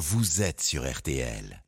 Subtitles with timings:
[0.00, 1.62] vous êtes sur RTL.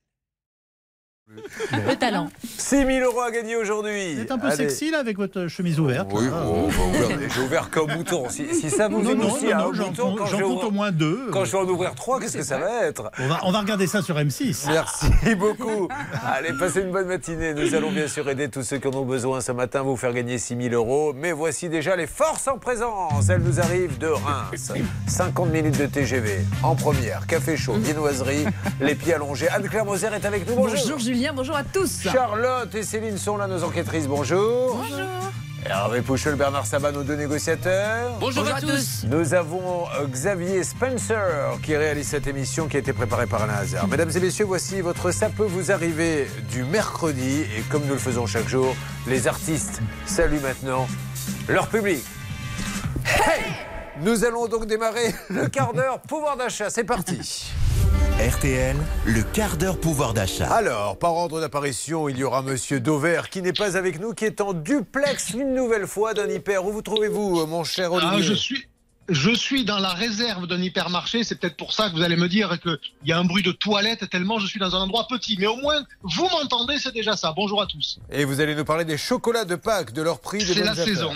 [1.72, 2.28] Le talent.
[2.58, 4.14] 6 000 euros à gagner aujourd'hui.
[4.16, 4.56] Vous êtes un peu Allez.
[4.68, 6.08] sexy là avec votre chemise ouverte.
[6.12, 8.28] Oui, bon, bah, j'ai ouvert qu'un bouton.
[8.28, 11.28] Si, si ça vous Non, non, émoustille non, j'en bouton, compte- au moins deux.
[11.32, 13.10] quand je vais en ouvrir trois, qu'est-ce que ça va être?
[13.18, 14.66] On va, on va regarder ça sur M6.
[14.68, 15.06] Merci
[15.36, 15.88] beaucoup.
[16.26, 17.54] Allez, passez une bonne matinée.
[17.54, 20.12] Nous allons bien sûr aider tous ceux qui en ont besoin ce matin, vous faire
[20.12, 21.12] gagner 6 000 euros.
[21.16, 23.28] Mais voici déjà les forces en présence.
[23.30, 24.72] Elles nous arrivent de Reims.
[25.06, 27.26] 50 minutes de TGV en première.
[27.26, 28.44] Café chaud, viennoiserie,
[28.80, 29.48] les pieds allongés.
[29.48, 30.54] Anne-Claire Moser est avec nous.
[30.56, 30.78] Bonjour.
[30.82, 32.00] Bonjour Julien, bonjour à tous.
[32.02, 34.08] Charlotte et Céline sont là, nos enquêtrices.
[34.08, 34.74] Bonjour.
[34.74, 35.06] Bonjour.
[35.64, 38.16] Hervé Pouchel, Bernard Sabat, nos deux négociateurs.
[38.18, 39.04] Bonjour, à tous.
[39.08, 43.54] Nous avons euh, Xavier Spencer qui réalise cette émission qui a été préparée par Alain
[43.54, 43.86] Hazard.
[43.86, 47.42] Mesdames et messieurs, voici votre Ça peut vous arriver du mercredi.
[47.56, 48.74] Et comme nous le faisons chaque jour,
[49.06, 50.88] les artistes saluent maintenant
[51.46, 52.02] leur public.
[53.04, 53.71] Hey
[54.02, 56.70] Nous allons donc démarrer le quart d'heure pouvoir d'achat.
[56.70, 57.52] C'est parti.
[58.18, 60.52] RTL, le quart d'heure pouvoir d'achat.
[60.52, 64.24] Alors, par ordre d'apparition, il y aura Monsieur Dauvert qui n'est pas avec nous, qui
[64.24, 66.64] est en duplex une nouvelle fois d'un hyper.
[66.66, 68.66] Où vous trouvez-vous, mon cher Ah, Olivier je suis.
[69.08, 72.28] Je suis dans la réserve d'un hypermarché, c'est peut-être pour ça que vous allez me
[72.28, 75.36] dire qu'il y a un bruit de toilette tellement je suis dans un endroit petit.
[75.40, 77.32] Mais au moins, vous m'entendez, c'est déjà ça.
[77.36, 77.98] Bonjour à tous.
[78.12, 80.70] Et vous allez nous parler des chocolats de Pâques, de leur prix, des C'est la
[80.70, 80.84] affaires.
[80.84, 81.10] saison.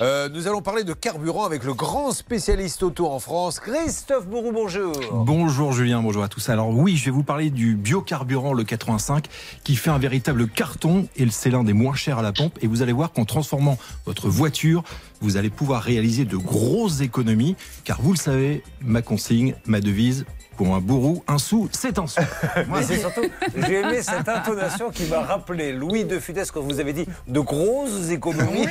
[0.00, 4.52] Euh, nous allons parler de carburant avec le grand spécialiste auto en France, Christophe Bourou,
[4.52, 4.92] bonjour.
[5.12, 6.48] Bonjour Julien, bonjour à tous.
[6.48, 9.26] Alors oui, je vais vous parler du biocarburant le 85
[9.64, 12.66] qui fait un véritable carton et c'est l'un des moins chers à la pompe et
[12.66, 14.82] vous allez voir qu'en transformant votre voiture,
[15.20, 20.24] vous allez pouvoir réaliser de grosses économies car vous le savez, ma consigne, ma devise
[20.58, 22.20] pour un bourreau, un sou, c'est un sou.
[22.68, 23.22] Mais c'est surtout,
[23.56, 27.38] j'ai aimé cette intonation qui m'a rappelé Louis de Funès quand vous avez dit de
[27.40, 28.66] grosses économies.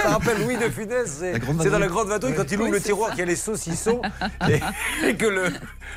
[0.00, 1.20] Ça rappelle Louis de Funès,
[1.62, 4.00] c'est dans la grande vadrouille quand il ouvre le tiroir qu'il y a les saucissons
[4.48, 4.60] et,
[5.08, 5.52] et que le-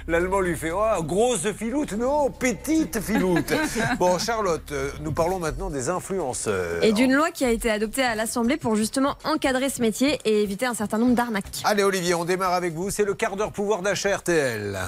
[0.07, 3.53] l'allemand lui fait oh, grosse filoute, non, petite filoute.
[3.99, 6.83] Bon, Charlotte, euh, nous parlons maintenant des influenceurs.
[6.83, 10.41] Et d'une loi qui a été adoptée à l'Assemblée pour justement encadrer ce métier et
[10.41, 11.61] éviter un certain nombre d'arnaques.
[11.65, 12.89] Allez Olivier, on démarre avec vous.
[12.89, 14.79] C'est le quart d'heure pouvoir d'achat RTL.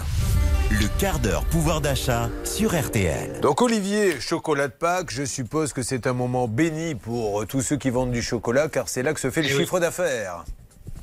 [0.71, 3.39] Le quart d'heure pouvoir d'achat sur RTL.
[3.41, 7.77] Donc Olivier, chocolat de Pâques, je suppose que c'est un moment béni pour tous ceux
[7.77, 9.59] qui vendent du chocolat car c'est là que se fait le Eh oui.
[9.61, 10.43] chiffre d'affaires.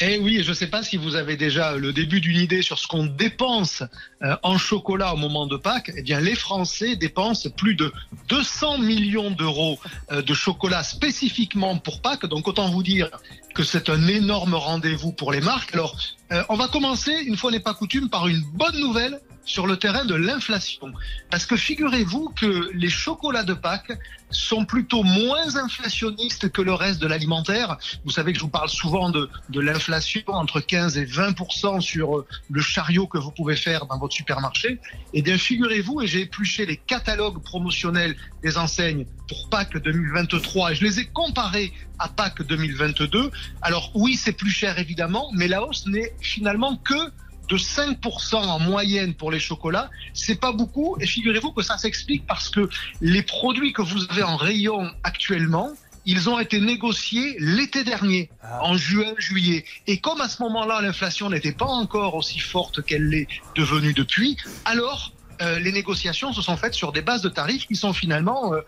[0.00, 2.78] Eh oui, je ne sais pas si vous avez déjà le début d'une idée sur
[2.78, 3.82] ce qu'on dépense
[4.22, 5.92] euh, en chocolat au moment de Pâques.
[5.96, 7.92] Eh bien, les Français dépensent plus de
[8.28, 9.78] 200 millions d'euros
[10.10, 12.26] euh, de chocolat spécifiquement pour Pâques.
[12.26, 13.10] Donc, autant vous dire
[13.54, 15.74] que c'est un énorme rendez-vous pour les marques.
[15.74, 15.96] Alors,
[16.32, 19.76] euh, on va commencer, une fois n'est pas coutume, par une bonne nouvelle sur le
[19.76, 20.92] terrain de l'inflation.
[21.30, 23.92] Parce que figurez-vous que les chocolats de Pâques
[24.30, 27.76] sont plutôt moins inflationnistes que le reste de l'alimentaire.
[28.04, 32.18] Vous savez que je vous parle souvent de, de l'inflation entre 15 et 20% sur
[32.18, 34.80] euh, le chariot que vous pouvez faire dans votre supermarché.
[35.12, 40.74] Et bien figurez-vous, et j'ai épluché les catalogues promotionnels des enseignes pour Pâques 2023 et
[40.74, 43.30] je les ai comparés à Pâques 2022.
[43.60, 47.12] Alors oui, c'est plus cher évidemment, mais la hausse n'est finalement que
[47.48, 50.96] de 5% en moyenne pour les chocolats, c'est pas beaucoup.
[51.00, 52.68] Et figurez-vous que ça s'explique parce que
[53.00, 55.70] les produits que vous avez en rayon actuellement,
[56.04, 58.28] ils ont été négociés l'été dernier,
[58.60, 59.64] en juin, juillet.
[59.86, 64.36] Et comme à ce moment-là, l'inflation n'était pas encore aussi forte qu'elle l'est devenue depuis,
[64.64, 68.52] alors euh, les négociations se sont faites sur des bases de tarifs qui sont finalement,
[68.54, 68.60] euh,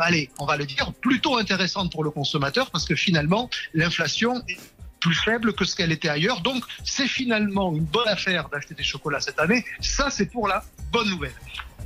[0.00, 4.58] allez, on va le dire, plutôt intéressantes pour le consommateur parce que finalement, l'inflation est
[5.00, 6.40] plus faible que ce qu'elle était ailleurs.
[6.40, 9.64] Donc, c'est finalement une bonne affaire d'acheter des chocolats cette année.
[9.80, 11.34] Ça, c'est pour la bonne nouvelle.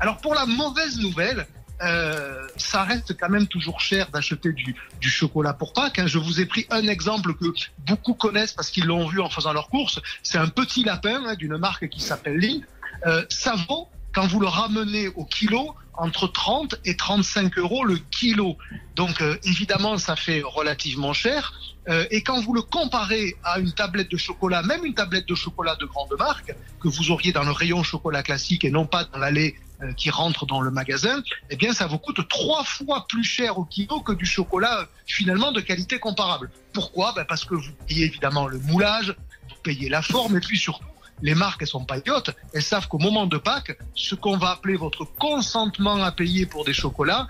[0.00, 1.46] Alors, pour la mauvaise nouvelle,
[1.82, 5.98] euh, ça reste quand même toujours cher d'acheter du, du chocolat pour Pâques.
[5.98, 6.06] hein.
[6.06, 7.46] Je vous ai pris un exemple que
[7.86, 10.00] beaucoup connaissent parce qu'ils l'ont vu en faisant leurs courses.
[10.22, 12.64] C'est un petit lapin hein, d'une marque qui s'appelle Lee.
[13.06, 17.96] Euh, ça vaut, quand vous le ramenez au kilo, entre 30 et 35 euros le
[17.96, 18.56] kilo.
[18.94, 21.52] Donc euh, évidemment, ça fait relativement cher.
[21.88, 25.34] Euh, et quand vous le comparez à une tablette de chocolat, même une tablette de
[25.34, 29.04] chocolat de grande marque, que vous auriez dans le rayon chocolat classique et non pas
[29.04, 33.06] dans l'allée euh, qui rentre dans le magasin, eh bien ça vous coûte trois fois
[33.08, 36.50] plus cher au kilo que du chocolat euh, finalement de qualité comparable.
[36.72, 37.12] Pourquoi?
[37.16, 39.16] Ben Parce que vous payez évidemment le moulage,
[39.48, 40.84] vous payez la forme et puis surtout
[41.20, 42.30] les marques, elles sont pas idiotes.
[42.52, 46.64] Elles savent qu'au moment de Pâques, ce qu'on va appeler votre consentement à payer pour
[46.64, 47.28] des chocolats,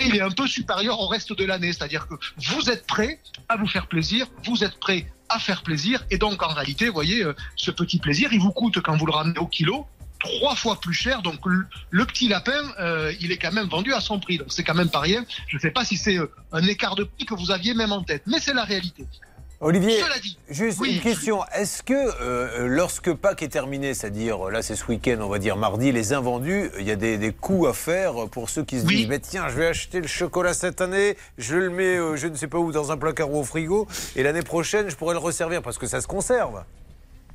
[0.00, 1.72] il est un peu supérieur au reste de l'année.
[1.72, 6.04] C'est-à-dire que vous êtes prêt à vous faire plaisir, vous êtes prêt à faire plaisir.
[6.10, 9.06] Et donc, en réalité, vous voyez, euh, ce petit plaisir, il vous coûte, quand vous
[9.06, 9.86] le ramenez au kilo,
[10.18, 11.22] trois fois plus cher.
[11.22, 14.38] Donc, le, petit lapin, euh, il est quand même vendu à son prix.
[14.38, 15.24] Donc, c'est quand même pas rien.
[15.48, 17.92] Je ne sais pas si c'est euh, un écart de prix que vous aviez même
[17.92, 19.06] en tête, mais c'est la réalité.
[19.64, 20.96] Olivier, dit, juste oui.
[20.96, 21.38] une question.
[21.54, 25.56] Est-ce que euh, lorsque Pâques est terminé, c'est-à-dire là c'est ce week-end, on va dire
[25.56, 28.86] mardi, les invendus, il y a des, des coups à faire pour ceux qui se
[28.86, 28.96] Oui.
[28.96, 32.26] disent mais tiens, je vais acheter le chocolat cette année, je le mets euh, je
[32.26, 33.86] ne sais pas où dans un placard ou au frigo,
[34.16, 36.64] et l'année prochaine je pourrais le resservir parce que ça se conserve.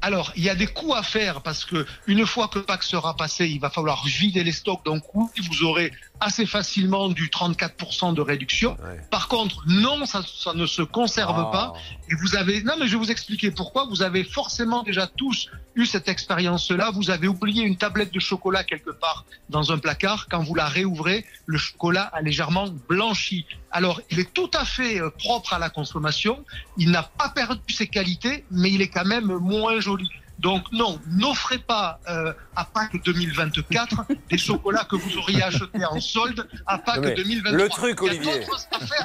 [0.01, 3.15] Alors, il y a des coûts à faire parce que une fois que Pâques sera
[3.15, 4.85] passé, il va falloir vider les stocks.
[4.85, 8.71] Donc, oui, vous aurez assez facilement du 34% de réduction.
[8.83, 8.99] Ouais.
[9.11, 11.51] Par contre, non, ça, ça ne se conserve Ah.
[11.51, 11.73] pas.
[12.09, 13.85] Et vous avez, non, mais je vais vous expliquer pourquoi.
[13.85, 16.91] Vous avez forcément déjà tous eu cette expérience-là.
[16.91, 20.27] Vous avez oublié une tablette de chocolat quelque part dans un placard.
[20.29, 23.45] Quand vous la réouvrez, le chocolat a légèrement blanchi.
[23.71, 26.43] Alors, il est tout à fait euh, propre à la consommation.
[26.77, 30.09] Il n'a pas perdu ses qualités, mais il est quand même moins joli.
[30.39, 35.99] Donc non, n'offrez pas euh, à Pâques 2024 des chocolats que vous auriez achetés en
[35.99, 37.57] solde à Pâques Non, mais 2023.
[37.57, 38.45] le truc, Olivier.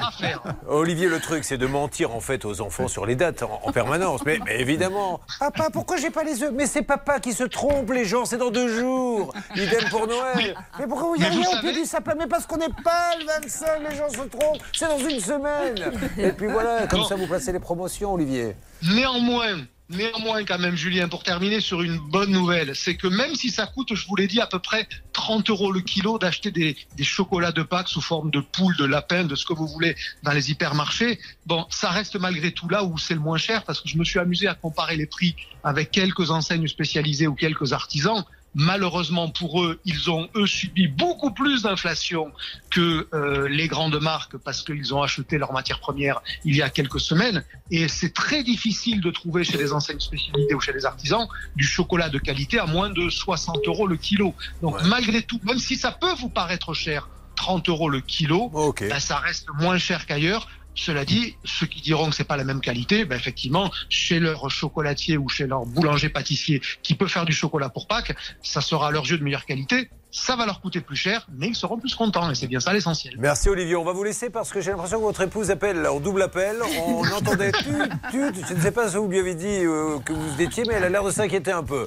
[0.00, 0.42] à faire.
[0.68, 3.72] Olivier, le truc, c'est de mentir en fait aux enfants sur les dates en, en
[3.72, 4.20] permanence.
[4.26, 6.52] Mais, mais évidemment, papa, pourquoi j'ai pas les œufs?
[6.54, 9.32] Mais c'est papa qui se trompe, les gens, c'est dans deux jours.
[9.56, 10.54] Idem pour Noël.
[10.78, 12.12] Mais pourquoi il y a mais vous rien au pied du sapin?
[12.18, 14.62] Mais parce qu'on n'est pas le 25, les gens se trompent.
[14.72, 15.92] C'est dans une semaine.
[16.18, 18.54] Et puis voilà, comme ça vous placez les promotions, Olivier.
[18.82, 19.58] Néanmoins,
[19.92, 23.66] néanmoins quand même, Julien, pour terminer sur une bonne nouvelle, c'est que même si ça
[23.66, 27.52] coûte, je vous l'ai dit, à peu près 30 euros le kilo d'acheter des, chocolats
[27.52, 30.50] de Pâques sous forme de poule, de lapin, de ce que vous voulez dans les
[30.50, 33.96] hypermarchés, bon, ça reste malgré tout là où c'est le moins cher parce que je
[33.96, 35.34] me suis amusé à comparer les prix
[35.64, 38.24] avec quelques enseignes spécialisées ou quelques artisans.
[38.54, 42.32] Malheureusement pour eux, ils ont eux subi beaucoup plus d'inflation
[42.70, 46.68] que euh, les grandes marques parce qu'ils ont acheté leurs matières premières il y a
[46.68, 50.84] quelques semaines et c'est très difficile de trouver chez les enseignes spécialisées ou chez les
[50.84, 51.26] artisans
[51.56, 54.34] du chocolat de qualité à moins de 60 euros le kilo.
[54.60, 54.86] Donc Ouais.
[54.86, 58.50] malgré tout, même si ça peut vous paraître cher, 30 euros le kilo,
[58.88, 60.48] ben, ça reste moins cher qu'ailleurs.
[60.74, 64.50] Cela dit, ceux qui diront que c'est pas la même qualité, ben effectivement, chez leur
[64.50, 68.90] chocolatier ou chez leur boulanger-pâtissier qui peut faire du chocolat pour Pâques, ça sera à
[68.90, 69.90] leurs yeux de meilleure qualité.
[70.14, 72.72] Ça va leur coûter plus cher, mais ils seront plus contents et c'est bien ça
[72.74, 73.14] l'essentiel.
[73.18, 73.76] Merci Olivier.
[73.76, 76.56] On va vous laisser parce que j'ai l'impression que votre épouse appelle en double appel.
[76.86, 77.64] On entendait tut,
[78.10, 78.44] tut.
[78.46, 80.84] Je ne sais pas si vous lui avez dit euh, que vous étiez, mais elle
[80.84, 81.86] a l'air de s'inquiéter un peu.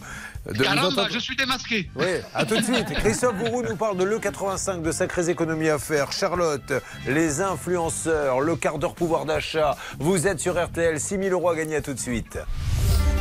[0.52, 1.90] De Caramba, entendre- je suis démasqué.
[1.96, 2.88] Oui, à tout de suite.
[2.96, 6.12] Christophe Bourou nous parle de l'E85, de sacrées économies à faire.
[6.12, 6.74] Charlotte,
[7.08, 9.78] les influenceurs, le quart d'heure pouvoir d'achat.
[10.00, 12.40] Vous êtes sur RTL, 6 000 euros à gagner à tout de suite.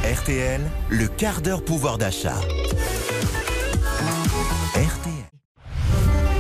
[0.02, 2.36] RTL, le quart d'heure pouvoir d'achat.
[4.74, 5.30] RTL.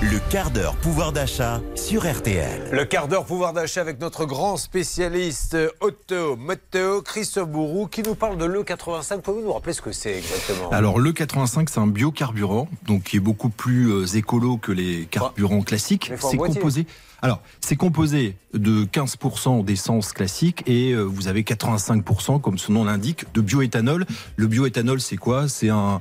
[0.02, 2.68] Le quart d'heure pouvoir d'achat sur RTL.
[2.72, 8.16] Le quart d'heure pouvoir d'achat avec notre grand spécialiste auto, moto, Christophe Bourou, qui nous
[8.16, 9.20] parle de l'E85.
[9.20, 10.68] Pouvez-vous nous rappeler ce que c'est exactement?
[10.70, 15.06] Alors le 85 c'est un biocarburant donc qui est beaucoup plus euh, écolo que les
[15.08, 16.10] carburants classiques.
[16.18, 16.86] C'est composé
[17.22, 22.84] alors c'est composé de 15% d'essence classique et euh, vous avez 85% comme son nom
[22.84, 24.06] l'indique de bioéthanol.
[24.36, 25.48] Le bioéthanol c'est quoi?
[25.48, 26.00] C'est un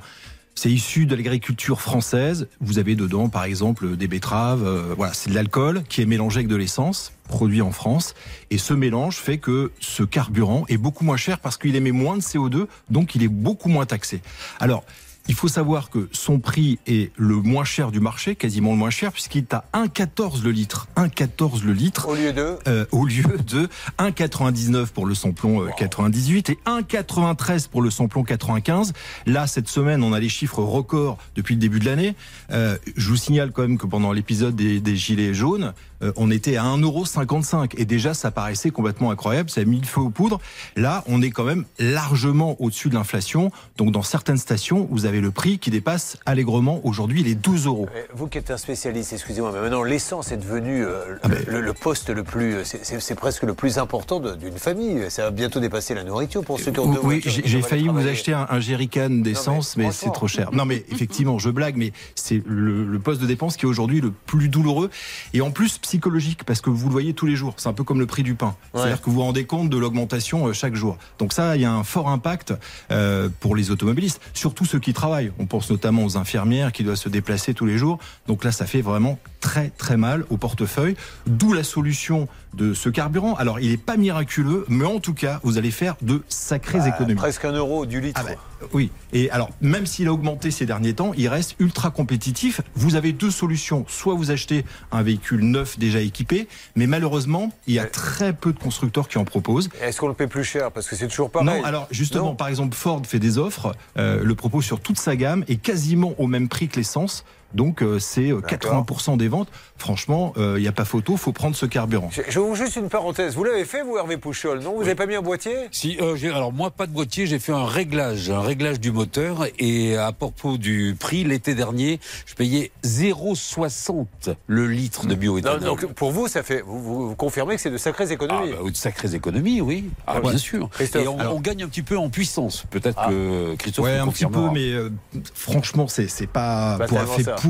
[0.54, 2.48] c'est issu de l'agriculture française.
[2.60, 4.64] Vous avez dedans, par exemple, des betteraves.
[4.66, 8.14] euh, voilà, c'est de l'alcool qui est mélangé avec de l'essence, produit en France.
[8.50, 12.16] Et ce mélange fait que ce carburant est beaucoup moins cher parce qu'il émet moins
[12.16, 14.20] de CO2, donc il est beaucoup moins taxé.
[14.60, 14.84] Alors,
[15.28, 18.90] il faut savoir que son prix est le moins cher du marché, quasiment le moins
[18.90, 20.86] cher, puisqu'il est à 1,14 le litre.
[20.96, 22.08] 1,14 le litre.
[22.08, 22.58] Au lieu de.
[22.68, 23.68] Euh, au lieu de
[23.98, 28.92] 1,99 pour le samplon euh, 98 et 1,93 pour le samplon 95.
[29.26, 32.14] Là, cette semaine, on a les chiffres records depuis le début de l'année.
[32.50, 35.72] Euh, je vous signale quand même que pendant l'épisode des, des Gilets jaunes,
[36.04, 39.50] euh, on était à 1,55€ et déjà, ça paraissait complètement incroyable.
[39.50, 40.40] Ça a mis le feu aux poudres.
[40.76, 43.50] Là, on est quand même largement au-dessus de l'inflation.
[43.76, 47.88] Donc, dans certaines stations, vous avez le prix qui dépasse allègrement aujourd'hui les 12 euros.
[47.96, 51.72] Eh, Vous qui êtes un spécialiste, excusez-moi, mais maintenant l'essence est devenue euh, Ah le,
[51.72, 55.04] poste le plus, c'est- presque le plus important d'une famille.
[55.08, 58.32] Ça va bientôt dépasser la nourriture pour ceux qui ont Oui, j'ai failli vous acheter
[58.32, 60.50] un, un jerrycan d'essence, mais, c'est trop cher.
[60.52, 64.00] Non, mais effectivement, je blague, mais c'est le, le poste de dépense qui est aujourd'hui
[64.00, 64.90] le plus douloureux
[65.32, 67.54] et en plus psychologique parce que vous le voyez tous les jours.
[67.56, 68.56] C'est un peu comme le prix du pain.
[68.74, 70.98] C'est-à-dire que vous vous rendez compte de l'augmentation euh, chaque jour.
[71.20, 72.52] Donc ça, il y a un fort impact
[72.90, 75.30] euh, pour les automobilistes, surtout ceux qui travaillent.
[75.38, 78.00] On pense notamment aux infirmières qui doivent se déplacer tous les jours.
[78.26, 80.96] Donc là, ça fait vraiment très très mal au portefeuille.
[81.28, 83.34] D'où la solution de ce carburant.
[83.34, 86.88] Alors, il n'est pas miraculeux, mais en tout cas, vous allez faire de sacrées Ah,
[86.88, 87.14] économies.
[87.16, 88.20] Presque un euro du litre.
[88.22, 88.36] Ah ben,
[88.72, 88.90] oui.
[89.12, 92.60] Et alors, même s'il a augmenté ces derniers temps, il reste ultra compétitif.
[92.74, 93.84] Vous avez deux solutions.
[93.88, 97.90] Soit vous achetez un véhicule neuf déjà équipé, mais malheureusement, il y a Ouais.
[97.90, 99.68] très peu de constructeurs qui en proposent.
[99.82, 100.70] Est-ce qu'on le paie plus cher?
[100.72, 101.46] Parce que c'est toujours pareil.
[101.46, 102.34] Non, alors justement, Non.
[102.36, 106.14] par exemple, Ford fait des offres, euh, le propose sur toute sa gamme et quasiment
[106.18, 107.24] au même prix que l'essence.
[107.54, 109.48] Donc euh, c'est euh, 80% des ventes.
[109.76, 112.08] Franchement, il n'y a pas photo, faut prendre ce carburant.
[112.12, 113.34] Je, je vous juste une parenthèse.
[113.34, 114.72] Vous l'avez fait, vous, Hervé Pouchol, non?
[114.74, 115.54] Vous n'avez pas mis un boîtier?
[115.72, 118.92] Si, euh, j'ai- alors moi pas de boîtier, j'ai fait un réglage, un réglage du
[118.92, 124.06] moteur et à propos du prix, l'été dernier, je payais 0,60
[124.46, 125.60] le litre de non, bioéthanol.
[125.60, 126.62] Donc pour vous, ça fait.
[126.62, 129.90] Vous, vous- vous confirmez que c'est de sacrées Ah, économies bah, de sacrées économies, oui.
[130.06, 130.20] Ah, Ouais.
[130.30, 130.68] bien sûr.
[130.70, 132.64] Christophe, et on, alors- on gagne un petit peu en puissance.
[132.70, 133.08] Peut-être Ah.
[133.10, 134.90] que Christophe Ouais, un petit peu, mais euh,
[135.34, 136.76] franchement, c'est c'est pas.
[136.78, 136.98] Pas pour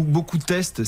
[0.02, 0.82] beaucoup de tests,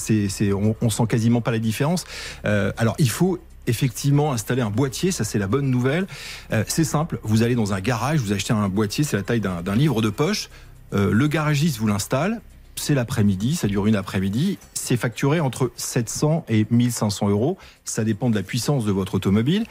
[0.52, 2.04] on, on sent quasiment pas la différence.
[2.44, 6.06] Euh, alors, il faut effectivement installer un boîtier, ça c'est la bonne nouvelle.
[6.52, 9.40] Euh, c'est simple, vous allez dans un garage, vous achetez un boîtier, c'est la taille
[9.40, 10.50] d'un d'un livre de poche.
[10.92, 12.40] Euh, le garagiste vous l'installe.
[12.78, 14.58] C'est l'après-midi, ça dure une après-midi.
[14.74, 17.56] C'est facturé entre 700 et 1500 euros.
[17.86, 19.64] Ça dépend de la puissance de votre automobile.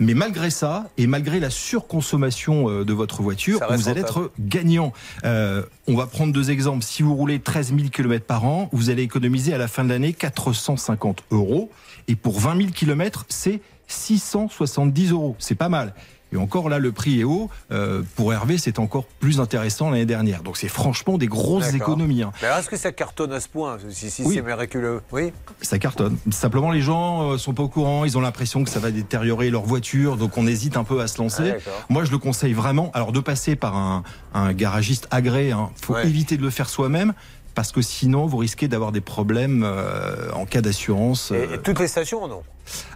[0.00, 4.92] Mais malgré ça, et malgré la surconsommation euh, de votre voiture, vous allez être gagnant.
[5.24, 6.84] Euh, on va prendre deux exemples.
[6.84, 9.90] Si vous roulez 13 000 km par an, vous allez économiser à la fin de
[9.90, 11.70] l'année 450 euros.
[12.06, 15.36] Et pour 20 000 km, c'est 670 euros.
[15.38, 15.94] C'est pas mal.
[16.32, 17.48] Et encore là, le prix est haut.
[17.72, 20.42] Euh, pour Hervé, c'est encore plus intéressant l'année dernière.
[20.42, 22.22] Donc c'est franchement des grosses économies.
[22.22, 22.32] hein.
[22.42, 24.34] Mais est-ce que ça cartonne à ce point Si, si Oui.
[24.36, 25.00] c'est miraculeux?
[25.12, 25.32] Oui
[25.62, 26.18] Ça cartonne.
[26.30, 28.04] Simplement, les gens euh, sont pas au courant.
[28.04, 30.16] Ils ont l'impression que ça va détériorer leur voiture.
[30.16, 31.54] Donc on hésite un peu à se lancer.
[31.66, 31.70] Ah.
[31.88, 32.90] Moi, je le conseille vraiment.
[32.94, 34.02] Alors, de passer par un,
[34.34, 35.52] un garagiste agréé.
[35.52, 35.70] Hein.
[35.80, 36.06] Faut Ouais.
[36.06, 37.14] éviter de le faire soi-même
[37.54, 41.30] parce que sinon, vous risquez d'avoir des problèmes euh, en cas d'assurance.
[41.32, 41.54] Et, euh.
[41.54, 42.42] et toutes les stations, non?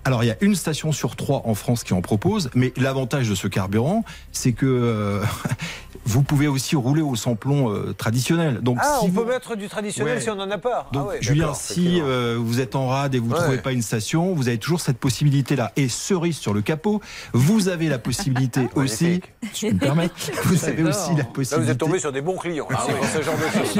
[0.04, 3.28] Alors, il y a une station sur trois en France qui en propose, mais l'avantage
[3.28, 5.22] de ce carburant, c'est que euh,
[6.04, 8.58] vous pouvez aussi rouler au samplon euh, traditionnel.
[8.62, 9.22] Donc, Ah, si on vous...
[9.22, 10.20] peut mettre du traditionnel Ouais.
[10.20, 10.88] si on n'en a pas.
[10.92, 13.40] Donc, ah ouais, Julien, si euh, vous êtes en rade et vous ne Ouais.
[13.40, 15.70] trouvez pas une station, vous avez toujours cette possibilité-là.
[15.76, 17.00] Et cerise sur le capot,
[17.32, 19.32] vous avez la possibilité aussi, Magnifique.
[19.54, 20.14] je me permettre,
[20.44, 21.64] vous avez aussi la Là, possibilité.
[21.64, 23.76] vous êtes tombé sur des bons clients, là, pour ce genre de choses.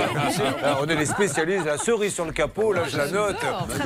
[0.62, 3.36] Là, on est les spécialistes, la cerise sur le capot, là, je la note.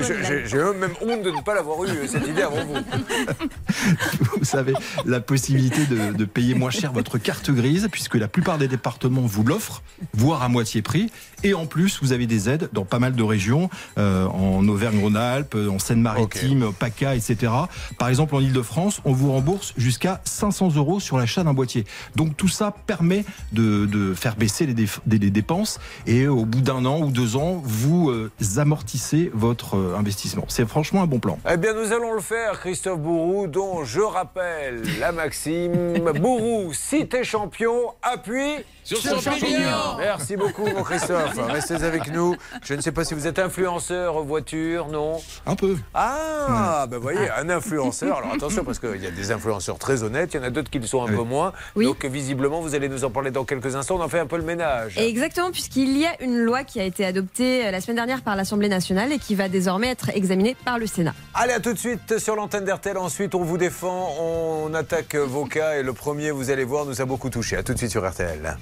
[0.03, 2.75] J'ai j'ai même honte de ne pas l'avoir eu, cette idée avant vous.
[4.41, 4.75] vous avez
[5.05, 9.23] la possibilité de, de payer moins cher votre carte grise, puisque la plupart des départements
[9.23, 9.83] vous l'offrent,
[10.15, 11.11] voire à moitié prix.
[11.43, 15.57] Et en plus, vous avez des aides dans pas mal de régions, euh, en Auvergne-Rhône-Alpes,
[15.71, 17.53] en Seine-Maritime, PACA, etc.
[17.99, 21.85] Par exemple, en Ile-de-France, on vous rembourse jusqu'à 500 euros sur l'achat d'un boîtier.
[22.15, 27.01] Donc tout ça permet de, de faire baisser les, dépenses et au bout d'un an
[27.01, 30.45] ou deux ans, vous euh, amortissez votre euh, investissement.
[30.49, 31.39] C'est franchement un bon plan.
[31.51, 35.95] Eh bien, nous allons le faire, Christophe Bourou, dont je rappelle la maxime.
[36.21, 41.35] Bourou, si t'es champion, appuie Sur son pignon Merci beaucoup, mon Christophe.
[41.49, 42.37] Restez avec nous.
[42.63, 45.77] Je ne sais pas si vous êtes influenceur voiture, non Un peu.
[45.95, 48.19] Ah, ben voyez, un influenceur.
[48.19, 50.71] Alors attention, parce qu'il y a des influenceurs très honnêtes, il y en a d'autres
[50.71, 51.17] qui le sont un Oui.
[51.17, 51.53] peu moins.
[51.75, 51.85] Oui.
[51.87, 53.97] Donc visiblement, vous allez nous en parler dans quelques instants.
[53.99, 54.97] On en fait un peu le ménage.
[54.99, 58.37] Exactement, puisqu'il y a une loi qui a été adoptée euh, la semaine dernière par
[58.37, 61.15] l'Assemblée nationale et qui va désormais être examinée par le Sénat.
[61.35, 62.97] Allez, à tout de suite sur l'antenne d'RTL.
[62.97, 65.75] Ensuite, on vous défend, on attaque vos cas.
[65.75, 67.57] Et le premier, vous allez voir, nous a beaucoup touché.
[67.57, 68.57] À tout de suite sur RTL.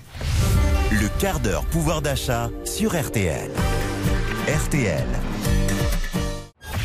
[0.91, 3.51] Le quart d'heure pouvoir d'achat sur RTL.
[4.49, 5.05] RTL.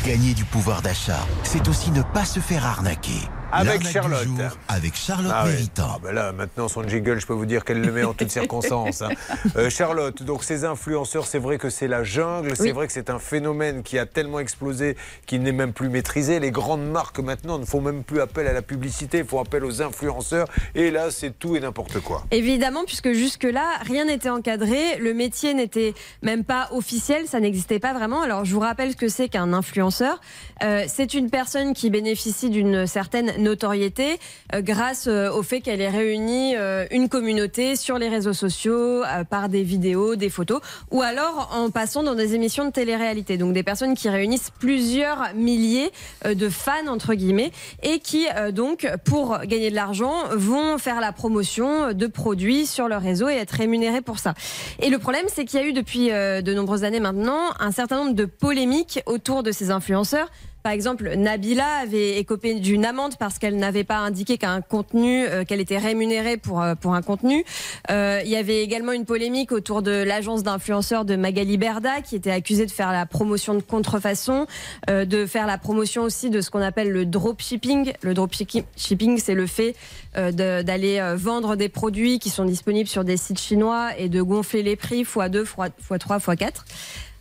[0.04, 3.22] Gagner du pouvoir d'achat, c'est aussi ne pas se faire arnaquer.
[3.52, 4.22] Avec du Charlotte.
[4.24, 4.36] jour
[4.68, 5.56] avec Charlotte Ah, ouais.
[5.78, 8.30] Ah, ben là, maintenant, son jingle, je peux vous dire qu'elle le met en toutes
[8.30, 9.02] circonstances.
[9.02, 9.08] hein.
[9.56, 12.70] Euh, Charlotte, donc ces influenceurs, c'est vrai que c'est la jungle, c'est Oui.
[12.72, 16.38] vrai que c'est un phénomène qui a tellement explosé qu'il n'est même plus maîtrisé.
[16.38, 19.82] Les grandes marques maintenant ne font même plus appel à la publicité, font appel aux
[19.82, 20.46] influenceurs.
[20.76, 22.24] Et là, c'est tout et n'importe quoi.
[22.30, 27.92] Évidemment, puisque jusque-là, rien n'était encadré, le métier n'était même pas officiel, ça n'existait pas
[27.94, 28.22] vraiment.
[28.22, 30.20] Alors, je vous rappelle ce que c'est qu'un influenceur.
[30.62, 34.18] Euh, c'est une personne qui bénéficie d'une certaine notoriété
[34.54, 39.02] euh, grâce euh, au fait qu'elle ait réuni euh, une communauté sur les réseaux sociaux
[39.28, 43.36] par des vidéos, des photos, ou alors en passant dans des émissions de télé-réalité.
[43.36, 45.90] Donc, des personnes qui réunissent plusieurs milliers
[46.24, 47.50] de fans, entre guillemets,
[47.82, 53.02] et qui, donc, pour gagner de l'argent, vont faire la promotion de produits sur leur
[53.02, 54.34] réseau et être rémunérés pour ça.
[54.80, 57.96] Et le problème, c'est qu'il y a eu depuis de nombreuses années maintenant un certain
[57.96, 60.28] nombre de polémiques autour de ces influenceurs.
[60.62, 65.44] Par exemple, Nabila avait écopé d'une amende parce qu'elle n'avait pas indiqué qu'un contenu, euh,
[65.44, 67.44] qu'elle était rémunérée pour euh, pour un contenu.
[67.90, 72.14] Euh, il y avait également une polémique autour de l'agence d'influenceurs de Magali Berda qui
[72.14, 74.46] était accusée de faire la promotion de contrefaçon,
[74.88, 77.92] de faire la promotion aussi de ce qu'on appelle le dropshipping.
[78.02, 79.74] Le dropshipping, c'est le fait
[80.14, 84.76] d'aller vendre des produits qui sont disponibles sur des sites chinois et de gonfler les
[84.76, 86.52] prix x2, x3, x4.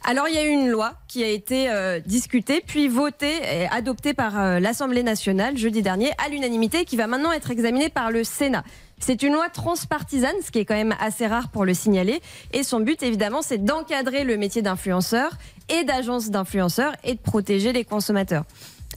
[0.06, 3.68] Alors il y a eu une loi qui a été euh, discutée, puis votée et
[3.68, 8.10] adoptée par euh, l'Assemblée nationale jeudi dernier à l'unanimité, qui va maintenant être examinée par
[8.10, 8.64] le Sénat.
[9.00, 12.22] C'est une loi transpartisane, ce qui est quand même assez rare pour le signaler.
[12.54, 15.38] Et son but, évidemment, c'est d'encadrer le métier d'influenceur
[15.70, 18.46] et d'agence d'influenceurs et de protéger les consommateurs.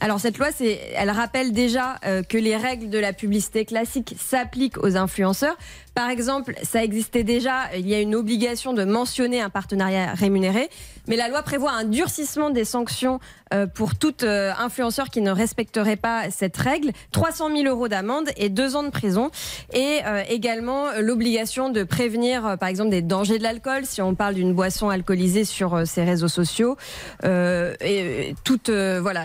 [0.02, 0.48] Alors cette loi,
[0.96, 5.56] elle rappelle déjà euh, que les règles de la publicité classique s'appliquent aux influenceurs.
[5.94, 10.70] Par exemple, ça existait déjà, il y a une obligation de mentionner un partenariat rémunéré,
[11.06, 13.20] mais la loi prévoit un durcissement des sanctions
[13.52, 18.30] euh, pour tout euh, influenceur qui ne respecterait pas cette règle, 300 000 euros d'amende
[18.36, 19.30] et deux ans de prison,
[19.74, 24.34] et euh, également l'obligation de prévenir, par exemple, des dangers de l'alcool si on parle
[24.34, 26.76] d'une boisson alcoolisée sur ses réseaux sociaux,
[27.24, 29.24] et toute voilà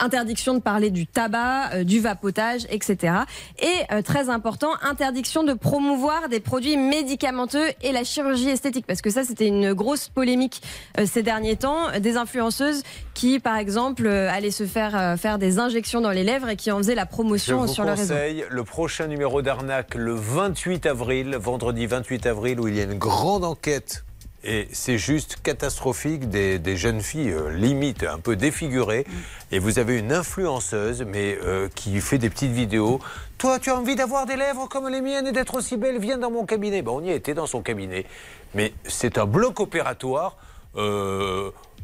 [0.00, 3.14] interdiction de parler du tabac, du vapotage, etc.
[3.60, 9.10] Et très important, interdiction de promouvoir des produits médicamenteux et la chirurgie esthétique, parce que
[9.10, 10.62] ça c'était une grosse polémique
[11.06, 12.82] ces derniers temps, des influenceuses
[13.14, 16.56] qui, par exemple, euh, allaient se faire euh, faire des injections dans les lèvres et
[16.56, 18.14] qui en faisaient la promotion sur le réseau.
[18.14, 22.84] Je le prochain numéro d'arnaque le 28 avril, vendredi 28 avril, où il y a
[22.84, 24.04] une grande enquête
[24.44, 29.06] et c'est juste catastrophique, des, jeunes filles euh, limite un peu défigurées.
[29.52, 31.38] Et vous avez une influenceuse, mais
[31.74, 33.00] qui fait des petites vidéos.
[33.36, 35.98] Toi, tu as envie d'avoir des lèvres comme les miennes et d'être aussi belle?
[35.98, 36.82] Viens dans mon cabinet.
[36.82, 38.06] Ben, on y était dans son cabinet.
[38.54, 40.36] Mais c'est un bloc opératoire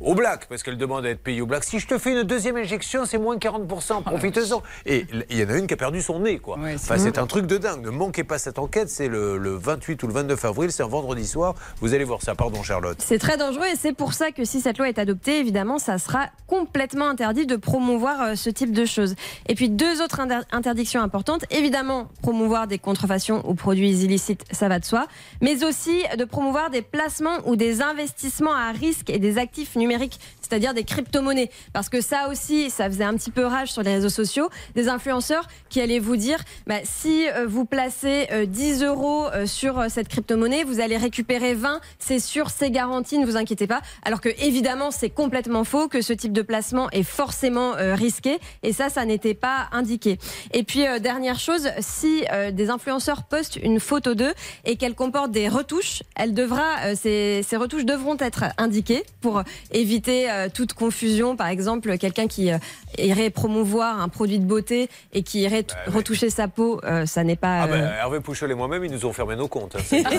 [0.00, 1.64] au black, parce qu'elle demande à être payée au black.
[1.64, 4.62] Si je te fais une deuxième injection, c'est moins 40%, profiteuse-en.
[4.84, 6.58] Et il y en a une qui a perdu son nez, quoi.
[6.74, 7.84] enfin, c'est un truc de dingue.
[7.84, 11.26] Ne manquez pas cette enquête, c'est le, 28 ou le 29 avril, c'est un vendredi
[11.26, 11.54] soir.
[11.80, 12.34] Vous allez voir ça.
[12.34, 12.98] Pardon, Charlotte.
[13.00, 15.98] C'est très dangereux et c'est pour ça que si cette loi est adoptée, évidemment, ça
[15.98, 19.14] sera complètement interdit de promouvoir euh, ce type de choses.
[19.48, 20.20] Et puis, deux autres
[20.52, 21.44] interdictions importantes.
[21.50, 25.06] Évidemment, promouvoir des contrefaçons ou produits illicites, ça va de soi.
[25.40, 29.85] Mais aussi de promouvoir des placements ou des investissements à risque et des actifs numériques
[29.86, 31.50] numérique, c'est-à-dire des crypto-monnaies.
[31.72, 34.88] Parce que ça aussi, ça faisait un petit peu rage sur les réseaux sociaux, des
[34.88, 39.84] influenceurs qui allaient vous dire, bah, si euh, vous placez 10 euh, euros euh, sur
[39.90, 43.80] cette crypto-monnaie, vous allez récupérer 20, c'est sûr, c'est garanti, ne vous inquiétez pas.
[44.04, 48.72] Alors que évidemment, c'est complètement faux, que ce type de placement est forcément risqué, et
[48.72, 50.18] ça, ça n'était pas indiqué.
[50.52, 54.32] Et puis, dernière chose, si des influenceurs postent une photo d'eux
[54.64, 60.28] et qu'elle comporte des retouches, elle devra, ces, ces retouches devront être indiquées pour éviter
[60.36, 61.36] euh, toute confusion.
[61.36, 62.58] Par exemple, quelqu'un qui euh,
[62.98, 67.24] irait promouvoir un produit de beauté et qui irait bah retoucher sa peau, euh, ça
[67.24, 67.62] n'est pas.
[67.62, 69.76] Ah bah, Hervé Pouchol et moi-même, ils nous ont fermé nos comptes.
[69.76, 69.82] Hein.
[69.86, 70.10] C'est ah,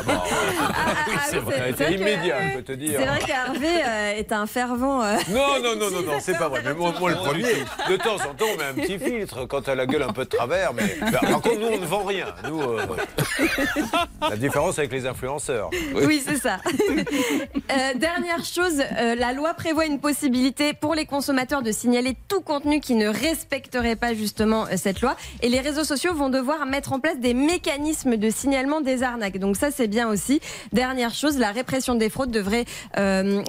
[1.91, 2.99] immédiat, je peux te dire.
[2.99, 5.03] C'est vrai qu'Hervé est un fervent.
[5.29, 6.61] Non, non, non, non, non, c'est pas vrai.
[6.65, 9.69] Mais moi, le premier, de temps en temps, on met un petit filtre quand tu
[9.69, 10.73] as la gueule un peu de travers.
[10.73, 12.27] Mais par contre, nous, on ne vend rien.
[12.47, 12.61] Nous,
[14.29, 15.69] la différence avec les influenceurs.
[15.93, 16.57] Oui, c'est ça.
[17.95, 18.81] dernière chose,
[19.17, 23.97] la loi prévoit une possibilité pour les consommateurs de signaler tout contenu qui ne respecterait
[23.97, 25.17] pas justement euh, cette loi.
[25.41, 29.37] Et les réseaux sociaux vont devoir mettre en place des mécanismes de signalement des arnaques.
[29.37, 30.39] Donc ça, c'est bien aussi.
[30.71, 32.63] Dernière chose, la répression des fraudes devrait
[32.97, 33.43] euh,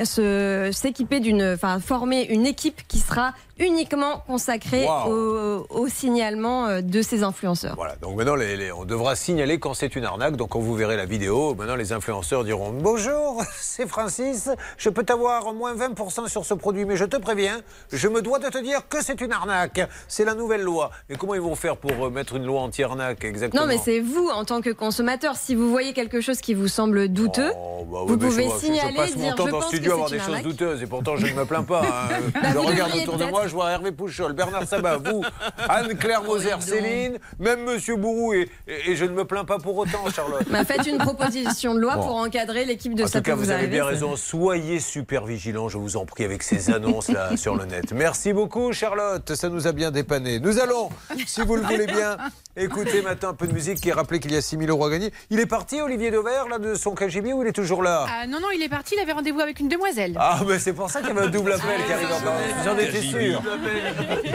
[0.73, 7.23] s'équiper d'une, enfin, former une équipe qui sera uniquement consacrée au, signalement euh, de ces
[7.23, 7.75] influenceurs.
[7.77, 8.37] Voilà, donc maintenant
[8.77, 10.37] on devra signaler quand c'est une arnaque.
[10.37, 15.03] Donc quand vous verrez la vidéo, maintenant les influenceurs diront Bonjour, c'est Francis, je peux
[15.03, 17.61] t'avoir moins 20% sur ce produit, mais je te préviens,
[17.93, 19.81] je me dois de te dire que c'est une arnaque.
[20.07, 20.91] C'est la nouvelle loi.
[21.09, 23.63] Mais comment ils vont faire pour euh, mettre une loi anti-arnaque exactement?
[23.63, 26.69] Non, mais c'est vous, en tant que consommateur, si vous voyez quelque chose qui vous
[26.69, 29.95] semble douteux, oh, bah vous pouvez signaler, je passe mon temps dans le studio à
[29.95, 31.83] avoir des choses douteuses et pourtant je ne me plains pas.
[31.83, 32.19] Hein.
[32.39, 35.23] Bah, je regarde autour de moi, je vois Hervé Pouchol, Bernard Sabat, vous,
[35.69, 38.49] Anne-Claire Moser, Céline, même Monsieur Bourou et,
[38.95, 40.47] je ne me plains pas pour autant, Charlotte.
[40.51, 43.67] Bah, faites une proposition de loi pour encadrer l'équipe de En tout cas, vous, avez
[43.67, 44.17] bien raison.
[44.17, 47.93] Soyez super vigilants, je vous en prie, avec ces annonces là sur le net.
[47.93, 49.35] Merci beaucoup, Charlotte.
[49.35, 50.39] Ça nous a bien dépanné.
[50.41, 50.91] Nous allons,
[51.27, 52.17] si vous le voulez bien,
[52.57, 54.91] écouter maintenant un peu de musique qui rappelé qu'il y a 6 000 euros à
[54.91, 55.13] gagner.
[55.31, 58.07] Il est parti, Olivier Dauvert, là, de son KGB ou il est toujours là?
[58.09, 58.95] Ah, Non, non, il est parti.
[58.97, 60.15] Il avait rendez-vous avec une demoiselle.
[60.19, 62.79] Ah, mais c'est pour ça qu'il y avait un double appel qui arrive en J'en
[62.79, 63.38] étais sûr.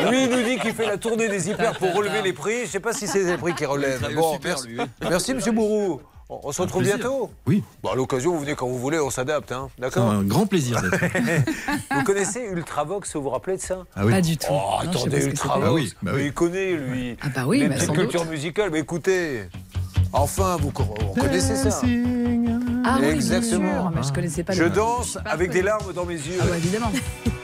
[0.09, 2.59] Lui, il nous dit qu'il fait la tournée des hyper pour relever les prix.
[2.59, 4.07] Je ne sais pas si c'est les prix qui relèvent.
[4.15, 6.01] Bon, merci, merci, monsieur Bourou.
[6.29, 7.63] On se retrouve bientôt Oui.
[7.83, 9.51] Bon, à l'occasion, vous venez quand vous voulez, on s'adapte.
[9.51, 10.81] Hein, D'accord Un grand plaisir
[11.91, 14.13] vous connaissez Ultravox, vous vous rappelez de ça ah oui.
[14.13, 14.47] Pas du tout.
[14.49, 15.65] Oh, attendez, Ultravox.
[15.65, 16.25] Bah oui, bah oui.
[16.25, 17.17] il connaît, lui.
[17.21, 18.69] Ah bah oui, Les bah petites cultures musicales.
[18.71, 19.43] Mais écoutez,
[20.11, 21.81] enfin, vous, connaissez ça.
[22.85, 23.91] Ah oui, Exactement.
[23.93, 26.39] mais je connaissais pas Je danse avec des larmes dans mes yeux.
[26.41, 26.91] Ah bah, évidemment.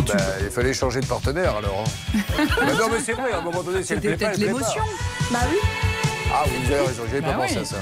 [0.00, 1.84] Bah, il fallait changer de partenaire alors.
[1.84, 2.18] Hein.
[2.38, 4.82] bah non mais c'est vrai, à un moment donné, c'est peut-être l'émotion.
[5.30, 5.58] Bah oui.
[6.32, 7.76] Ah vous avez raison, j'avais pas bah pensé à ça.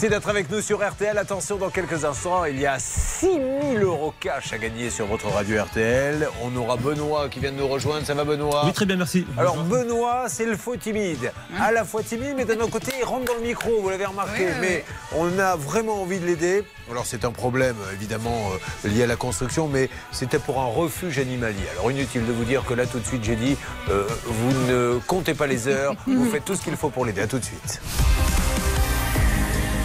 [0.00, 1.18] Merci d'être avec nous sur RTL.
[1.18, 5.64] Attention, dans quelques instants, il y a 6000 euros cash à gagner sur votre radio
[5.64, 6.28] RTL.
[6.40, 8.06] On aura Benoît qui vient de nous rejoindre.
[8.06, 8.62] Ça va, Benoît?
[8.64, 9.26] Oui, très bien, merci.
[9.36, 11.32] Alors, Benoît, c'est le faux timide.
[11.58, 14.06] À la fois timide, mais d'un autre côté, il rentre dans le micro, vous l'avez
[14.06, 14.44] remarqué.
[14.44, 14.84] Oui, oui, mais
[15.16, 16.62] on a vraiment envie de l'aider.
[16.88, 18.52] Alors, c'est un problème, évidemment,
[18.84, 21.66] euh, lié à la construction, mais c'était pour un refuge animalier.
[21.72, 23.56] Alors, inutile de vous dire que là, tout de suite, j'ai dit,
[23.90, 27.22] euh, vous ne comptez pas les heures, vous faites tout ce qu'il faut pour l'aider.
[27.22, 27.80] À tout de suite.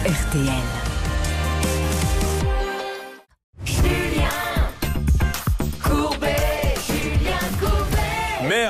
[0.04, 0.83] RTL.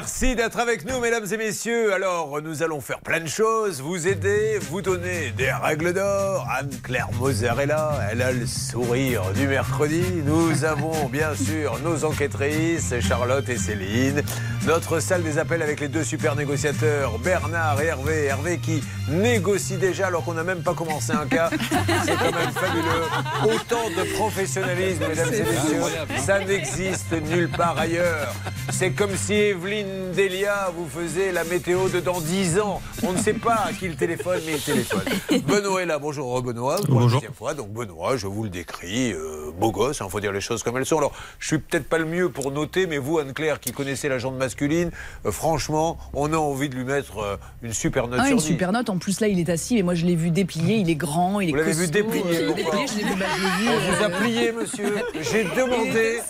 [0.05, 1.95] Merci d'être avec nous, mesdames et messieurs.
[1.95, 6.47] Alors, nous allons faire plein de choses, vous aider, vous donner des règles d'or.
[6.59, 10.03] Anne-Claire Moser est là, elle a le sourire du mercredi.
[10.27, 14.21] Nous avons bien sûr nos enquêtrices, Charlotte et Céline.
[14.67, 18.25] Notre salle des appels avec les deux super négociateurs, Bernard et Hervé.
[18.25, 21.49] Hervé qui négocie déjà alors qu'on n'a même pas commencé un cas.
[22.05, 23.55] C'est quand même fabuleux.
[23.55, 25.83] Autant de professionnalisme, mesdames et messieurs.
[26.19, 28.35] Ça n'existe nulle part ailleurs.
[28.71, 32.81] C'est comme si Evelyne Delia vous faisait la météo de dans 10 ans.
[33.03, 35.03] On ne sait pas à qui le téléphone, mais il téléphone.
[35.47, 35.99] Benoît est là.
[35.99, 36.77] Bonjour Benoît.
[36.77, 37.21] Pour la Bonjour.
[37.21, 37.55] deuxième fois.
[37.55, 40.77] Donc Benoît, je vous le décris, euh, beau gosse, il faut dire les choses comme
[40.77, 40.99] elles sont.
[40.99, 44.19] Alors, je suis peut-être pas le mieux pour noter, mais vous, Anne-Claire, qui connaissez la
[44.19, 44.91] jante masculine,
[45.27, 48.39] euh, franchement, on a envie de lui mettre euh, une super note Ah, sur une
[48.39, 48.45] 10.
[48.47, 48.91] super note.
[48.91, 49.79] En plus, là, il est assis.
[49.79, 50.77] Et moi, je l'ai vu déplié.
[50.77, 53.27] Il est grand, il est Vous l'avez vu déplier, Euh, pourquoi je l'ai vu, bah,
[53.37, 54.95] je vu, On vous a plié, monsieur.
[55.21, 56.21] J'ai demandé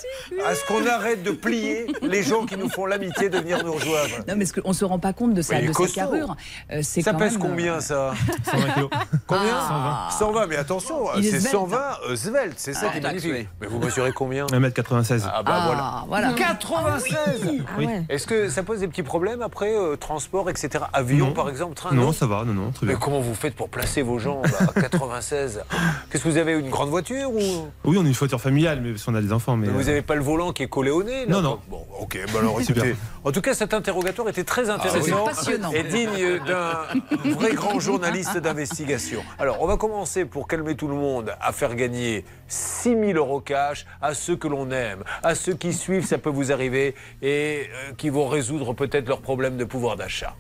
[0.47, 3.73] à ce qu'on arrête de plier les gens qui nous font l'amitié de venir nous
[3.73, 4.09] rejoindre.
[4.29, 6.37] Non, mais on se rend pas compte de sa, Mais de sa carrure.
[6.73, 8.15] Euh, Ça quand pèse même, combien euh, ça
[8.51, 8.91] 120 kilos.
[9.27, 10.09] Combien Ah.
[10.19, 10.47] 120.
[10.47, 11.49] mais attention, c'est svelte.
[11.53, 11.77] 120
[12.09, 13.33] euh, svelte, c'est ça Ah, qui est magnifique.
[13.33, 13.49] oui.
[13.61, 15.23] Mais vous mesurez combien 1m96.
[15.33, 15.81] Ah bah voilà.
[15.83, 16.33] Ah, voilà.
[16.33, 17.87] 96 Ah Oui.
[17.87, 18.03] ouais.
[18.09, 20.85] Est-ce que ça pose des petits problèmes après, euh, transport, etc.
[20.93, 21.33] Avion Non.
[21.33, 23.01] par exemple, train Non, ça va, non, non, très Mais bien.
[23.01, 25.63] comment vous faites pour placer vos jambes à 96
[26.11, 27.39] Qu'est-ce que vous avez Une grande voiture ou?
[27.85, 29.57] Oui, on est une voiture familiale, mais parce qu'on a des enfants.
[29.57, 31.33] Mais, Mais vous euh, n'avez pas le volant qui est collé au nez là?
[31.37, 31.59] Non, non.
[31.69, 32.19] Bon, ok.
[32.33, 32.85] bah alors, Super.
[32.85, 35.73] écoutez, en tout cas, cet interrogatoire était très intéressant Passionnant.
[35.73, 36.87] et digne d'un
[37.25, 39.23] vrai grand journaliste d'investigation.
[39.39, 43.41] Alors, on va commencer pour calmer tout le monde à faire gagner 6 000 euros
[43.41, 47.69] cash à ceux que l'on aime, à ceux qui suivent, ça peut vous arriver, et
[47.73, 50.35] euh, qui vont résoudre peut-être leurs problèmes de pouvoir d'achat.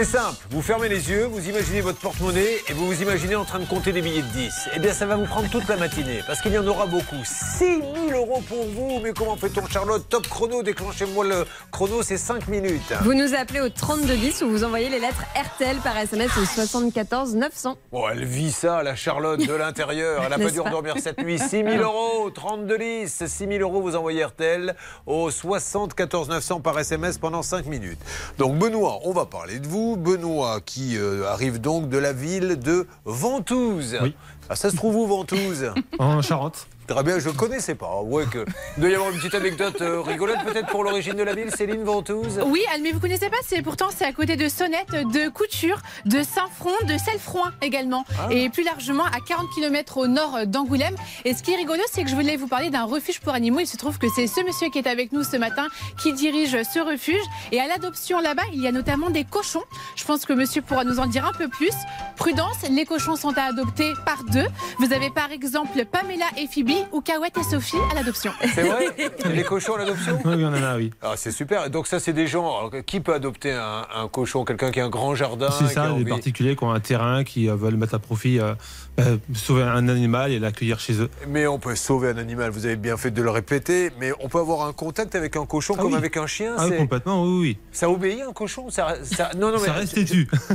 [0.00, 3.44] C'est simple, vous fermez les yeux, vous imaginez votre porte-monnaie et vous vous imaginez en
[3.44, 4.70] train de compter des billets de 10.
[4.74, 7.22] Eh bien, ça va vous prendre toute la matinée parce qu'il y en aura beaucoup.
[7.22, 8.98] 6 000 euros pour vous.
[9.02, 10.08] Mais comment fait-on, Charlotte?
[10.08, 12.94] Top chrono, déclenchez-moi le chrono, c'est 5 minutes.
[13.02, 17.34] Vous nous appelez au 3210 ou vous envoyez les lettres RTL par SMS au 74
[17.34, 17.76] 900.
[17.92, 20.22] Bon, elle vit ça, la Charlotte de l'intérieur.
[20.24, 21.38] Elle n'a pas dû pas redormir cette nuit.
[21.38, 23.26] 6 000 euros, 32 10.
[23.26, 28.00] 6 000 euros, vous envoyez RTL au 74 900 par SMS pendant 5 minutes.
[28.38, 29.89] Donc, Benoît, on va parler de vous.
[29.96, 33.98] Benoît qui euh, arrive donc de la ville de Ventouses.
[34.02, 34.14] Oui.
[34.48, 36.66] Ah, ça se trouve où, Ventouses En Charente.
[36.90, 38.02] Très bien, je ne connaissais pas.
[38.02, 38.44] Ouais, que...
[38.76, 41.48] Il doit y avoir une petite anecdote euh, rigolote peut-être pour l'origine de la ville,
[41.56, 45.28] Céline Ventouses Oui, mais vous connaissez pas, c'est pourtant c'est à côté de Sonnette, de
[45.28, 50.96] Couture, de Saint-Front, de Cellefroin également, et plus largement à 40 km au nord d'Angoulême.
[51.24, 53.60] Et ce qui est rigolo, c'est que je voulais vous parler d'un refuge pour animaux.
[53.60, 55.68] Il se trouve que c'est ce monsieur qui est avec nous ce matin
[56.02, 57.22] qui dirige ce refuge.
[57.52, 59.62] Et à l'adoption là-bas, il y a notamment des cochons.
[59.94, 61.70] Je pense que monsieur pourra nous en dire un peu plus.
[62.16, 64.48] Prudence, les cochons sont à adopter par deux.
[64.80, 68.32] Vous avez par exemple Pamela et Phoebe ou Kawet et Sophie à l'adoption.
[68.54, 68.86] C'est vrai
[69.34, 70.90] Les cochons à l'adoption Oui, oui, on en a, oui.
[71.02, 71.68] Ah, c'est super.
[71.70, 72.46] Donc ça, c'est des gens.
[72.58, 74.44] alors, qui peut adopter un, un cochon?
[74.44, 76.80] Quelqu'un qui a un grand jardin C'est qui ça, des envie- particuliers qui ont un
[76.80, 78.54] terrain, qui euh, veulent mettre à profit, euh,
[79.00, 81.10] euh, sauver un animal et l'accueillir chez eux.
[81.28, 82.50] Mais on peut sauver un animal.
[82.50, 83.90] Vous avez bien fait de le répéter.
[83.98, 85.98] Mais on peut avoir un contact avec un cochon Ah comme oui.
[85.98, 86.54] avec un chien.
[86.58, 87.58] Ah complètement, oui, oui.
[87.72, 88.70] ça obéit un cochon?
[88.70, 90.28] Ça, ça- Non, non, mais Ça reste têtu.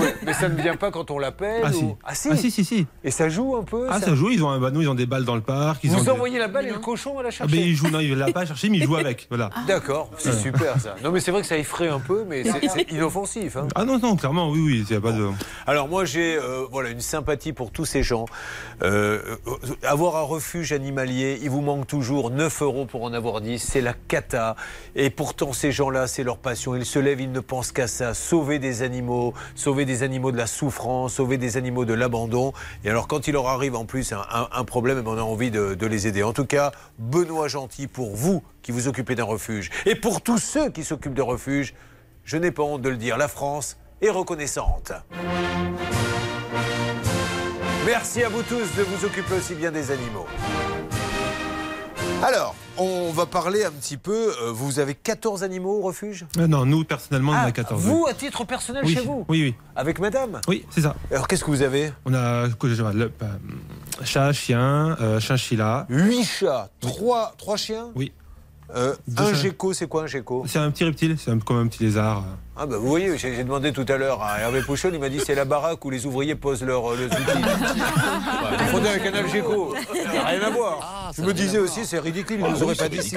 [0.00, 1.62] Ouais, mais ça ne vient pas quand on l'appelle.
[1.64, 1.84] Ah, ou- si.
[2.04, 2.28] Ah si.
[2.32, 2.86] Ah si, si, si.
[3.04, 3.86] Et ça joue un peu.
[3.90, 5.84] Ah, ça joue, ils ont un ballon, ils ont des balles dans le parc.
[5.84, 7.56] Ils ont Vous des- envoyez la balle et le cochon va la Ah, chercher.
[7.56, 9.26] ben, ils jouent, non, ils ne l'a pas chercher, mais ils jouent avec.
[9.28, 9.50] Voilà.
[9.66, 10.36] D'accord, c'est Ouais.
[10.38, 10.94] super ça.
[11.02, 13.56] Non mais c'est vrai que ça effraie un peu, mais c'est inoffensif.
[13.56, 13.68] hein.
[13.74, 14.84] Ah non, non, clairement, oui, oui.
[14.88, 15.28] Il y a pas de...
[15.66, 18.26] Alors moi j'ai euh, voilà une sympathie pour tous ces gens.
[18.82, 23.40] Euh, euh, avoir un refuge animalier, il vous manque toujours 9 euros pour en avoir
[23.40, 24.56] 10, c'est la cata.
[24.96, 26.74] Et pourtant ces gens-là, c'est leur passion.
[26.76, 30.36] Ils se lèvent, ils ne pensent qu'à ça, sauver des animaux, sauver des animaux de
[30.36, 32.52] la souffrance, sauver des animaux de l'abandon.
[32.84, 35.18] Et alors quand il leur arrive en plus un, un- un problème, eh ben, on
[35.18, 36.22] a envie de, de les aider.
[36.22, 40.38] En tout cas, Benoît Gentil, pour vous qui vous occupez d'un refuge, et pour tous
[40.38, 41.74] ceux qui s'occupent de refuge,
[42.24, 44.92] je n'ai pas honte de le dire, la France est reconnaissante.
[47.86, 50.26] Merci à vous tous de vous occuper aussi bien des animaux.
[52.22, 54.32] Alors, on va parler un petit peu.
[54.42, 56.24] euh, Vous avez 14 animaux au refuge?
[56.38, 57.82] Euh, non, nous, personnellement, on Ah, a 14.
[57.82, 58.94] Vous, à titre personnel, oui.
[58.94, 59.54] chez vous Oui, oui.
[59.76, 60.40] Avec madame?
[60.48, 60.94] Oui, c'est ça.
[61.10, 61.92] Alors, qu'est-ce que vous avez?
[62.06, 62.48] On a
[64.04, 65.86] chat, chien, euh, chinchilla.
[65.88, 67.88] 8 chats, 3, trois chiens?
[67.94, 68.12] Oui.
[68.74, 70.44] Euh, un gecko, c'est quoi un gecko?
[70.48, 72.24] C'est un petit reptile, c'est un- comme un petit lézard.
[72.56, 75.18] Ah bah vous voyez, j'ai demandé tout à l'heure à Hervé Pouchon, il m'a dit
[75.18, 77.42] c'est la baraque où les ouvriers posent leurs euh, leurs outils.
[78.44, 81.10] Bah, confondez avec un algéco, ça n'a rien à voir.
[81.16, 83.16] Je me disais aussi, c'est ridicule, il ne nous aurait pas dit si.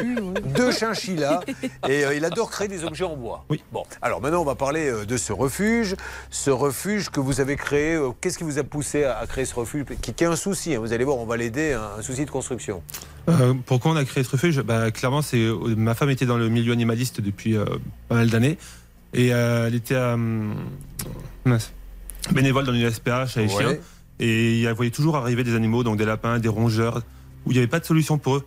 [0.56, 1.42] Deux chinchillas,
[1.88, 3.46] et euh, il adore créer des objets en bois.
[3.50, 3.62] Oui.
[3.72, 5.96] Bon, alors maintenant on va parler euh, de ce refuge.
[6.32, 9.46] Ce refuge que vous avez créé, euh, qu'est-ce qui vous a poussé à, à créer
[9.46, 12.00] ce refuge qui, qui a un souci, hein, vous allez voir, on va l'aider, un,
[12.00, 12.82] un souci de construction.
[13.66, 14.62] Pourquoi on a créé ce refuge?
[14.62, 15.46] Bah, Clairement, c'est
[15.76, 17.58] ma femme était dans le milieu animaliste depuis
[18.08, 18.58] pas mal d'années
[19.14, 20.54] et euh, elle était euh,
[22.32, 23.64] bénévole dans une SPA chez les Ouais.
[23.64, 23.78] chiens
[24.20, 27.04] et elle voyait toujours arriver des animaux, donc des lapins, des rongeurs,
[27.46, 28.46] où il n'y avait pas de solution pour eux.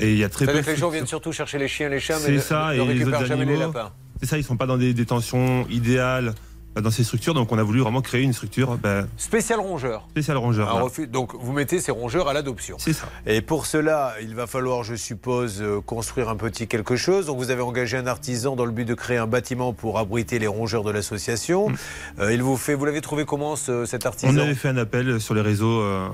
[0.00, 0.52] Et il y a très peu.
[0.60, 2.76] Les gens viennent surtout chercher les chiens, les chats, mais C'est ne, ça, ne et
[2.76, 3.72] les récupèrent autres jamais les animaux.
[3.72, 3.92] lapins.
[4.20, 6.34] C'est ça, ils sont pas dans des détentions idéales
[6.80, 8.78] dans ces structures, donc on a voulu vraiment créer une structure
[9.16, 10.06] Spécial rongeur.
[10.10, 10.68] spéciale rongeur.
[10.68, 10.84] Un voilà.
[10.86, 12.76] refuge- donc vous mettez ces rongeurs à l'adoption.
[12.78, 13.06] C'est ça.
[13.26, 17.26] Et pour cela, il va falloir, je suppose, euh, construire un petit quelque chose.
[17.26, 20.38] Donc vous avez engagé un artisan dans le but de créer un bâtiment pour abriter
[20.38, 21.72] les rongeurs de l'association.
[22.20, 24.32] Euh, il vous fait, vous l'avez trouvé comment ce- cet artisan?
[24.32, 26.08] On avait fait un appel sur les réseaux euh,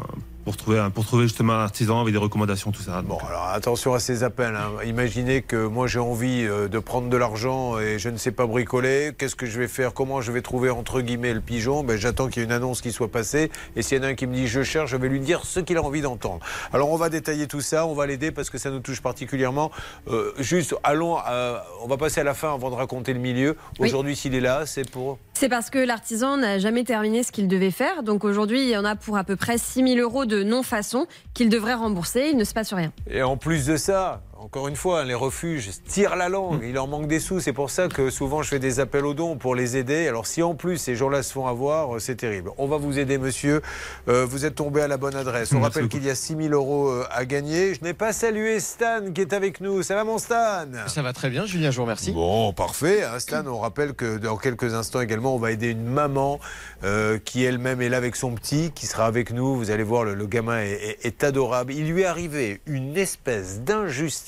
[0.46, 3.02] pour, trouver un, pour trouver justement un artisan avec des recommandations, tout ça.
[3.02, 4.54] Bon, Donc, alors attention à ces appels.
[4.54, 4.70] hein.
[4.86, 8.46] Imaginez que moi j'ai envie euh, de prendre de l'argent et je ne sais pas
[8.46, 9.10] bricoler.
[9.18, 9.92] Qu'est-ce que je vais faire?
[9.92, 11.82] Comment je vais trouver entre guillemets le pigeon?
[11.82, 13.50] Ben, J'attends qu'il y ait une annonce qui soit passée.
[13.74, 15.44] Et s'il y en a un qui me dit je cherche, je vais lui dire
[15.44, 16.38] ce qu'il a envie d'entendre.
[16.72, 19.72] Alors on va détailler tout ça, on va l'aider parce que ça nous touche particulièrement.
[20.08, 23.56] Euh, juste, allons, à- on va passer à la fin avant de raconter le milieu.
[23.80, 23.88] Oui.
[23.88, 25.18] Aujourd'hui, s'il est là, c'est pour.
[25.34, 28.02] C'est parce que l'artisan n'a jamais terminé ce qu'il devait faire.
[28.04, 31.06] Donc aujourd'hui, il y en a pour à peu près 6 000 euros de non-façon
[31.34, 32.28] qu'il devrait rembourser.
[32.30, 32.92] Il ne se passe rien.
[33.08, 36.86] Et en plus de ça, encore une fois, les refuges tirent la langue, il leur
[36.88, 37.40] manque des sous.
[37.40, 40.06] C'est pour ça que souvent je fais des appels aux dons pour les aider.
[40.08, 42.50] Alors si en plus ces gens-là se font avoir, euh, c'est terrible.
[42.58, 43.62] On va vous aider, monsieur.
[44.08, 45.52] Euh, vous êtes tombé à la bonne adresse.
[45.52, 47.74] On Merci rappelle qu'il y a 6 000 euros euh, à gagner.
[47.74, 49.82] Je n'ai pas salué Stan qui est avec nous.
[49.82, 50.66] Ça va mon Stan?
[50.86, 52.12] Ça va très bien, Julien, je vous remercie.
[52.12, 53.04] Bon, parfait.
[53.04, 56.38] hein, Stan, on rappelle que dans quelques instants également, on va aider une maman
[56.84, 59.56] euh, qui elle-même est là avec son petit, qui sera avec nous.
[59.56, 61.72] Vous allez voir, le, le gamin est, est- est adorable.
[61.72, 64.25] Il lui est arrivé une espèce d'injustice.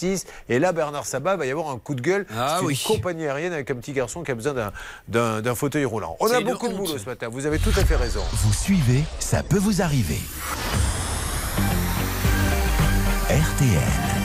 [0.49, 2.27] Et là, Bernard Sabat va y avoir un coup de gueule.
[2.37, 2.83] Ah C'est une oui.
[2.87, 4.73] compagnie aérienne avec un petit garçon qui a besoin d'un-
[5.09, 6.17] d'un d'un fauteuil roulant.
[6.21, 7.29] On a beaucoup de boulot ce matin.
[7.29, 8.23] Vous avez tout à fait raison.
[8.33, 10.19] Vous suivez, ça peut vous arriver.
[13.29, 14.19] RTL.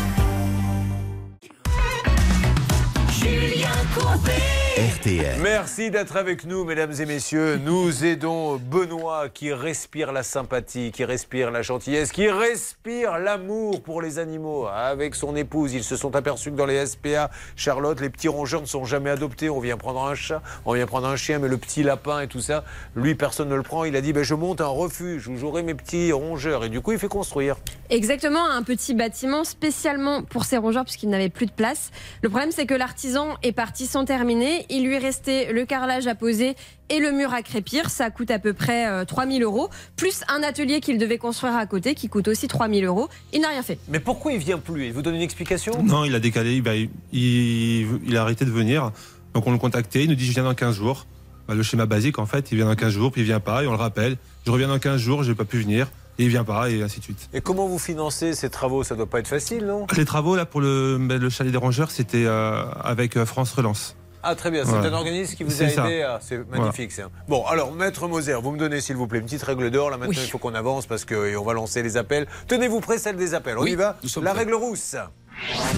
[4.76, 5.40] RTL.
[5.40, 7.60] Merci d'être avec nous, mesdames et messieurs.
[7.64, 14.02] Nous aidons Benoît qui respire la sympathie, qui respire la gentillesse, qui respire l'amour pour
[14.02, 14.66] les animaux.
[14.66, 18.62] Avec son épouse, ils se sont aperçus que dans les SPA, Charlotte, les petits rongeurs
[18.62, 19.48] ne sont jamais adoptés.
[19.48, 22.28] On vient prendre un chat, on vient prendre un chien, mais le petit lapin et
[22.28, 22.64] tout ça,
[22.96, 23.84] lui, personne ne le prend.
[23.84, 26.66] Il a dit ben, Je monte un refuge où j'aurai mes petits rongeurs.
[26.66, 27.58] Et du coup, il fait construire.
[27.92, 31.92] Exactement, un petit bâtiment spécialement pour ces rongeurs puisqu'il n'avait plus de place.
[32.24, 34.63] Le problème, c'est que l'artisan est parti sans terminer.
[34.70, 36.56] Il lui restait le carrelage à poser
[36.90, 37.90] et le mur à crépir.
[37.90, 41.66] Ça coûte à peu près euh, 3000 euros, plus un atelier qu'il devait construire à
[41.66, 43.10] côté qui coûte aussi 3000 euros.
[43.34, 43.78] Il n'a rien fait.
[43.90, 44.86] Mais pourquoi il vient plus?
[44.88, 45.84] Il vous donne une explication?
[45.84, 48.92] Non, il a décalé, bah, il, il- il a arrêté de venir.
[49.34, 51.06] Donc on le contactait, il nous dit je viens dans 15 jours.
[51.48, 53.64] Bah, le schéma basique en fait, il vient dans 15 jours, puis il vient pas,
[53.64, 54.18] et on le rappelle.
[54.46, 55.88] Je reviens dans 15 jours, j'ai pas pu venir,
[56.20, 57.30] et il vient pas, et ainsi de suite.
[57.34, 58.84] Et comment vous financez ces travaux?
[58.84, 59.86] Ça doit pas être facile, non?
[59.98, 63.96] Les travaux là pour le, le chalet des rongeurs, c'était euh, avec euh, France Relance.
[64.26, 64.88] Ah très bien, c'est Voilà.
[64.90, 66.02] un organisme qui vous a aidé.
[66.02, 67.04] à- C'est magnifique ça.
[67.28, 69.90] Bon, alors Maître Moser, vous me donnez s'il vous plaît une petite règle d'or.
[69.90, 70.24] Là maintenant, Oui.
[70.24, 72.26] il faut qu'on avance parce qu'on va lancer les appels.
[72.48, 73.58] Tenez-vous prêts, celle des appels.
[73.58, 74.40] On Oui, y va La prêts.
[74.40, 74.96] règle rousse.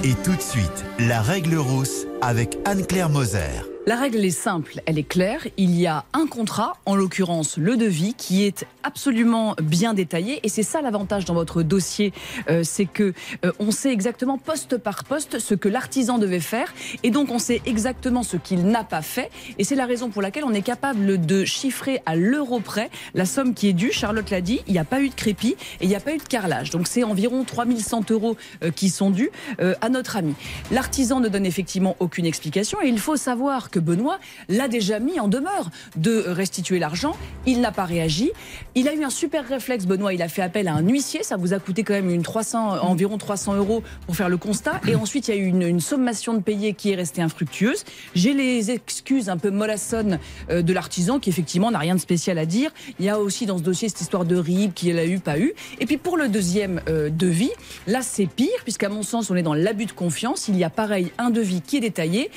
[0.03, 3.39] Et tout de suite, la règle rousse avec Anne-Claire Moser.
[3.88, 5.45] La règle est simple, elle est claire.
[5.58, 10.39] Il y a un contrat, en l'occurrence le devis, qui est absolument bien détaillé.
[10.41, 12.12] Et c'est ça l'avantage dans votre dossier,
[12.50, 13.13] euh, c'est que
[13.45, 17.38] euh, on sait exactement poste par poste ce que l'artisan devait faire, et donc on
[17.38, 19.30] sait exactement ce qu'il n'a pas fait.
[19.60, 23.28] Et c'est la raison pour laquelle on est capable de chiffrer à l'euro près la
[23.28, 23.91] somme qui est due.
[23.91, 26.15] Charlotte l'a dit, il n'y a pas eu de crépi et il n'y a pas
[26.15, 26.71] eu de carrelage.
[26.71, 30.34] Donc c'est environ 3100 euros euh, qui sont dus euh, à notre ami.
[30.71, 35.20] L'artisan ne donne effectivement aucune explication et il faut savoir que Benoît l'a déjà mis
[35.20, 37.16] en demeure de restituer l'argent.
[37.46, 38.32] Il n'a pas réagi.
[38.76, 40.14] Il a eu un super réflexe, Benoît.
[40.14, 41.24] Il a fait appel à un huissier.
[41.24, 44.82] Ça vous a coûté quand même une 300, environ 300 euros pour faire le constat.
[44.88, 47.84] Et ensuite, il y a eu une, sommation de payer qui est restée infructueuse.
[48.16, 52.38] J'ai les excuses un peu mollassonnes euh, de l'artisan qui effectivement n'a rien de spécial
[52.38, 52.72] à dire.
[53.00, 55.40] Il y a aussi dans ce dossier cette histoire de RIB qui a eu, pas
[55.40, 55.54] eu.
[55.80, 57.52] Et puis pour le deuxième euh, devis,
[57.88, 60.48] là c'est pire puisqu'à mon sens on est dans l'abus de confiance.
[60.48, 62.32] Il y a pareil un devis qui est détaillé,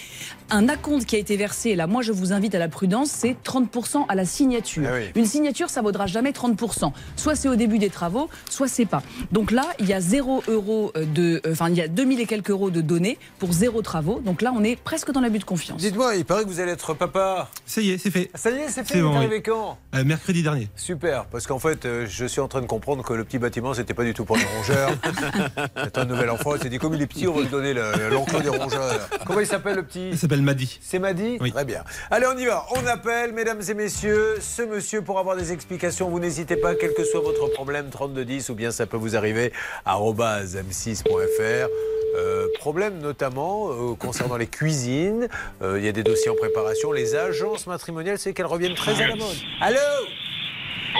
[0.51, 1.71] un acompte qui a été versé.
[1.71, 4.85] Et là moi je vous invite à la prudence, c'est 30% à la signature.
[4.89, 5.05] Ah oui.
[5.15, 6.93] Une signature ça vaudra jamais 30%.
[7.17, 9.03] Soit c'est au début des travaux, soit c'est pas.
[9.33, 12.27] Donc là il y a 0 euros de, euh, enfin il y a 2000 et
[12.27, 14.21] quelques euros de données pour zéro travaux.
[14.21, 15.81] Donc là on est presque dans l'abus de confiance.
[15.81, 17.49] Dites-moi, il paraît que vous allez être papa.
[17.67, 18.31] Ça y est, c'est fait.
[18.35, 18.95] Ça y est, c'est fait.
[18.95, 20.69] C'est Vous bon, arrivé quand Euh, mercredi dernier.
[20.77, 23.75] Super, parce qu'en fait, euh, je suis en train de comprendre que le petit bâtiment,
[23.75, 24.91] c'était pas du tout pour les rongeurs.
[25.85, 27.73] C'est un nouvel enfant, il s'est dit comme il est petit, on va lui donner
[27.75, 29.09] le- l'enclos des rongeurs.
[29.27, 30.09] Comment il s'appelle le petit?
[30.11, 30.79] Il s'appelle Madi.
[30.81, 31.53] C'est Madi Oui.
[31.53, 31.85] Très bien.
[32.11, 32.67] Allez, on y va.
[32.77, 36.09] On appelle, mesdames et messieurs, ce monsieur pour avoir des explications.
[36.09, 39.53] Vous n'hésitez pas, quel que soit votre problème, 3210, ou bien ça peut vous arriver,
[39.85, 41.69] arobase m6.fr.
[42.17, 45.29] Euh, problème notamment euh, concernant les cuisines.
[45.63, 46.91] Euh, Il y a des dossiers en préparation.
[46.93, 49.37] Les agences matrimoniales, c'est qu'elles reviennent très à la mode.
[49.61, 49.79] Allô?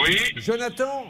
[0.03, 1.05] Oui, Jonathan?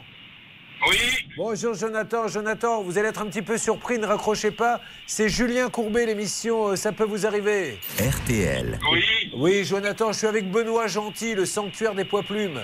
[0.88, 0.96] Oui,
[1.36, 4.80] Bonjour Jonathan, Jonathan, vous allez être un petit peu surpris, ne raccrochez pas.
[5.06, 7.78] C'est Julien Courbet, l'émission euh, Ça peut vous arriver.
[7.98, 8.78] RTL.
[8.92, 12.60] oui, Oui, Jonathan, je suis avec Benoît Gentil, le sanctuaire des poids plumes.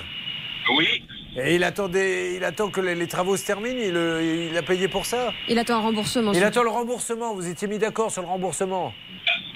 [0.77, 1.03] oui.
[1.39, 4.63] Et il attendait, il attend que les, les travaux se terminent, il, euh, il a
[4.63, 5.35] payé pour ça?
[5.49, 6.33] Il attend un remboursement.
[6.33, 8.95] Il attend le remboursement, vous étiez mis d'accord sur le remboursement.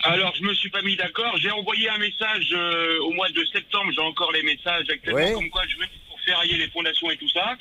[0.02, 1.34] Alors, je me suis pas mis d'accord.
[1.38, 3.90] J'ai envoyé un message euh, au mois de septembre.
[3.94, 5.32] J'ai encore les messages actuellement, Oui.
[5.32, 7.56] comme quoi je venais pour ferrailler les fondations et tout ça.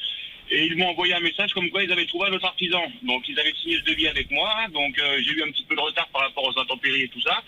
[0.52, 2.82] Et ils m'ont envoyé un message comme quoi ils avaient trouvé un autre artisan.
[3.04, 4.52] Donc, ils avaient signé le devis avec moi.
[4.74, 7.22] Donc, euh, j'ai eu un petit peu de retard par rapport aux intempéries et tout
[7.22, 7.44] ça.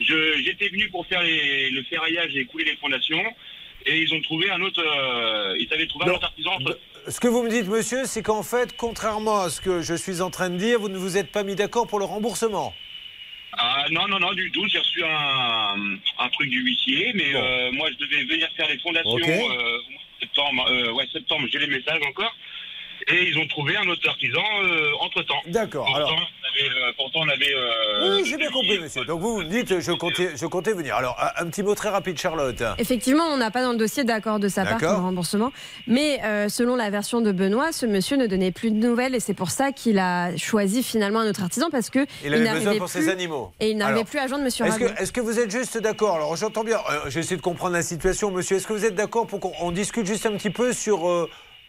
[0.00, 3.24] J'étais venu pour faire les- le ferraillage et couler les fondations.
[3.86, 4.82] Et ils ont trouvé un autre.
[4.82, 6.52] euh, ils avaient trouvé un autre artisan.
[6.54, 6.78] entre-
[7.08, 10.20] Ce que vous me dites, monsieur, c'est qu'en fait, contrairement à ce que je suis
[10.22, 12.74] en train de dire, vous ne vous êtes pas mis d'accord pour le remboursement.
[13.52, 14.66] Ah non, non, non, du tout.
[14.68, 17.42] J'ai reçu un, un truc du huissier, mais Bon.
[17.42, 19.54] euh, moi, je devais venir faire les fondations au mois
[20.34, 20.66] septembre.
[20.70, 22.34] Euh, ouais, septembre, j'ai les messages encore.
[23.08, 25.42] Et ils ont trouvé un autre artisan euh, entre-temps.
[25.46, 25.94] D'accord.
[25.94, 26.16] Alors,
[26.54, 27.54] avait, euh, pourtant, on avait...
[27.54, 29.04] euh, oui, j'ai bien compris, monsieur.
[29.04, 30.96] Donc vous me dites, je comptais, je comptais venir.
[30.96, 32.62] Alors, un, un petit mot très rapide, Charlotte.
[32.78, 35.52] Effectivement, on n'a pas dans le dossier d'accord de sa part pour remboursement.
[35.86, 39.20] Mais euh, selon la version de Benoît, ce monsieur ne donnait plus de nouvelles et
[39.20, 42.76] c'est pour ça qu'il a choisi finalement un autre artisan parce que Il avait besoin
[42.76, 43.52] pour plus ses animaux.
[43.60, 44.96] et il n'arrivait Alors, plus à joindre monsieur Est-ce que, Rago.
[44.98, 46.16] est-ce que vous êtes juste d'accord?
[46.16, 48.56] Alors j'entends bien, euh, j'essaie de comprendre la situation, monsieur.
[48.56, 51.06] Est-ce que vous êtes d'accord pour qu'on on discute juste un petit peu sur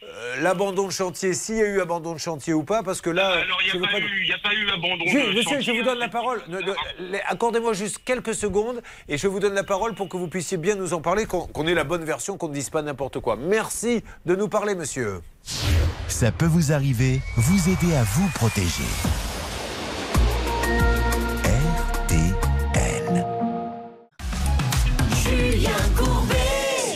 [0.07, 3.09] euh, l'abandon de chantier, s'il y a eu abandon de chantier ou pas Parce que
[3.09, 4.53] là, Alors, il je n'y veux a, pas pas de- eu- il y a pas
[4.53, 6.41] eu abandon Je- de monsieur, je vous donne la parole.
[6.47, 6.59] Ne-
[7.11, 10.57] les- Accordez-moi juste quelques secondes et je vous donne la parole pour que vous puissiez
[10.57, 13.19] bien nous en parler, qu'on qu'on ait la bonne version, qu'on ne dise pas n'importe
[13.19, 13.35] quoi.
[13.35, 15.21] Merci de nous parler, monsieur.
[16.07, 18.83] Ça peut vous arriver, vous aider à vous protéger.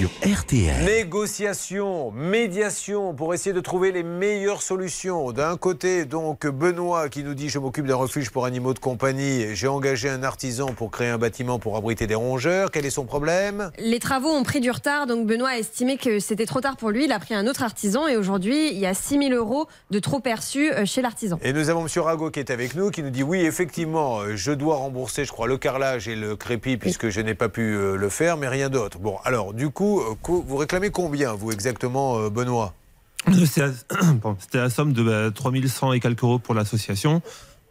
[0.09, 0.85] Sur RTL.
[0.85, 5.31] Négociation, médiation pour essayer de trouver les meilleures solutions.
[5.31, 9.55] D'un côté, donc, Benoît qui nous dit Je m'occupe d'un refuge pour animaux de compagnie.
[9.55, 12.71] J'ai engagé un artisan pour créer un bâtiment pour abriter des rongeurs.
[12.71, 13.71] Quel est son problème?
[13.77, 16.89] Les travaux ont pris du retard, donc Benoît a estimé que c'était trop tard pour
[16.89, 17.05] lui.
[17.05, 19.99] Il a pris un autre artisan et aujourd'hui, il y a 6 000 euros de
[19.99, 21.39] trop perçus euh, chez l'artisan.
[21.43, 22.03] Et nous avons M.
[22.03, 25.31] Rago qui est avec nous, qui nous dit oui, effectivement, euh, je dois rembourser, je
[25.31, 28.47] crois, le carrelage et le crépi puisque je n'ai pas pu euh, le faire, mais
[28.47, 28.99] rien d'autre.
[28.99, 32.73] Bon, alors, du coup, euh, vous réclamez combien, vous, exactement, euh, Benoît
[33.25, 37.21] pardon, C'était la somme de bah, 3100 et quelques euros pour l'association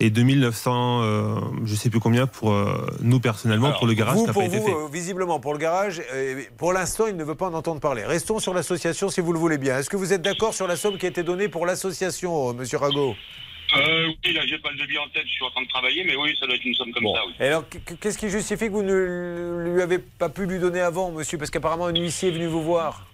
[0.00, 4.16] et 2900, euh, je sais plus combien, pour euh, nous personnellement, Alors, pour le garage
[4.16, 4.72] vous, pour pas été vous, fait.
[4.72, 8.04] euh, visiblement, pour le garage, euh, pour l'instant, il ne veut pas en entendre parler.
[8.04, 9.76] Restons sur l'association si vous le voulez bien.
[9.76, 12.52] Est-ce que vous êtes d'accord sur la somme qui a été donnée pour l'association, euh,
[12.52, 13.14] Monsieur Rago?
[13.76, 16.02] Euh, oui, là, j'ai pas le devis en tête, je suis en train de travailler,
[16.04, 17.14] mais oui, ça doit être une somme comme Bon.
[17.14, 17.32] ça, oui.
[17.40, 20.80] Et alors, qu- qu'est-ce qui justifie que vous ne lui avez pas pu lui donner
[20.80, 21.36] avant, monsieur?
[21.38, 23.06] Parce qu'apparemment, un huissier est venu vous voir.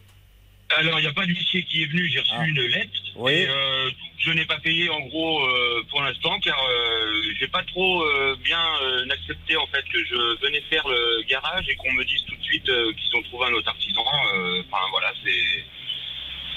[0.78, 2.46] Alors, il n'y a pas d'huissier qui est venu, j'ai reçu Ah.
[2.46, 3.00] une lettre.
[3.16, 3.32] Oui.
[3.32, 7.62] Et euh, je n'ai pas payé, en gros, euh, pour l'instant, car euh, j'ai pas
[7.64, 11.92] trop euh, bien euh, accepté, en fait, que je venais faire le garage et qu'on
[11.92, 14.04] me dise tout de suite euh, qu'ils ont trouvé un autre artisan.
[14.36, 15.64] Euh, Enfin, voilà, c'est...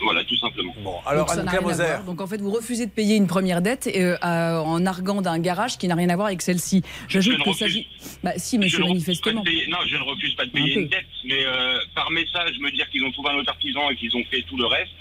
[0.01, 0.73] Voilà, tout simplement.
[0.83, 1.83] Bon, alors, Donc, ça n'a Anne-Claire rien à Moser.
[1.85, 2.03] voir.
[2.03, 5.77] Donc en fait, vous refusez de payer une première dette euh, en arguant d'un garage
[5.77, 6.83] qui n'a rien à voir avec celle-ci.
[7.07, 7.87] J'ajoute refuse- s'agit.
[8.23, 9.43] Bah si, monsieur, manifestement.
[9.43, 10.81] payer- non, je ne refuse pas de Un payer peu.
[10.81, 13.95] une dette, mais euh, par message, me dire qu'ils ont trouvé un autre artisan et
[13.95, 14.91] qu'ils ont fait tout le reste,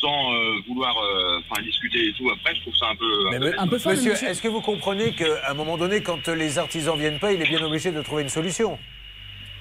[0.00, 3.30] sans euh, vouloir euh, enfin, discuter et tout après, je trouve ça un peu...
[3.30, 4.28] Mais un peu Un peu fort, le monsieur, monsieur.
[4.28, 7.48] est-ce que vous comprenez qu'à un moment donné, quand les artisans viennent pas, il est
[7.48, 8.78] bien obligé de trouver une solution?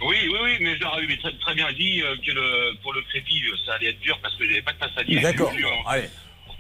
[0.08, 2.94] Oui, oui, oui, mais je leur avais très, très bien dit euh, que le, pour
[2.94, 5.20] le crédit, euh, ça allait être dur parce que j'avais pas de.
[5.22, 5.52] D'accord.
[5.54, 6.10] J'ai eu, Bon, euh, allez.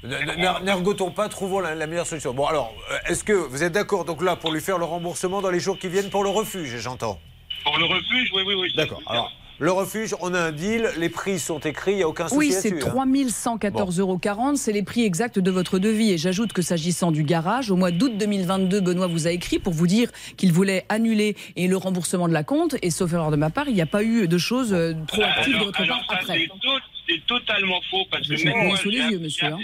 [0.03, 0.17] Ne-
[0.59, 2.33] ne- N'ergotons pas, trouvons la, la meilleure solution.
[2.33, 5.41] Bon, alors, euh, est-ce que vous êtes d'accord donc là pour lui faire le remboursement
[5.41, 7.19] dans les jours qui viennent pour le refuge, j'entends?
[7.63, 8.73] Pour le refuge, oui, oui, oui.
[8.75, 9.01] D'accord.
[9.07, 12.28] Alors, le refuge, on a un deal, les prix sont écrits, il n'y a aucun
[12.28, 12.88] souci Oui, c'est là-dessus.
[12.89, 13.06] hein.
[13.06, 14.20] 3114,40 euros.
[14.56, 16.12] C'est les prix exacts de votre devis.
[16.12, 19.74] Et j'ajoute que s'agissant du garage, au mois d'août 2022, Benoît vous a écrit pour
[19.74, 22.76] vous dire qu'il voulait annuler et le remboursement de la compte.
[22.82, 25.54] Et sauf erreur de ma part, il n'y a pas eu de choses euh, proactives
[25.60, 26.39] de votre alors part après.
[26.39, 29.47] c'est to- c'est totalement faux parce que Je même moi, sous les j'ai yeux, monsieur,
[29.47, 29.58] hein.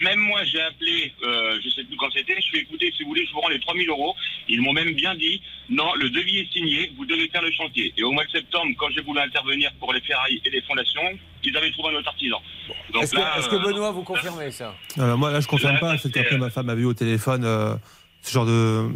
[0.00, 3.10] Même moi, j'ai appelé, euh, je sais plus quand c'était, je fais écouter, si vous
[3.10, 4.14] voulez, je vous rends les 3000 euros.
[4.48, 7.92] Ils m'ont même bien dit, non, le devis est signé, vous devez faire le chantier.
[7.96, 11.18] Et au mois de septembre, quand j'ai voulu intervenir pour les ferrailles et les fondations,
[11.44, 12.40] ils avaient trouvé un autre artisan.
[13.00, 13.14] Est-ce
[13.48, 14.74] que, euh, Benoît, vous confirmez ça?
[14.98, 15.98] Euh, moi, là, je confirme Là, pas.
[15.98, 17.74] C'est qu'après, euh, ma femme avait eu au téléphone euh,
[18.22, 18.90] ce genre de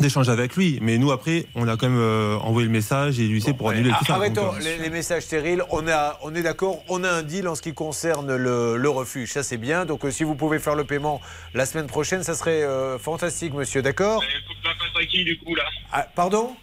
[0.00, 0.78] d'échange avec lui.
[0.82, 3.90] Mais nous, après, on a quand même euh, envoyé le message et l'huissier pour annuler
[3.98, 4.14] tout ça.
[4.14, 5.62] Arrêtons Donc, euh, les, les messages stériles.
[5.70, 8.88] On, a, on est d'accord, on a un deal en ce qui concerne le, le
[8.88, 9.32] refuge.
[9.32, 9.84] Ça, c'est bien.
[9.86, 11.20] Donc, euh, si vous pouvez faire le paiement
[11.54, 13.82] la semaine prochaine, ça serait euh, fantastique, monsieur.
[13.82, 15.64] D'accord il faut que je le fasse à qui, du coup, là?
[15.92, 16.56] Ah, Pardon?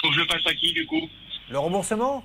[0.00, 1.08] Faut que je le fasse à qui, du coup?
[1.50, 2.24] Le remboursement?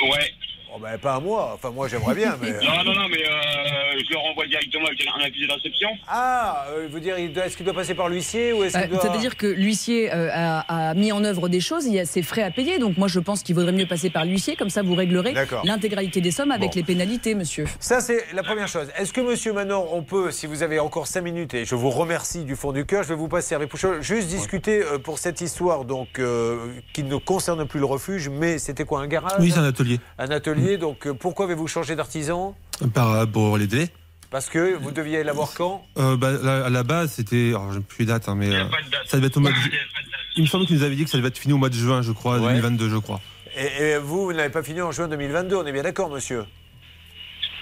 [0.00, 0.32] Ouais.
[0.78, 1.52] Oh, ben, Pas à moi.
[1.54, 2.36] Enfin, moi, j'aimerais bien.
[2.40, 2.50] Mais...
[2.54, 5.88] euh, Non, non, non, mais euh, je le renvoie directement avec un accusé de réception.
[6.06, 8.80] Ah, euh, vous dire, il doit- est-ce qu'il doit passer par l'huissier ou est-ce Euh,
[8.82, 9.00] qu'il doit...
[9.02, 12.22] C'est-à-dire que l'huissier euh, a, a mis en œuvre des choses, il y a ses
[12.22, 12.78] frais à payer.
[12.78, 16.20] Donc moi, je pense qu'il vaudrait mieux passer par l'huissier, comme ça vous réglerez l'intégralité
[16.20, 16.76] des sommes avec Bon.
[16.76, 17.64] les pénalités, monsieur.
[17.80, 18.88] Ça, c'est la première chose.
[18.96, 21.90] Est-ce que, monsieur Manon, on peut, si vous avez encore 5 minutes, et je vous
[21.90, 25.40] remercie du fond du cœur, je vais vous passer avec Pouchol, juste discuter pour cette
[25.40, 26.58] histoire donc, euh,
[26.92, 29.32] qui ne concerne plus le refuge, mais c'était quoi, un garage?
[29.40, 29.98] Oui, c'est un atelier.
[30.18, 32.56] Un atelier, donc euh, pourquoi avez-vous changé d'artisan?
[32.94, 33.88] Par, euh, pour les délais.
[34.30, 35.86] Parce que vous deviez l'avoir quand?
[35.96, 37.48] Euh, bah, là, à la base, c'était.
[37.50, 38.46] Alors, j'ai plus de date, hein, mais.
[38.46, 39.06] Il n'y a euh, pas de date.
[39.06, 40.20] ça devait être au mois de Il a pas de date.
[40.36, 41.74] Il me semble qu'il nous avait dit que ça devait être fini au mois de
[41.74, 42.48] juin, je crois, Ouais.
[42.52, 43.20] 2022, je crois.
[43.56, 46.44] et, et vous, vous n'avez pas fini en juin 2022, on est bien d'accord, monsieur?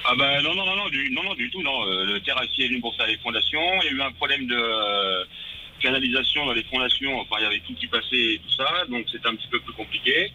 [0.08, 1.84] Ah ben non, non, non, non, du, non, non, du tout, non.
[1.84, 3.60] Le terrassier est venu pour faire les fondations.
[3.82, 5.24] Il y a eu un problème de euh,
[5.80, 7.18] canalisation dans les fondations.
[7.20, 8.66] Enfin, il y avait tout qui passait et tout ça.
[8.88, 10.30] Donc c'était un petit peu plus compliqué.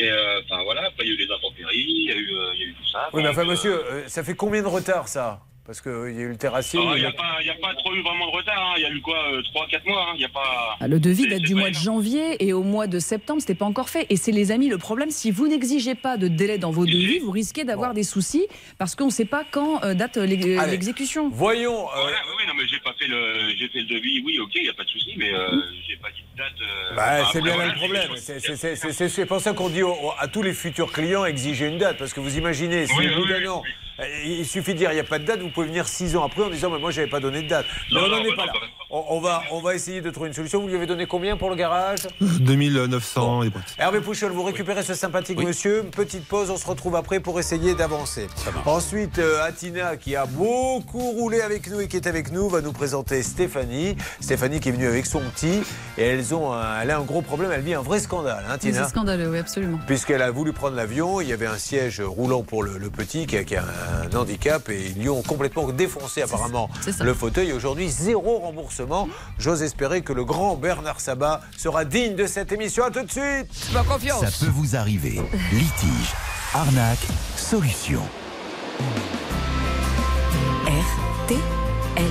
[0.00, 2.34] Et euh, enfin voilà, après il y a eu les intempéries, il y a eu,
[2.34, 3.08] euh, il y a eu tout ça.
[3.12, 5.40] Oui, mais enfin, euh, monsieur, euh, ça fait combien de retard, ça?
[5.66, 6.80] Parce qu'il y a eu le terrassier.
[6.82, 8.58] ah, Il n'y a- a, pas- trop eu vraiment de retard.
[8.58, 8.74] hein.
[8.78, 9.14] Il y a eu quoi
[9.54, 10.06] 3-4 mois.
[10.10, 10.14] hein.
[10.16, 10.76] Y a pas.
[10.80, 13.66] Ah, Le devis date du mois de janvier et au mois de septembre, c'était pas
[13.66, 14.04] encore fait.
[14.10, 17.20] Et c'est les amis, le problème, si vous n'exigez pas de délai dans vos devis,
[17.20, 18.48] vous risquez d'avoir des soucis
[18.78, 21.28] parce qu'on ne sait pas quand euh, date l'exécution.
[21.30, 21.86] Voyons.
[21.88, 24.22] euh, Voilà, oui, oui, non, mais j'ai pas fait le, j'ai fait le devis.
[24.24, 25.50] Oui, ok, il n'y a pas de souci, mais euh,
[25.88, 26.60] j'ai pas dit date.
[26.62, 28.10] euh, Bah, enfin, c'est bien là voilà, le problème.
[28.16, 31.98] C'est- pour ça qu'on dit au- au- à tous les futurs clients exiger une date.
[31.98, 33.46] Parce que vous imaginez, si Oui, bout oui, oui.
[34.00, 36.16] euh, il suffit de dire il n'y a pas de date, vous pouvez venir six
[36.16, 37.66] ans après en disant mais moi j'avais pas donné de date.
[37.92, 38.60] Mais Non, on n'en non, est bah, pas non, là.
[38.62, 40.60] bah, On, on va, on va essayer de trouver une solution.
[40.60, 42.00] Vous lui avez donné combien pour le garage?
[42.20, 43.74] 2900 et boîtes.
[43.78, 45.84] Hervé Pouchol, vous récupérez ce sympathique monsieur.
[45.94, 48.26] Petite pause, on se retrouve après pour essayer d'avancer.
[48.66, 52.60] Ensuite, euh, Atina, qui a beaucoup roulé avec nous et qui est avec nous, va
[52.62, 53.96] nous présenter Stéphanie.
[54.20, 55.60] Stéphanie qui est venue avec son petit.
[55.98, 58.58] Et elles ont un- elle a un gros problème, elle vit un vrai scandale, hein,
[58.58, 59.78] Tina C'est scandaleux, oui, absolument.
[59.86, 63.26] Puisqu'elle a voulu prendre l'avion, il y avait un siège roulant pour le, le petit
[63.26, 63.64] qui a, qui a
[64.12, 66.68] un handicap et ils lui ont complètement défoncé apparemment
[67.00, 67.52] le fauteuil.
[67.52, 69.08] Aujourd'hui, zéro remboursement.
[69.38, 72.84] J'ose espérer que le grand Bernard Sabat sera digne de cette émission.
[72.84, 73.52] À tout de suite
[74.30, 75.20] Ça peut vous arriver.
[75.52, 76.14] Litige,
[76.54, 77.06] arnaque,
[77.36, 78.02] solution.
[80.66, 82.06] RTL.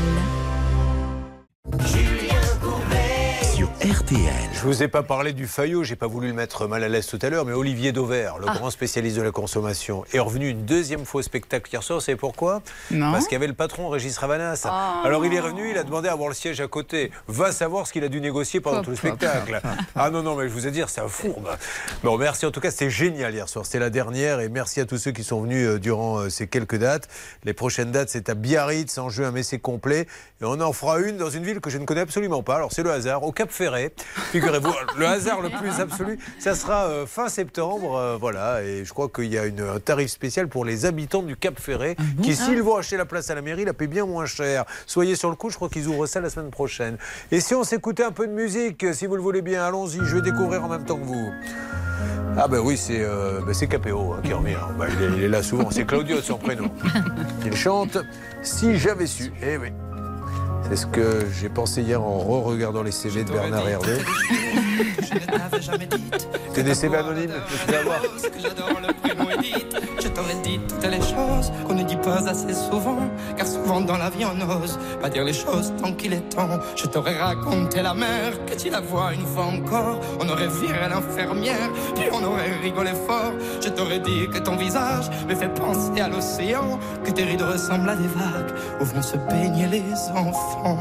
[3.80, 4.20] RTL.
[4.52, 7.08] Je vous ai pas parlé du Fayot, j'ai pas voulu le mettre mal à l'aise
[7.08, 10.66] tout à l'heure, mais Olivier Dauvert, le grand spécialiste de la consommation, est revenu une
[10.66, 12.00] deuxième fois au spectacle hier soir.
[12.00, 12.62] Vous savez pourquoi?
[12.92, 13.14] Non.
[13.14, 14.68] Parce qu'il y avait le patron Régis Ravanas.
[15.06, 17.10] Alors il est revenu, il a demandé à avoir le siège à côté.
[17.30, 19.62] Va savoir ce qu'il a dû négocier pendant tout le spectacle.
[19.96, 21.48] Ah non, non, mais je vous ai dit, c'est un fourbe.
[22.04, 23.66] Bon, merci en tout cas, c'était génial hier soir.
[23.66, 26.48] C'était la dernière et merci à tous ceux qui sont venus euh, durant euh, ces
[26.48, 27.08] quelques dates.
[27.46, 30.02] Les prochaines dates, c'est à Biarritz, en juin, mais c'est complet.
[30.42, 32.58] Et on en fera une dans une ville que je ne connais absolument pas.
[32.58, 33.69] Alors c'est le hasard, au Cap Ferret.
[34.32, 37.98] Figurez-vous, le hasard le plus absolu, ça sera euh, fin septembre.
[37.98, 41.24] euh, voilà, et je crois qu'il y a une, un tarif spécial pour les habitants
[41.24, 44.06] du Cap Ferret qui, s'ils vont acheter la place à la mairie, la paient bien
[44.06, 44.66] moins cher.
[44.86, 46.98] Soyez sur le coup, je crois qu'ils ouvrent ça la semaine prochaine.
[47.32, 50.16] Et si on s'écoutait un peu de musique, si vous le voulez bien, allons-y, je
[50.16, 51.32] vais découvrir en même temps que vous.
[52.38, 54.56] Ah ben oui, c'est euh, ben KPO hein, qui revient.
[54.78, 56.72] Ben, il, est, il est là souvent, c'est Claudio de son prénom.
[57.46, 57.98] Il chante
[58.42, 59.32] Si j'avais su.
[59.42, 59.70] Eh oui.
[60.68, 63.98] C'est ce que j'ai pensé hier en re-regardant les CV de Bernard Hervé.
[66.64, 68.02] Des CV anonymes, je peux avoir.
[68.02, 69.76] que j'adore le prénom Edith.
[70.02, 73.10] Je t'aurais dit toutes les choses qu'on ne dit pas assez souvent.
[73.38, 76.60] Car souvent dans la vie on n'ose pas dire les choses tant qu'il est temps.
[76.76, 80.00] Je t'aurais raconté la mer, que tu la vois une fois encore.
[80.20, 83.34] On aurait viré l'infirmière, puis on aurait rigolé fort.
[83.62, 86.80] Je t'aurais dit que ton visage me fait penser à l'océan.
[87.04, 90.78] Que tes rides ressemblent à des vagues où vont se baigner les enfants.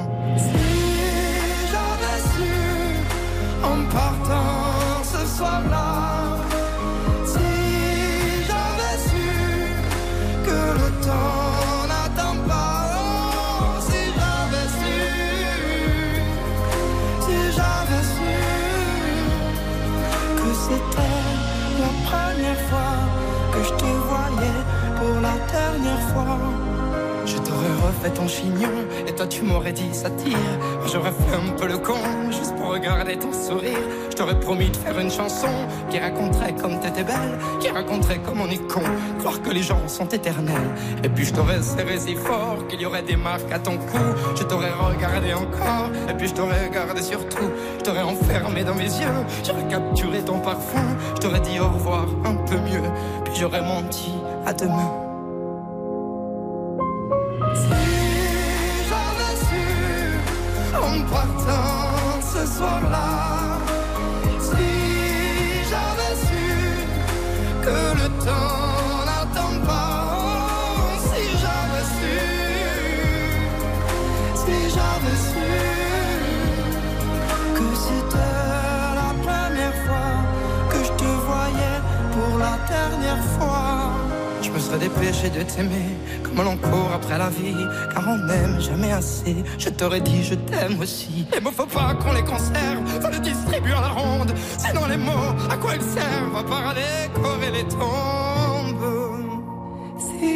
[3.62, 5.88] En partant ce soir-là.
[7.24, 7.50] Si
[8.48, 9.28] j'avais su
[10.46, 12.80] que le temps n'attend pas.
[12.94, 14.98] Oh, si j'avais su,
[17.24, 18.36] si j'avais su
[20.38, 21.22] que c'était
[21.84, 22.94] la première fois
[23.52, 24.60] que je te voyais
[24.98, 26.38] pour la dernière fois.
[27.26, 28.76] Je t'aurais refait ton chignon
[29.18, 30.38] toi tu m'aurais dit ça tire.
[30.92, 31.98] J'aurais fait un peu le con
[32.30, 33.80] juste pour regarder ton sourire.
[34.10, 35.48] Je t'aurais promis de faire une chanson
[35.90, 38.82] qui raconterait comme t'étais belle, qui raconterait comme on est con,
[39.18, 40.70] croire que les gens sont éternels.
[41.02, 43.98] Et puis je t'aurais serré si fort qu'il y aurait des marques à ton cou.
[44.36, 47.50] Je t'aurais regardé encore et puis je t'aurais regardé surtout.
[47.80, 50.96] Je t'aurais enfermé dans mes yeux, j'aurais capturé ton parfum.
[51.16, 52.88] Je t'aurais dit au revoir un peu mieux,
[53.24, 54.12] puis j'aurais menti
[54.46, 54.97] à demain.
[64.40, 64.68] Si
[65.70, 66.46] j'avais su
[67.62, 72.16] que le temps n'attend pas, oh, si j'avais su,
[74.42, 75.50] si j'avais su
[77.54, 78.34] que c'était
[79.02, 80.14] la première fois
[80.70, 81.78] que je te voyais
[82.12, 83.67] pour la dernière fois.
[84.58, 85.94] Je me serais dépêché de t'aimer
[86.24, 87.54] comme l'on court après la vie,
[87.94, 89.36] car on n'aime jamais assez.
[89.56, 91.26] Je t'aurais dit je t'aime aussi.
[91.32, 94.34] Les mots faut pas qu'on les conserve, faut les distribuer à la ronde.
[94.58, 95.12] Sinon les mots,
[95.48, 96.36] à quoi ils servent?
[96.36, 98.82] À part à décorer les tombes.
[100.00, 100.34] Si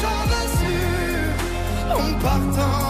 [0.00, 0.76] j'avais su
[1.90, 2.83] en partant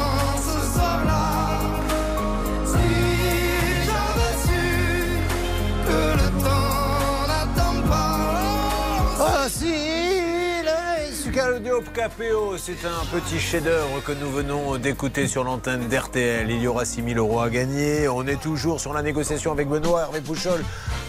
[11.94, 16.50] Capéo, c'est un petit chef-d'œuvre que nous venons d'écouter sur l'antenne d'RTL.
[16.50, 18.08] Il y aura 6 000 euros à gagner.
[18.08, 20.02] On est toujours sur la négociation avec Benoît.
[20.02, 20.64] Hervé Pouchol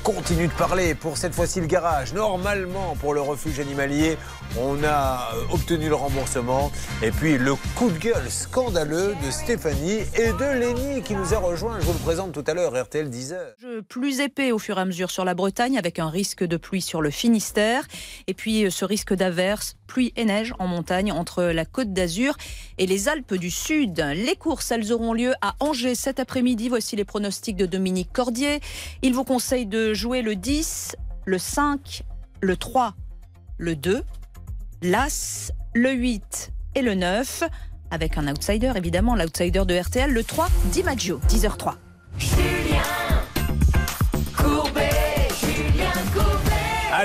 [0.06, 0.94] continue de parler.
[0.94, 2.14] Pour cette fois-ci, le garage.
[2.14, 4.18] Normalement, pour le refuge animalier,
[4.62, 6.72] on a euh, obtenu le remboursement.
[7.02, 11.40] Et puis, le coup de gueule scandaleux de Stéphanie et de Lénie qui nous a
[11.40, 11.80] rejoint.
[11.80, 13.36] Je vous le présente tout à l'heure, RTL 10h.
[13.60, 16.56] Je- Plus épais au fur et à mesure sur la Bretagne, avec un risque de
[16.58, 17.84] pluie sur le Finistère,
[18.28, 22.36] et puis euh, ce risque d'averse, pluie et neige en montagne entre la Côte d'Azur
[22.78, 24.00] et les Alpes du Sud.
[24.16, 26.70] Les courses, elles auront lieu à Angers cet après-midi.
[26.70, 28.60] Voici les pronostics de Dominique Cordier.
[29.02, 32.04] Il vous conseille de jouer le 10, le 5,
[32.42, 32.94] le 3,
[33.58, 34.04] le 2,
[34.82, 37.44] l'As, le 8 et le 9,
[37.90, 41.76] avec un outsider évidemment, l'outsider de RTL, le 3, DiMaggio, 10h03.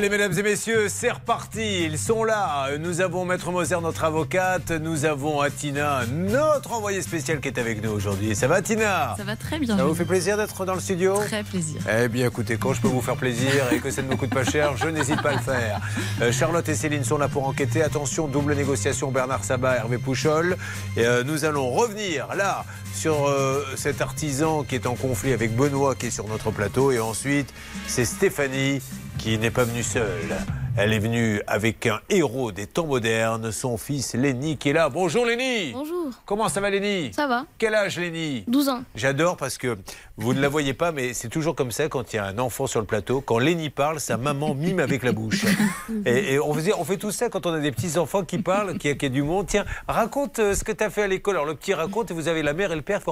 [0.01, 1.85] Allez, mesdames et messieurs, c'est reparti.
[1.85, 2.71] Ils sont là.
[2.79, 4.71] Nous avons Maître Moser, notre avocate.
[4.71, 8.35] Nous avons Atina, notre envoyée spéciale qui est avec nous aujourd'hui.
[8.35, 9.15] Ça va, Atina?
[9.19, 9.77] Ça va très bien.
[9.77, 11.17] Ça vous fait plaisir d'être dans le studio?
[11.27, 11.83] Très plaisir.
[12.03, 14.33] Eh bien, écoutez, quand je peux vous faire plaisir et que ça ne me coûte
[14.33, 15.81] pas cher, je n'hésite pas à le faire.
[16.23, 17.83] Euh, Charlotte et Céline sont là pour enquêter.
[17.83, 20.57] Attention, double négociation Bernard Sabat, Hervé Pouchol.
[20.97, 25.55] Et, euh, nous allons revenir là sur euh, cet artisan qui est en conflit avec
[25.55, 26.91] Benoît qui est sur notre plateau.
[26.91, 27.53] Et ensuite,
[27.87, 28.81] c'est Stéphanie
[29.21, 30.35] qui n'est pas venue seule.
[30.79, 34.89] Elle est venue avec un héros des temps modernes, son fils Lenny qui est là.
[34.89, 36.11] Bonjour Lenny Bonjour.
[36.25, 37.13] Comment ça va Lenny?
[37.13, 38.45] Ça va Quel âge Lenny?
[38.47, 38.83] 12 ans.
[38.95, 39.77] J'adore parce que
[40.17, 42.39] vous ne la voyez pas, mais c'est toujours comme ça quand il y a un
[42.39, 43.21] enfant sur le plateau.
[43.21, 45.45] Quand Lenny parle, sa maman mime avec la bouche.
[46.07, 48.97] Et, et on, fait tout ça quand on a des petits enfants qui parlent, qui,
[48.97, 49.47] qui a du monde.
[49.49, 51.35] Tiens, raconte euh, ce que tu as fait à l'école.
[51.35, 53.03] Alors le petit raconte et vous avez la mère et le père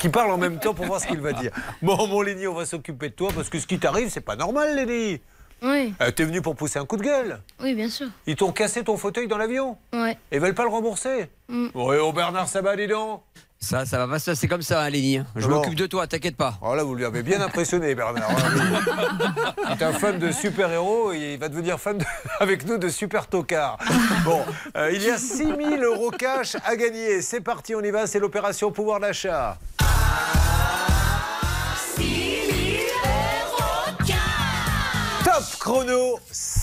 [0.00, 1.50] qui parlent en même temps pour voir ce qu'il va dire.
[1.82, 4.36] Bon, mon Lenny, on va s'occuper de toi parce que ce qui t'arrive, c'est pas
[4.36, 5.20] normal, Lenny.
[5.62, 7.40] Oui, Euh, T'es venu pour pousser un coup de gueule.
[7.62, 8.08] oui, bien sûr.
[8.26, 9.78] Ils t'ont cassé ton fauteuil dans l'avion.
[9.92, 10.18] Ouais.
[10.30, 11.30] Et veulent pas le rembourser.
[11.48, 11.68] Mm.
[11.74, 13.22] Oui, oh Bernard Sabat, dis donc.
[13.58, 15.20] Ça, ça va pas se passer comme ça, hein, Léni.
[15.34, 16.54] Je m'occupe de toi, t'inquiète pas.
[16.62, 18.28] Oh là, vous lui avez bien impressionné, Bernard.
[19.66, 22.04] Il est un fan de super-héros et il va devenir fan de-
[22.40, 23.78] avec nous de super tocard.
[24.24, 24.42] Bon,
[24.76, 27.22] euh, il y a 6000 euros cash à gagner.
[27.22, 28.06] C'est parti, on y va.
[28.06, 29.58] C'est l'opération pouvoir d'achat.
[35.24, 36.18] Top chrono,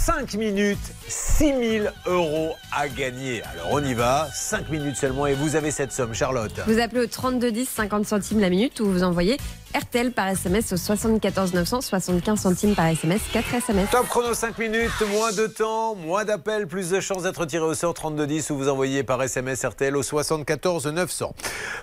[0.05, 3.41] 5 minutes, 6000 euros à gagner.
[3.43, 6.51] Alors on y va, 5 minutes seulement et vous avez cette somme, Charlotte.
[6.67, 9.37] Vous appelez au 3210, 50 centimes la minute ou vous envoyez
[9.73, 13.89] RTL par SMS au 74 900, 75 centimes par SMS, 4 SMS.
[13.91, 17.73] Top chrono 5 minutes, moins de temps, moins d'appels, plus de chances d'être tiré au
[17.73, 21.33] sort 3210 ou vous envoyez par SMS RTL au 74 900.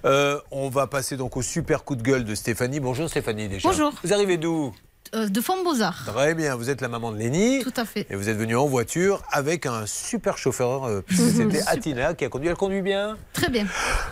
[0.04, 2.80] Euh, on va passer donc au super coup de gueule de Stéphanie.
[2.80, 3.66] Bonjour Stéphanie déjà.
[3.66, 3.94] Bonjour.
[4.04, 4.74] Vous arrivez d'où?
[5.14, 6.04] De Font-Beaux-Arts.
[6.06, 7.62] Très bien, vous êtes la maman de Lénie.
[7.62, 8.06] Tout à fait.
[8.10, 10.84] Et vous êtes venu en voiture avec un super chauffeur.
[10.84, 11.62] euh, puisque C'était.
[11.66, 12.48] Atina qui a conduit.
[12.48, 13.66] Elle conduit bien Très bien.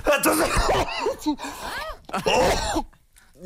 [0.05, 1.37] Attention
[2.27, 2.83] Oh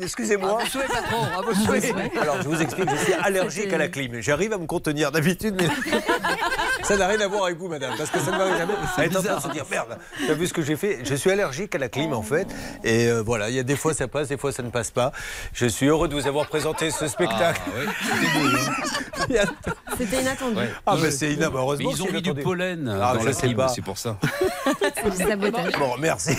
[0.01, 0.59] Excusez-moi.
[0.59, 1.93] À vos souhaits, patron, à vos souhaits.
[2.19, 4.19] Alors, je vous explique, je suis allergique à la clim.
[4.21, 5.67] J'arrive à me contenir d'habitude, mais
[6.83, 8.73] ça n'a rien à voir avec vous, madame, parce que ça ne m'arrive jamais.
[8.97, 10.99] Elle est en train de se dire, merde, t'as vu ce que j'ai fait?
[11.03, 12.47] Je suis allergique à la clim, en fait.
[12.83, 14.91] Et euh, voilà, il y a des fois ça passe, des fois ça ne passe
[14.91, 15.11] pas.
[15.53, 17.61] Je suis heureux de vous avoir présenté ce spectacle.
[19.97, 20.57] C'était inattendu.
[20.85, 21.57] Ah, mais c'est inattendu.
[21.57, 24.17] Heureusement Mais ils ont mis du pollen Ah, dans je la clim, c'est pour ça.
[24.95, 25.73] C'est du sabotage.
[25.77, 26.31] Bon, merci.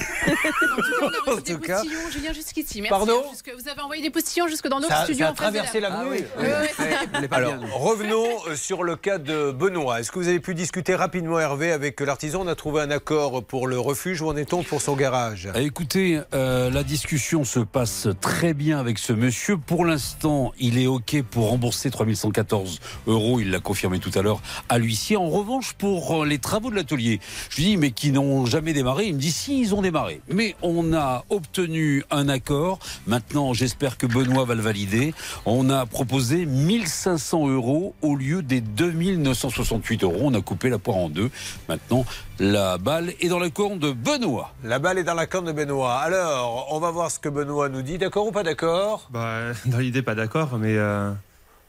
[1.26, 2.80] En En tout cas, Julien, jusqu'ici.
[2.80, 2.90] Merci.
[2.90, 3.22] Pardon
[3.52, 5.26] vous avez envoyé des postillons jusque dans notre ça, studio.
[5.26, 6.24] ça a traversé la- l'avenue.
[6.38, 7.26] Ah oui.
[7.30, 10.00] Alors, revenons euh, sur le cas de Benoît.
[10.00, 12.40] Est-ce que vous avez pu discuter rapidement, Hervé, avec l'artisan?
[12.42, 14.22] On a trouvé un accord pour le refuge.
[14.22, 15.48] Où en est-on pour son garage?
[15.54, 19.58] Ah, Écoutez, euh, la discussion se passe très bien avec ce monsieur.
[19.58, 23.40] Pour l'instant, il est OK pour rembourser 3114 euros.
[23.40, 24.40] Il l'a confirmé tout à l'heure
[24.70, 25.18] à l'huissier.
[25.18, 27.20] En revanche, pour euh, les travaux de l'atelier,
[27.50, 29.04] je lui dis, mais qui n'ont jamais démarré?
[29.06, 30.22] Il me dit, si, ils ont démarré.
[30.28, 32.78] Mais on a obtenu un accord.
[33.06, 35.12] Maintenant, j'espère que Benoît va le valider.
[35.46, 40.16] On a proposé 1500 euros au lieu des 2968 euros.
[40.22, 41.30] On a coupé la poire en deux.
[41.68, 42.04] Maintenant,
[42.38, 44.52] la balle est dans la corne de Benoît.
[44.62, 45.96] La balle est dans la corne de Benoît.
[45.96, 47.98] Alors, on va voir ce que Benoît nous dit.
[47.98, 49.08] D'accord ou pas d'accord?
[49.10, 50.76] Bah, dans l'idée, pas d'accord, mais.
[50.76, 51.10] euh,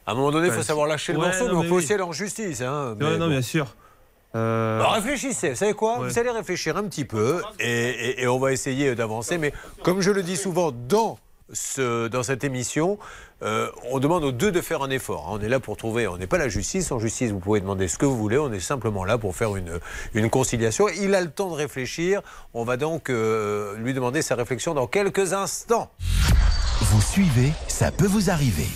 [0.05, 1.70] À un moment donné, il faut Ouais, savoir lâcher le morceau, non, mais on peut
[1.76, 1.84] oui.
[1.84, 2.61] aussi aller en justice.
[2.61, 3.28] Hein, non, bon.
[3.30, 3.76] bien sûr.
[4.36, 5.99] Euh, Alors, réfléchissez, vous savez quoi?
[5.99, 6.09] Ouais.
[6.09, 9.38] Vous allez réfléchir un petit peu et, et- et on va essayer d'avancer.
[9.38, 11.18] Mais comme je le dis souvent dans,
[11.54, 12.98] ce, dans cette émission,
[13.43, 15.28] euh, on demande aux deux de faire un effort.
[15.30, 15.38] hein.
[15.39, 16.91] On est là pour trouver, on n'est pas la justice.
[16.91, 18.38] En justice, vous pouvez demander ce que vous voulez.
[18.38, 19.80] On est simplement là pour faire une,
[20.14, 20.88] une conciliation.
[20.89, 22.22] Il a le temps de réfléchir.
[22.54, 25.91] On va donc euh, lui demander sa réflexion dans quelques instants.
[26.82, 28.68] Vous suivez, ça peut vous arriver.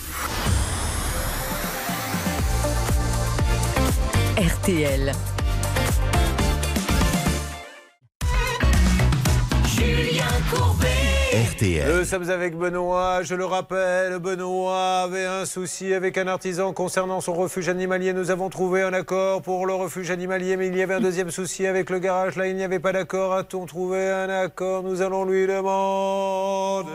[4.38, 5.12] RTL.
[9.66, 10.99] Julien Courbet.
[11.32, 11.96] RTL.
[11.96, 13.22] Nous sommes avec Benoît.
[13.22, 18.14] Je le rappelle, Benoît avait un souci avec un artisan concernant son refuge animalier.
[18.14, 21.30] Nous avons trouvé un accord pour le refuge animalier, mais il y avait un deuxième
[21.30, 22.36] souci avec le garage.
[22.36, 23.36] Là, il n'y avait pas d'accord.
[23.36, 24.82] A-t-on trouvé un accord?
[24.82, 26.90] Nous allons lui demander.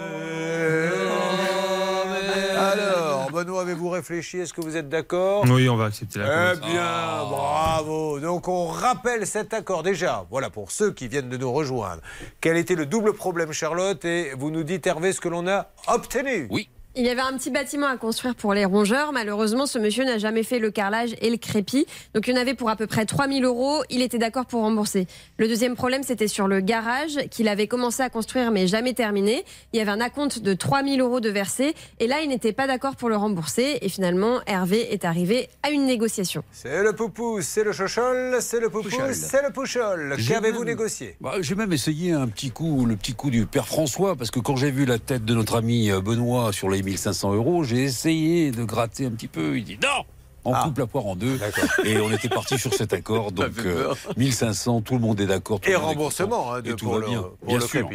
[2.57, 4.39] Alors, Benoît, avez-vous réfléchi?
[4.39, 5.45] Est-ce que vous êtes d'accord?
[5.49, 8.18] Oui, on va accepter la Eh bien, bravo.
[8.20, 10.24] Donc on rappelle cet accord déjà.
[10.30, 12.01] Voilà pour ceux qui viennent de nous rejoindre.
[12.41, 15.70] Quel était le double problème, Charlotte Et vous nous dites Hervé ce que l'on a
[15.89, 16.47] obtenu.
[16.51, 16.68] Oui.
[16.97, 19.12] Il y avait un petit bâtiment à construire pour les rongeurs.
[19.12, 21.86] Malheureusement, ce monsieur n'a jamais fait le carrelage et le crépi.
[22.14, 23.82] Donc, il y en avait pour à peu près 3000 euros.
[23.90, 25.09] Il était d'accord pour rembourser.
[25.38, 29.45] Le deuxième problème, c'était sur le garage qu'il avait commencé à construire mais jamais terminé.
[29.72, 31.74] Il y avait un acompte de 3000 euros de versé.
[31.99, 33.78] Et là, il n'était pas d'accord pour le rembourser.
[33.82, 36.45] Et finalement, Hervé est arrivé à une négociation.
[36.53, 39.12] C'est le poupou, c'est le chochol, c'est le poupou, Pouchol.
[39.16, 40.14] c'est le pouchol.
[40.28, 41.16] Qu'avez-vous même- négocié?
[41.20, 44.38] Bah, J'ai même essayé un petit coup, le petit coup du père François, parce que
[44.38, 47.82] quand j'ai vu la tête de notre ami euh, Benoît sur les 1500 euros, j'ai
[47.82, 49.59] essayé de gratter un petit peu.
[49.59, 50.05] Il dit non
[50.45, 50.62] on Ah.
[50.64, 51.38] coupe la poire en deux
[51.84, 53.32] et on était parti sur cet accord.
[53.32, 53.97] Donc fait euh, peur.
[54.16, 55.61] 1500, tout le monde est d'accord.
[55.66, 57.22] Et remboursement hein, de, et tout pour va le, bien.
[57.40, 57.88] pour bien le sûr.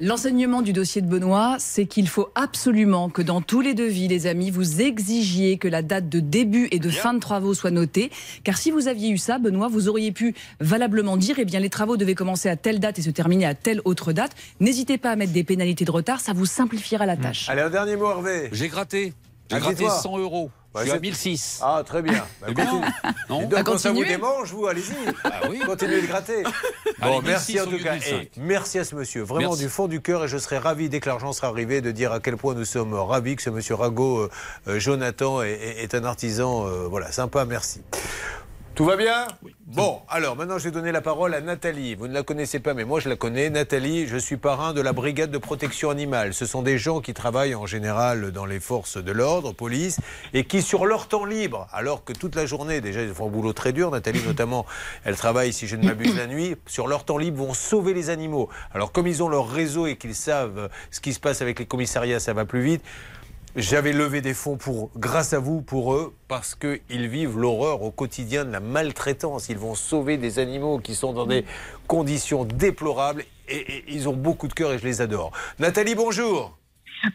[0.00, 4.26] L'enseignement du dossier de Benoît, c'est qu'il faut absolument que dans tous les devis, les
[4.26, 8.10] amis, vous exigiez que la date de début et de fin de travaux soit notée.
[8.44, 11.70] Car si vous aviez eu ça, Benoît, vous auriez pu valablement dire, eh bien, les
[11.70, 14.32] travaux devaient commencer à telle date et se terminer à telle autre date.
[14.60, 17.48] N'hésitez pas à mettre des pénalités de retard, ça vous simplifiera la tâche.
[17.48, 18.48] Allez, un dernier mot, Hervé.
[18.52, 19.12] J'ai gratté.
[19.50, 19.94] J'ai gratté dites-moi.
[19.98, 20.50] 100 euros.
[20.76, 21.60] Bah, je suis à c'est- 1006.
[21.62, 22.24] Ah, très bien.
[22.40, 22.80] Bah, continue.
[23.30, 24.92] Non donc, quand ça vous démange, vous, allez-y.
[25.24, 25.58] Ah oui.
[25.64, 26.42] Continuez de gratter.
[27.00, 27.90] Allez, Bon, merci 1006 en au tout lieu cas.
[27.90, 28.20] de 1005.
[28.22, 29.62] Et merci à ce monsieur, vraiment Merci.
[29.64, 30.24] du fond du cœur.
[30.24, 32.64] Et je serai ravi, dès que l'argent sera arrivé, de dire à quel point nous
[32.64, 34.30] sommes ravis que ce monsieur Rago, euh,
[34.68, 37.44] euh, Jonathan, est un artisan euh, voilà, sympa.
[37.44, 37.80] Merci.
[38.76, 39.26] Tout va bien
[39.64, 41.94] Bon, alors maintenant je vais donner la parole à Nathalie.
[41.94, 43.48] Vous ne la connaissez pas, mais moi je la connais.
[43.48, 46.34] Nathalie, je suis parrain de la brigade de protection animale.
[46.34, 49.98] Ce sont des gens qui travaillent en général dans les forces de l'ordre, police,
[50.34, 53.30] et qui sur leur temps libre, alors que toute la journée, déjà ils font un
[53.30, 54.66] boulot très dur, Nathalie notamment,
[55.04, 58.10] elle travaille, si je ne m'abuse, la nuit, sur leur temps libre vont sauver les
[58.10, 58.50] animaux.
[58.74, 61.66] Alors comme ils ont leur réseau et qu'ils savent ce qui se passe avec les
[61.66, 62.82] commissariats, ça va plus vite.
[63.56, 64.58] J'avais levé des fonds
[64.98, 69.48] grâce à vous, pour eux, parce qu'ils vivent l'horreur au quotidien de la maltraitance.
[69.48, 71.46] Ils vont sauver des animaux qui sont dans des
[71.86, 75.32] conditions déplorables et, et ils ont beaucoup de cœur et je les adore.
[75.58, 76.54] Nathalie, bonjour.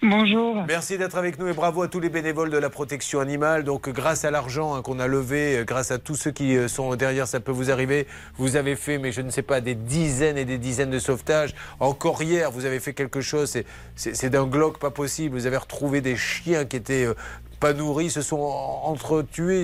[0.02, 0.64] Bonjour.
[0.68, 3.64] Merci d'être avec nous et bravo à tous les bénévoles de la protection animale.
[3.64, 6.68] Donc, grâce à l'argent hein, qu'on a levé, euh, grâce à tous ceux qui euh,
[6.68, 8.08] sont derrière, ça peut vous arriver.
[8.38, 11.54] Vous avez fait, mais je ne sais pas, des dizaines et des dizaines de sauvetages.
[11.80, 13.52] Encore hier, vous avez fait quelque chose.
[13.96, 15.36] c'est- d'un glauque pas possible.
[15.36, 17.14] Vous avez retrouvé des chiens qui étaient euh,
[17.60, 19.64] pas nourris, se sont en- entretués.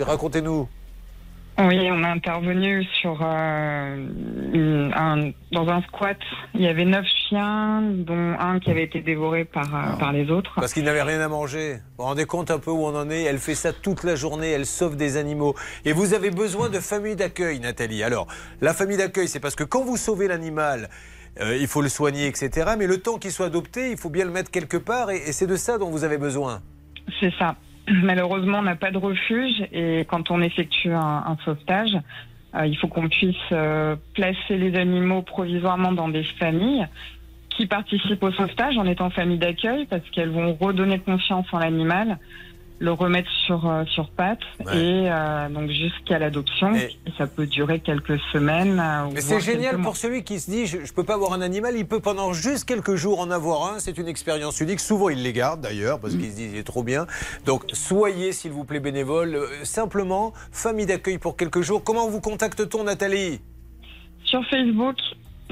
[0.00, 0.68] Racontez-nous.
[1.56, 3.96] Oui, on est intervenu sur euh,
[4.52, 6.16] une- un- dans un squat.
[6.54, 10.30] Il y avait neuf chiens, dont un qui avait été dévoré par, euh, par les
[10.32, 10.52] autres.
[10.56, 11.74] Parce qu'ils n'avaient rien à manger.
[11.74, 13.22] Vous vous rendez compte un peu où on en est?
[13.22, 15.54] Elle fait ça toute la journée, elle sauve des animaux.
[15.84, 18.02] Et vous avez besoin de famille d'accueil, Nathalie.
[18.02, 18.26] Alors,
[18.60, 20.88] la famille d'accueil, c'est parce que quand vous sauvez l'animal,
[21.40, 22.72] euh, il faut le soigner, etc.
[22.76, 25.12] Mais le temps qu'il soit adopté, il faut bien le mettre quelque part.
[25.12, 26.62] Et, et c'est de ça dont vous avez besoin.
[27.20, 27.54] C'est ça.
[27.88, 29.62] Malheureusement, on n'a pas de refuge.
[29.72, 31.96] Et quand on effectue un, sauvetage,
[32.54, 36.86] euh, il faut qu'on puisse euh, placer les animaux provisoirement dans des familles
[37.50, 42.18] qui participent au sauvetage en étant famille d'accueil parce qu'elles vont redonner confiance en l'animal,
[42.78, 46.74] le remettre sur euh, sur pattes et euh, donc jusqu'à l'adoption.
[46.74, 46.96] Et...
[47.16, 48.80] ça peut durer quelques semaines.
[48.80, 51.40] euh, Mais c'est génial pour celui qui se dit je, ne peux pas avoir un
[51.40, 53.78] animal, il peut pendant juste quelques jours en avoir un.
[53.78, 54.80] C'est une expérience unique.
[54.80, 57.06] Souvent il les garde d'ailleurs parce qu'il se dit il est trop bien.
[57.46, 59.34] Donc soyez s'il vous plaît bénévole.
[59.34, 61.82] Euh, simplement famille d'accueil pour quelques jours.
[61.84, 63.40] Comment vous contacte-t-on Nathalie?
[64.24, 64.96] Sur Facebook,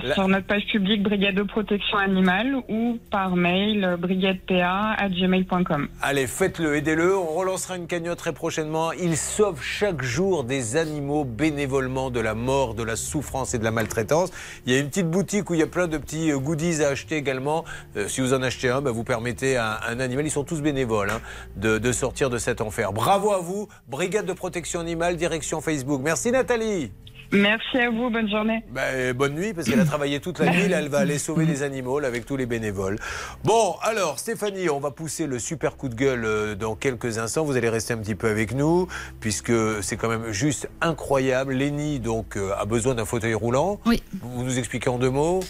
[0.03, 5.89] La- sur notre page publique Brigade de protection animale ou par mail brigadepa@gmail.com.
[6.01, 7.17] Allez, faites-le, aidez-le.
[7.17, 8.93] On relancera une cagnotte très prochainement.
[8.93, 13.65] Il sauve chaque jour des animaux bénévolement de la mort, de la souffrance et de
[13.65, 14.31] la maltraitance.
[14.67, 16.83] Il y a une petite boutique où il y a plein de petits euh, goodies
[16.83, 17.65] à acheter également.
[17.97, 20.63] Euh, si vous en achetez un, bah, vous permettez à un animal, ils sont tous
[20.63, 21.21] bénévoles, hein,
[21.57, 22.93] de, de sortir de cet enfer.
[22.93, 26.01] Bravo à vous, Brigade de protection animale, direction Facebook.
[26.03, 26.91] Merci Nathalie.
[27.33, 28.63] Merci à vous, bonne journée.
[28.71, 30.69] Ben, bonne nuit, parce qu'elle a travaillé toute la nuit.
[30.69, 32.99] Là, elle va aller sauver les animaux là, avec tous les bénévoles.
[33.45, 37.45] Bon, alors, Stéphanie, on va pousser le super coup de gueule euh, dans quelques instants.
[37.45, 38.87] Vous allez rester un petit peu avec nous,
[39.21, 39.53] puisque
[39.83, 41.55] c'est quand même juste incroyable.
[41.55, 43.81] Lenny, donc, euh, a besoin d'un fauteuil roulant.
[43.87, 44.03] Oui.
[44.21, 45.41] Vous nous expliquez en deux mots?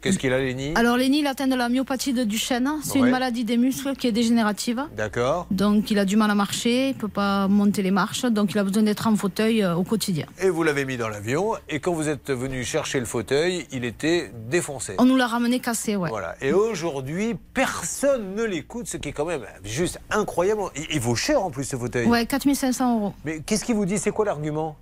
[0.00, 2.70] Qu'est-ce qu'il a, Lenny Alors, Lenny, il atteint de la myopathie de Duchenne.
[2.82, 3.06] C'est Ouais.
[3.06, 4.82] une maladie des muscles qui est dégénérative.
[4.96, 5.46] D'accord.
[5.50, 8.58] Donc, il a du mal à marcher, il peut pas monter les marches, donc il
[8.58, 10.24] a besoin d'être en fauteuil euh, au quotidien.
[10.40, 13.84] Et vous l'avez mis dans l'avion, et quand vous êtes venu chercher le fauteuil, il
[13.84, 14.94] était défoncé.
[14.98, 16.08] On nous l'a ramené cassé, ouais.
[16.08, 16.34] Voilà.
[16.40, 20.62] Et aujourd'hui, personne ne l'écoute, ce qui est quand même juste incroyable.
[20.76, 22.06] Il, il vaut cher en plus ce fauteuil.
[22.06, 23.12] Ouais, 4500 euros.
[23.24, 23.98] Mais qu'est-ce qu'il vous dit?
[23.98, 24.76] C'est quoi l'argument?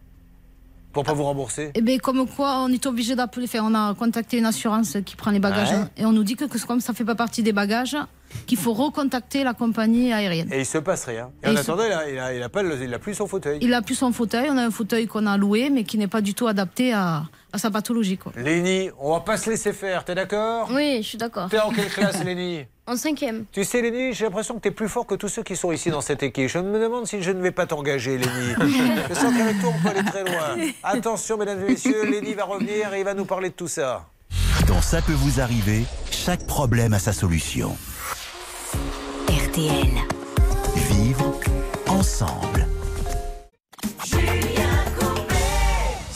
[0.93, 1.70] Pour pas vous rembourser?
[1.74, 3.45] Et bien, comme quoi, on est obligé d'appeler.
[3.47, 5.70] Enfin, on a contacté une assurance qui prend les bagages.
[5.70, 5.84] Ouais.
[5.99, 7.97] Et on nous dit que, que comme ça fait pas partie des bagages,
[8.47, 10.51] qu'il faut recontacter la compagnie aérienne.
[10.53, 11.30] Et il se passe rien.
[11.45, 13.14] Et, Et en se- attendant, il, a, il, a, il a pas il a plus
[13.14, 13.59] son fauteuil.
[13.61, 14.49] Il a plus son fauteuil.
[14.51, 17.24] On a un fauteuil qu'on a loué, mais qui n'est pas du tout adapté à,
[17.53, 18.16] à sa pathologie.
[18.18, 18.32] Quoi.
[18.36, 20.70] Lénie, on va pas se laisser faire, t'es d'accord?
[20.74, 21.49] Oui, je suis d'accord.
[21.51, 23.45] T'es en quelle classe, Lénie En cinquième.
[23.53, 25.91] Tu sais, Lénie, j'ai l'impression que t'es plus fort que tous ceux qui sont ici
[25.91, 26.49] dans cette équipe.
[26.49, 28.55] Je me demande si je ne vais pas t'engager, Lénie.
[29.11, 30.57] je sens qu'avec toi, on peut aller très loin.
[30.82, 34.07] Attention, mesdames et messieurs, Lénie va revenir et il va nous parler de tout ça.
[34.66, 37.76] Dans Ça peut vous arriver, chaque problème a sa solution.
[39.28, 39.91] RTL.
[40.91, 41.39] Vivre
[41.89, 42.66] ensemble.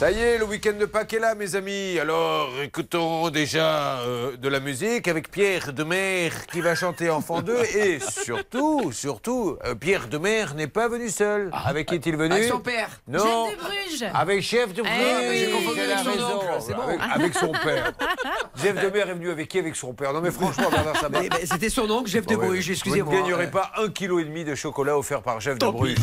[0.03, 1.97] Ça y est, le week-end de Pâques est là, mes amis.
[2.01, 7.57] Alors, écoutons déjà euh, de la musique avec Pierre Demer qui va chanter Enfant 2.
[7.77, 11.51] Et surtout, surtout, euh, Pierre Demer n'est pas venu seul.
[11.53, 12.89] avec qui est-il venu Avec son père.
[13.07, 13.47] Non.
[13.47, 14.11] Chef de Bruges.
[14.13, 14.93] Avec Chef de Bruges.
[15.23, 16.83] Eh oui, j'ai confondu avec son oncle, c'est bon.
[16.83, 17.93] Avec, avec son père.
[18.61, 19.61] Jeff Demer est venu avec qui?
[19.61, 20.13] Avec son père.
[20.13, 21.21] Non, mais franchement, Bernard Sabat.
[21.21, 22.47] Mais- mais C'était son oncle, Jeff de Ah ouais.
[22.49, 23.05] Bruges, excusez-moi.
[23.05, 25.95] Vous ne gagnerez pas un kilo et demi de chocolat offert par Jeff de Bruges.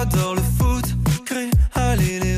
[0.00, 0.86] adore le foot,
[1.26, 2.33] crée aller les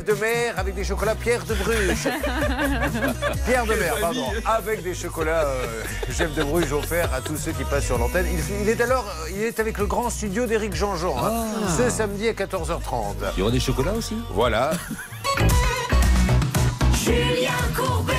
[0.00, 2.08] chef de mer avec des chocolats Pierre de Bruges.
[3.46, 4.26] Pierre de mer, pardon.
[4.46, 8.26] Avec des chocolats euh, chef de Bruges offerts à tous ceux qui passent sur l'antenne.
[8.32, 11.16] Il, il est alors, il est avec le grand studio d'Éric Jean-Jean.
[11.22, 11.44] hein,
[11.76, 13.14] ce samedi à 14h30.
[13.36, 14.16] Il y aura des chocolats aussi?
[14.30, 14.70] Voilà.
[16.94, 18.14] Julien Courbet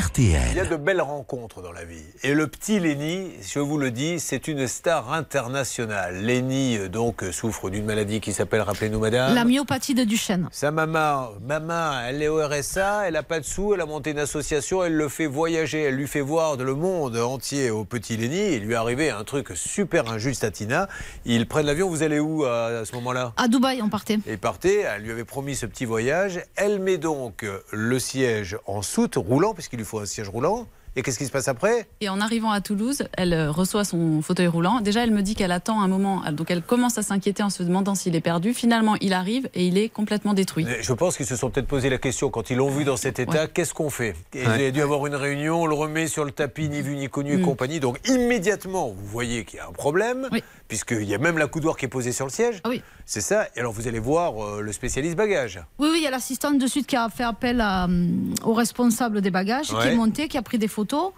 [0.00, 0.42] RTL.
[0.50, 2.02] Il y a de belles rencontres dans la vie.
[2.24, 6.16] Et le petit Lenny, je vous le dis, c'est une star internationale.
[6.16, 9.34] Lenny, euh, donc, euh, souffre d'une maladie qui s'appelle, rappelez-nous, madame.
[9.34, 10.48] La myopathie de Duchenne.
[10.50, 14.10] Sa maman, maman, elle est au RSA, elle n'a pas de sous, elle a monté
[14.10, 18.16] une association, elle le fait voyager, elle lui fait voir le monde entier au petit
[18.16, 18.54] Lenny.
[18.54, 20.88] Il lui est arrivé un truc super injuste à Tina.
[21.24, 23.32] Ils prennent l'avion, vous allez où à, à ce moment-là?
[23.36, 24.18] À Dubaï, on partait.
[24.26, 26.40] et partait, elle lui avait promis ce petit voyage.
[26.56, 30.66] Elle met donc le siège en soute roulant, puisqu'il lui faut un siège roulant.
[30.96, 31.88] Et qu'est-ce qui se passe après?
[32.00, 34.80] Et en arrivant à Toulouse, elle euh, reçoit son fauteuil roulant.
[34.80, 36.22] Déjà, elle me dit qu'elle attend un moment.
[36.30, 38.54] Donc, elle commence à s'inquiéter en se demandant s'il est perdu.
[38.54, 40.64] Finalement, il arrive et il est complètement détruit.
[40.80, 43.18] Je pense qu'ils se sont peut-être posé la question quand ils l'ont vu dans cet
[43.18, 44.14] état, qu'est-ce qu'on fait?
[44.34, 44.66] Et Il Ouais.
[44.68, 47.32] a dû avoir une réunion, on le remet sur le tapis, ni vu ni connu
[47.32, 47.42] et Mm.
[47.42, 47.80] compagnie.
[47.80, 50.28] Donc immédiatement, vous voyez qu'il y a un problème,
[50.68, 52.60] puisqu'il y a même la coudoir qui est posée sur le siège.
[52.62, 52.70] Ah
[53.06, 53.46] C'est ça.
[53.54, 55.60] Et alors vous allez voir euh, le spécialiste bagage.
[55.78, 58.54] Oui, oui, il y a l'assistante de suite qui a fait appel à, hum, au
[58.54, 61.12] responsable des bagages, qui est monté, qui a pris des photos,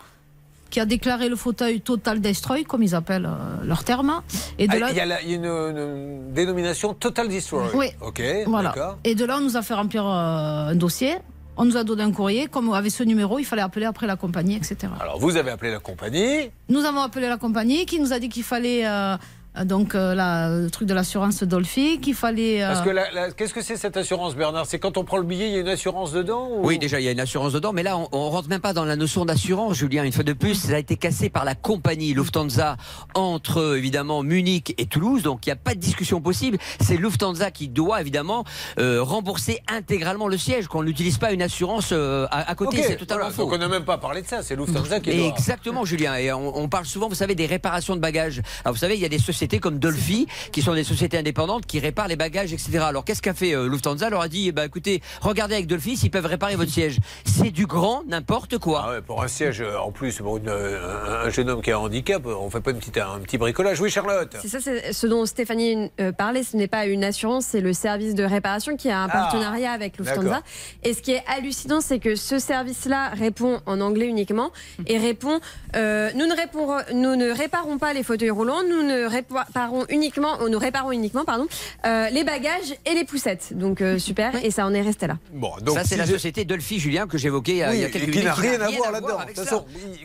[0.68, 4.20] qui a déclaré le fauteuil total destroy, comme ils appellent euh, leur terme.
[4.58, 7.28] Et de Ah, là, Il y a, la- il y a une, une dénomination Total
[7.28, 7.62] Destroy.
[7.74, 7.86] Oui.
[8.00, 8.74] Ok, voilà.
[9.04, 11.16] Et de là, on nous a fait remplir euh, un dossier.
[11.58, 12.48] On nous a donné un courrier.
[12.48, 14.76] Comme avec ce numéro, il fallait appeler après la compagnie, etc.
[15.00, 16.50] Alors vous avez appelé la compagnie.
[16.68, 19.16] Nous avons appelé la compagnie qui nous a dit qu'il fallait euh, euh,
[19.64, 20.14] donc euh,
[20.62, 22.62] le truc de l'assurance Dolphy, qu'il fallait.
[22.62, 24.66] euh, Parce que la- la- qu'est-ce que c'est cette assurance, Bernard?
[24.66, 27.00] C'est quand on prend le billet, il y a une assurance dedans ou- Oui, déjà,
[27.00, 28.96] il y a une assurance dedans, mais là, on, on rentre même pas dans la
[28.96, 30.04] notion d'assurance, Julien.
[30.04, 32.76] Une fois de plus, ça a été cassé par la compagnie Lufthansa
[33.14, 36.58] entre, évidemment, Munich et Toulouse, donc il n'y a pas de discussion possible.
[36.80, 38.44] C'est Lufthansa qui doit, évidemment,
[38.78, 42.78] euh, rembourser intégralement le siège, qu'on n'utilise pas une assurance euh, à, à côté.
[42.78, 43.42] Ok, c'est totalement voilà, faux.
[43.44, 45.26] Donc on n'a même pas parlé de ça, c'est Lufthansa qui doit.
[45.28, 46.16] Exactement, Julien.
[46.16, 48.42] Et on, on parle souvent, vous savez, des réparations de bagages.
[48.64, 51.66] Alors, vous savez, il y a des sociétés comme Dolphy, qui sont des sociétés indépendantes,
[51.66, 52.78] qui réparent les bagages, etc.
[52.80, 54.06] Alors, qu'est-ce qu'a fait euh, Lufthansa?
[54.06, 56.98] Elle leur a dit, eh ben, écoutez, regardez avec Dolphy s'ils peuvent réparer votre siège.
[57.24, 58.82] C'est du grand n'importe quoi.
[58.86, 61.62] Ah ouais, pour un siège, euh, en plus, pour une, euh, un, un jeune homme
[61.62, 63.80] qui a un handicap, on fait pas une petite, un petit bricolage.
[63.80, 66.42] Oui, Charlotte C'est ça, c'est ce dont Stéphanie euh, parlait.
[66.42, 69.72] Ce n'est pas une assurance, c'est le service de réparation qui a un Ah, partenariat
[69.72, 70.42] avec Lufthansa.
[70.82, 74.50] Et ce qui est hallucinant, c'est que ce service-là répond en anglais uniquement
[74.86, 75.40] et répond
[75.76, 79.06] euh, nous, ne répondrons- nous ne réparons pas les fauteuils roulants, nous ne
[79.36, 81.46] réparons uniquement, nous réparons uniquement pardon,
[81.86, 83.52] euh, les bagages et les poussettes.
[83.56, 85.18] Donc euh, super, et ça en est resté là.
[85.32, 87.80] Bon, ça, c'est si la société Dolphy, Julien, que j'évoquais il y a- Oui, il
[87.82, 88.24] y a quelques qui minutes.
[88.24, 89.18] n'a rien à voir là-dedans.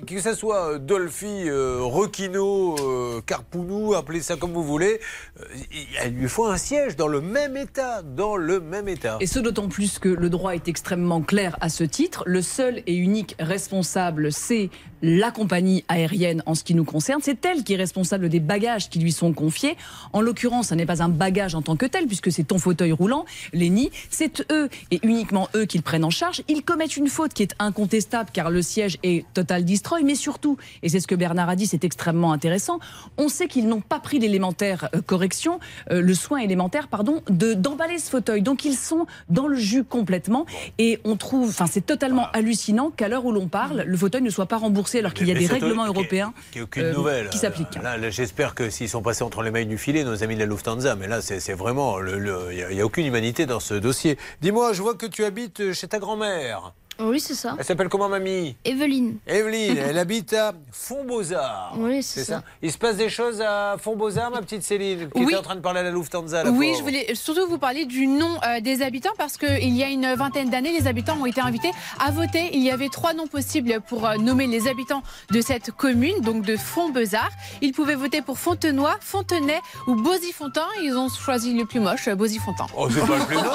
[0.06, 5.00] Que ce soit euh, Dolphy, euh, Requino, euh, Carpounou, appelez ça comme vous voulez,
[5.40, 9.18] euh, il il lui faut un siège dans le même état, dans le même état.
[9.22, 12.24] Et ce d'autant plus que le droit est extrêmement clair à ce titre.
[12.26, 14.70] Le seul et unique responsable, c'est
[15.02, 17.22] la compagnie aérienne en ce qui nous concerne.
[17.24, 19.76] C'est elle qui est responsable des bagages qui lui sont confiés.
[20.14, 22.92] En l'occurrence, ça n'est pas un bagage en tant que tel, puisque c'est ton fauteuil
[22.92, 23.72] roulant, les.
[24.10, 26.44] C'est eux et uniquement eux qui le prennent en charge.
[26.48, 30.58] Ils commettent une faute qui est incontestable car le siège est total destroy, mais surtout,
[30.84, 32.80] et c'est ce que Bernard a dit, c'est extrêmement intéressant,
[33.18, 35.60] on sait qu'ils n'ont pas pris l'élémentaire euh, correction,
[35.92, 38.42] euh, le soin élémentaire, pardon, de d'emballer ce fauteuil.
[38.42, 40.46] Donc ils sont dans le jus complètement
[40.78, 44.30] et on trouve, enfin c'est totalement hallucinant qu'à l'heure où l'on parle, le fauteuil ne
[44.30, 47.30] soit pas remboursé alors qu'il y a des règlements européens ait aucune euh, nouvelle.
[47.30, 47.82] qui s'appliquent.
[47.82, 50.40] Là, là, j'espère que s'ils sont passés entre les mailles du filet, nos amis de
[50.40, 54.18] la Lufthansa, mais là, c'est vraiment, il n'y a, aucune humanité dans ce dossier.
[54.42, 56.74] Dis-moi, je vois que tu habites chez ta grand-mère.
[57.04, 57.56] Oui, c'est ça.
[57.58, 58.56] Elle s'appelle comment, mamie?
[58.66, 59.18] Evelyne.
[59.28, 61.74] Evelyne, elle habite à Font-Beaux-Arts.
[61.78, 62.44] Oui, c'est ça.
[62.62, 65.26] Il se passe des choses à Font-Beaux-Arts, ma petite Céline, qui Oui.
[65.34, 66.44] était en train de parler à la Lufthansa.
[66.44, 66.78] la Oui, pauvre.
[66.80, 70.14] je voulais surtout vous parler du nom euh, des habitants parce qu'il y a une
[70.16, 72.50] vingtaine d'années, les habitants ont été invités à voter.
[72.54, 76.44] Il y avait trois noms possibles pour euh, nommer les habitants de cette commune, donc
[76.46, 77.32] de Font-Bezard.
[77.62, 80.68] Ils pouvaient voter pour Fontenoy, Fontenay ou Bosy-Fontain.
[80.84, 82.66] Ils ont choisi le plus moche, euh, Bosy-Fontain.
[82.78, 83.46] Oh, c'est pas le plus moche.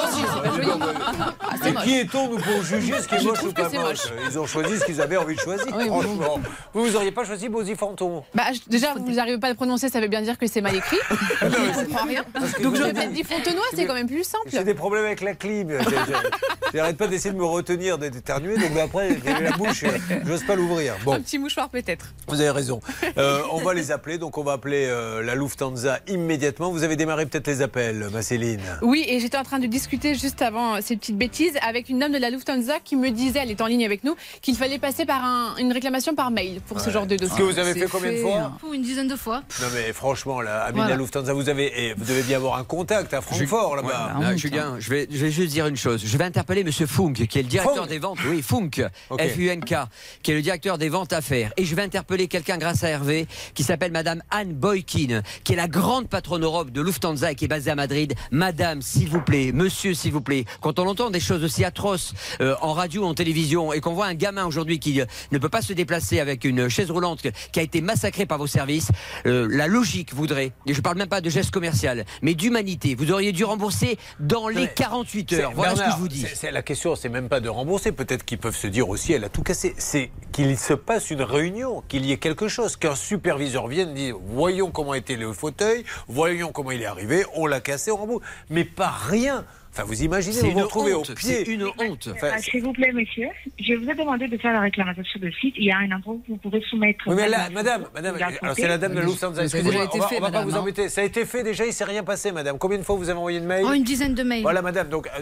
[1.39, 1.83] Ah, moche.
[1.83, 4.07] qui est-on, pour juger ce qui est moche moche ou pas moche.
[4.29, 6.01] Ils ont choisi ce qu'ils avaient envie de choisir, Oui, bon.
[6.01, 6.39] franchement.
[6.73, 8.23] Vous, vous auriez pas choisi Bosy Fanton?
[8.33, 10.61] Bah, je- déjà, vous n'arrivez pas à le prononcer, ça veut bien dire que c'est
[10.61, 10.97] mal écrit.
[11.09, 11.15] Ah
[11.49, 12.23] Je comprends rien.
[12.61, 14.47] Donc j'aurais peut-être dit Fontenoy, c'est quand même plus simple.
[14.51, 15.69] J'ai des problèmes avec la clim.
[16.73, 20.55] J'arrête pas d'essayer de me retenir d'éternuer, donc après, j'ai la bouche, euh, j'ose pas
[20.55, 20.95] l'ouvrir.
[21.05, 21.13] Bon.
[21.13, 22.07] Un petit mouchoir peut-être.
[22.27, 22.81] Vous avez raison.
[23.17, 26.69] Euh, on va les appeler, donc on va appeler euh, la Lufthansa immédiatement.
[26.71, 28.59] Vous avez démarré peut-être les appels, ma Céline.
[28.81, 32.11] Oui, et j'étais en train de discuter juste avant ces petites bêtises avec une dame
[32.11, 35.05] de la Lufthansa qui me disait, elle est en ligne avec nous, qu'il fallait passer
[35.05, 36.91] par un- une réclamation par mail pour ce Ouais.
[36.91, 37.37] genre de Ce dossier.
[37.37, 39.43] que vous avez fait combien de fois Pour une dizaine de fois.
[39.61, 40.89] Non mais franchement, là, ami de Voilà.
[40.91, 44.13] la Lufthansa, vous, avez, et vous devez bien avoir un contact à Francfort là-bas.
[44.23, 46.01] Ah, Julien, je vais, je vais juste dire une chose.
[46.05, 48.17] Je vais interpeller Monsieur Funk, qui est le directeur Funk des ventes.
[48.27, 48.69] Oui, Funk,
[49.09, 49.21] Ok.
[49.21, 49.75] F-U-N-K,
[50.23, 51.51] qui est le directeur des ventes affaires.
[51.57, 55.55] Et je vais interpeller quelqu'un grâce à Hervé, qui s'appelle Madame Anne Boykin, qui est
[55.55, 58.13] la grande patronne Europe de Lufthansa et qui est basée à Madrid.
[58.31, 62.13] Madame, s'il vous plaît, Monsieur, s'il vous plaît, quand on entend des choses aussi atroces
[62.41, 65.49] euh, en radio, en télévision, et qu'on voit un gamin aujourd'hui qui euh, ne peut
[65.49, 68.89] pas se déplacer avec une chaise roulante qui a été massacré par vos services,
[69.25, 73.11] euh, la logique voudrait, et je parle même pas de geste commercial, mais d'humanité, vous
[73.11, 75.51] auriez dû rembourser dans les Mais 48 c'est- heures.
[75.55, 76.25] Voilà ce que je vous dis.
[76.51, 77.91] la question, c'est même pas de rembourser.
[77.91, 79.73] Peut-être qu'ils peuvent se dire aussi, elle a tout cassé.
[79.77, 84.15] C'est qu'il se passe une réunion, qu'il y ait quelque chose, qu'un superviseur vienne dire
[84.27, 88.23] voyons comment était le fauteuil, voyons comment il est arrivé, on l'a cassé, on rembourse.
[88.49, 89.45] Mais pas rien.
[89.77, 91.43] Enfin, vous imaginez, C'est vous vous une retrouvez honte, au pied.
[91.45, 92.09] c'est une honte.
[92.11, 93.27] Enfin, Ah, S'il vous plaît, monsieur,
[93.59, 95.53] je vous ai demandé de faire la réclamation sur le site.
[95.57, 97.03] Il y a un endroit où vous pouvez soumettre.
[97.05, 99.35] Oui, mais là, madame, madame, alors c'est la dame de Lufthansa.
[99.35, 100.59] Ça a Excusez-moi, déjà on été va, fait, on va pas vous hein.
[100.61, 100.89] embêter.
[100.89, 102.57] Ça a été fait déjà, il s'est rien passé, madame.
[102.57, 104.41] Combien de fois vous avez envoyé de mail Oh, une dizaine de mails.
[104.41, 104.89] Voilà, madame.
[104.89, 105.21] Donc, euh,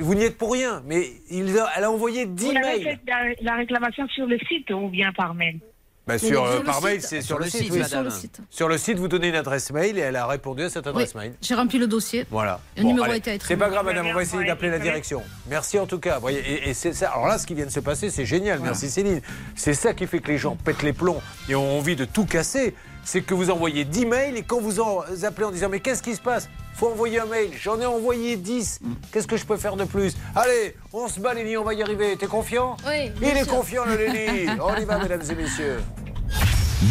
[0.00, 0.82] vous n'y êtes pour rien.
[0.86, 2.82] Mais il a- elle a envoyé 10 Vous avez mails.
[2.82, 5.60] fait la, la réclamation sur le site ou bien par mail
[6.06, 6.84] Bah, sur, euh, par site.
[6.84, 7.82] mail, c'est sur, le site, oui.
[7.82, 8.40] Sur le site.
[8.50, 11.12] Sur le site, vous donnez une adresse mail et elle a répondu à cette adresse
[11.14, 11.34] Oui, mail.
[11.40, 12.26] J'ai rempli le dossier.
[12.30, 12.60] Voilà.
[12.76, 14.70] Le numéro allez, a été à être C'est pas grave, madame, on va essayer d'appeler
[14.70, 15.22] la direction.
[15.48, 16.18] Merci en tout cas.
[16.18, 17.10] Voyez, et, et c'est ça.
[17.10, 18.60] Alors là, ce qui vient de se passer, c'est génial.
[18.60, 19.22] Merci Céline.
[19.56, 22.26] C'est ça qui fait que les gens pètent les plombs et ont envie de tout
[22.26, 22.74] casser.
[23.04, 26.02] C'est que vous envoyez 10 mails et quand vous en appelez en disant Mais qu'est-ce
[26.02, 26.48] qui se passe?
[26.74, 27.50] Faut envoyer un mail.
[27.62, 28.80] J'en ai envoyé 10.
[29.12, 30.14] Qu'est-ce que je peux faire de plus?
[30.34, 32.16] Allez, on se bat, Léni, on va y arriver.
[32.16, 32.76] T'es confiant?
[32.88, 33.54] Oui, Il est sûr.
[33.54, 34.48] confiant, le Léni.
[34.60, 35.80] On y va, mesdames et messieurs.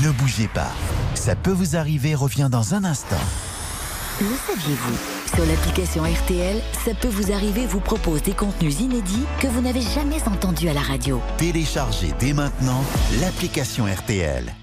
[0.01, 0.71] Ne bougez pas.
[1.15, 3.17] Ça peut vous arriver revient dans un instant.
[4.21, 5.35] Le saviez-vous?
[5.35, 9.81] Sur l'application RTL, ça peut vous arriver vous propose des contenus inédits que vous n'avez
[9.81, 11.19] jamais entendus à la radio.
[11.37, 12.83] Téléchargez dès maintenant
[13.19, 14.53] l'application RTL.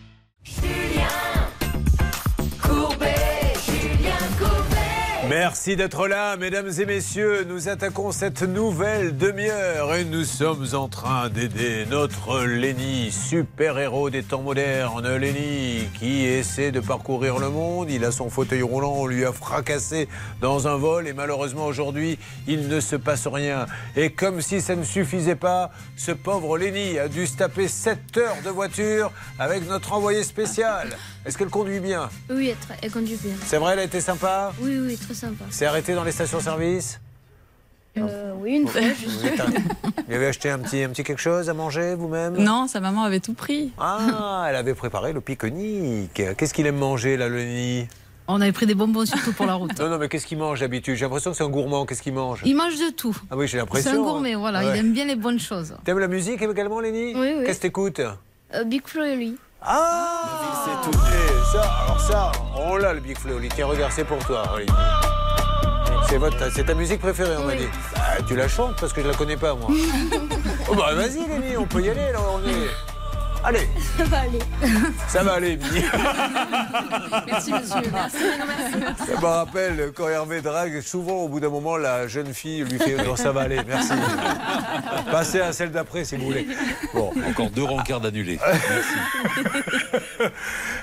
[5.31, 7.47] Merci d'être là, mesdames et messieurs.
[7.49, 14.25] Nous attaquons cette nouvelle demi-heure et nous sommes en train d'aider notre Lenny, super-héros des
[14.25, 15.09] temps modernes.
[15.09, 17.93] Lenny qui essaie de parcourir le monde.
[17.93, 20.09] Il a son fauteuil roulant, on lui a fracassé
[20.41, 22.19] dans un vol et malheureusement aujourd'hui,
[22.49, 23.67] il ne se passe rien.
[23.95, 28.17] Et comme si ça ne suffisait pas, ce pauvre Lenny a dû se taper 7
[28.17, 30.89] heures de voiture avec notre envoyé spécial.
[31.27, 33.35] Est-ce qu'elle conduit bien Oui, elle, conduit bien.
[33.45, 35.45] C'est vrai, elle a été sympa Oui, oui, très sympa.
[35.51, 36.99] C'est arrêté dans les stations-service
[37.99, 39.11] Euh, oui, une fois, Vous
[40.09, 43.03] Vous avez acheté un petit, un petit quelque chose à manger vous-même Non, sa maman
[43.03, 43.73] avait tout pris.
[43.79, 46.23] Ah, elle avait préparé le pique-nique.
[46.37, 47.87] Qu'est-ce qu'il aime manger, là, le nid
[48.27, 49.79] On avait pris des bonbons surtout pour la route.
[49.79, 51.85] Non, non, mais qu'est-ce qu'il mange d'habitude J'ai l'impression que c'est un gourmand.
[51.85, 53.17] Qu'est-ce qu'il mange Il mange de tout.
[53.31, 53.91] Ah oui, j'ai C'est l'impression.
[53.93, 54.61] un gourmet, voilà.
[54.65, 54.71] Ouais.
[54.73, 55.77] Il aime bien les bonnes choses.
[55.85, 57.45] T'aimes la musique également, Léni Oui, oui.
[57.45, 58.01] Qu'est-ce que t'écoutes
[58.55, 59.37] Euh, Big Flo et lui.
[59.63, 60.99] Ah C'est tout.
[60.99, 63.39] Et ça, alors ça, on l'a, le Big Flo.
[63.55, 64.75] Tiens, regarde, c'est pour toi, Olivier.
[66.09, 67.69] C'est, votre, c'est ta musique préférée, on m'a dit.
[67.95, 69.69] Ah, tu la chantes parce que je la connais pas, moi.
[70.69, 72.90] oh bah vas-y, Léni, on peut y aller, là, on est...
[73.43, 74.39] Allez, Ça va aller.
[75.09, 75.83] ça va aller, Mimi.
[77.27, 77.91] Merci, monsieur.
[77.93, 79.07] Merci, non, merci.
[79.07, 82.79] Ça me rappelle quand Hervé drague, souvent au bout d'un moment, la jeune fille lui
[82.79, 83.93] fait Non, ça va aller, merci.
[85.11, 86.47] Passez à celle d'après si vous voulez.
[86.93, 87.13] Bon.
[87.29, 88.39] Encore deux rencarts d'annulés.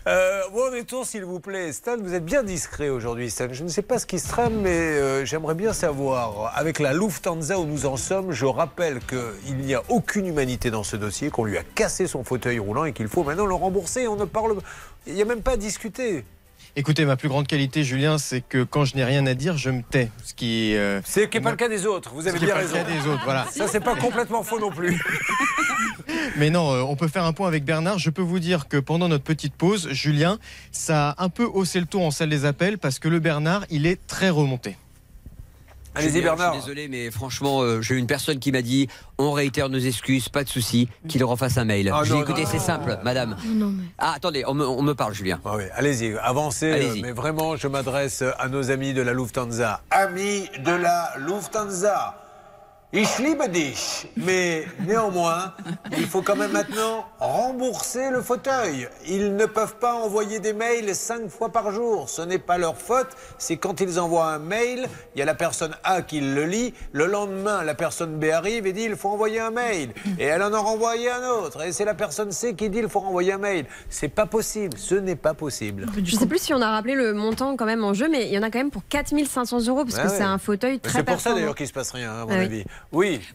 [0.08, 1.74] Euh, où en est-on, s'il vous plaît?
[1.74, 3.47] Stan, vous êtes bien discret aujourd'hui, Stan.
[3.51, 6.53] Je ne sais pas ce qui se trame, mais euh, j'aimerais bien savoir.
[6.55, 10.84] Avec la Lufthansa où nous en sommes, je rappelle qu'il n'y a aucune humanité dans
[10.84, 14.08] ce dossier, qu'on lui a cassé son fauteuil roulant et qu'il faut maintenant le rembourser.
[14.08, 14.58] On ne parle.
[15.06, 16.24] Il n'y a même pas à discuter.
[16.76, 19.72] Écoutez, ma plus grande qualité, Julien, c'est que quand je n'ai rien à dire, je
[19.72, 20.12] me tais.
[20.24, 22.12] Ce qui, euh, C'est qui n'est pas le cas des autres.
[22.14, 22.78] Vous avez Ce bien pas le raison.
[22.78, 23.48] cas des autres, voilà.
[23.52, 25.02] Ça, c'est pas complètement faux non plus.
[26.38, 27.98] Mais non, euh, on peut faire un point avec Bernard.
[27.98, 30.38] Je peux vous dire que pendant notre petite pause, Julien,
[30.72, 33.66] ça a un peu haussé le ton en salle des appels parce que le Bernard,
[33.72, 34.78] il est très remonté.
[35.98, 36.54] Allez-y, Bernard.
[36.54, 38.88] Je suis désolé, mais franchement, euh, j'ai eu une personne qui m'a dit
[39.18, 41.91] on réitère nos excuses, pas de souci, qu'il refasse un mail.
[41.93, 42.50] Ah, non, écoutez, non.
[42.52, 43.36] c'est simple, madame.
[43.45, 43.84] Non, mais.
[43.98, 45.39] Ah, attendez, on me, on me parle, Julien.
[45.45, 46.72] Ah oui, allez-y, avancez.
[46.72, 49.82] Euh, mais vraiment, je m'adresse à nos amis de la Lufthansa.
[49.91, 52.26] Amis de la Lufthansa.
[52.94, 54.08] Ich liebe dich.
[54.16, 55.54] Mais néanmoins,
[55.98, 58.88] il faut quand même maintenant rembourser le fauteuil.
[59.06, 62.08] Ils ne peuvent pas envoyer des mails cinq fois par jour.
[62.08, 63.10] Ce n'est pas leur faute.
[63.38, 66.74] C'est quand ils envoient un mail, il y a la personne A qui le lit.
[66.94, 69.90] Le lendemain, la personne B arrive et dit il faut envoyer un mail.
[70.18, 71.64] Et elle en a renvoyé un autre.
[71.64, 73.66] Et c'est la personne C qui dit il faut renvoyer un mail.
[73.90, 74.78] C'est pas possible.
[74.78, 75.88] Ce n'est pas possible.
[76.02, 78.34] Je sais plus si on a rappelé le montant quand même en jeu, mais il
[78.34, 80.18] y en a quand même pour 4500 euros parce que ouais.
[80.18, 82.36] c'est un fauteuil très C'est pour ça d'ailleurs qu'il se passe rien, à mon Ah
[82.40, 82.60] avis.
[82.60, 82.66] Oui.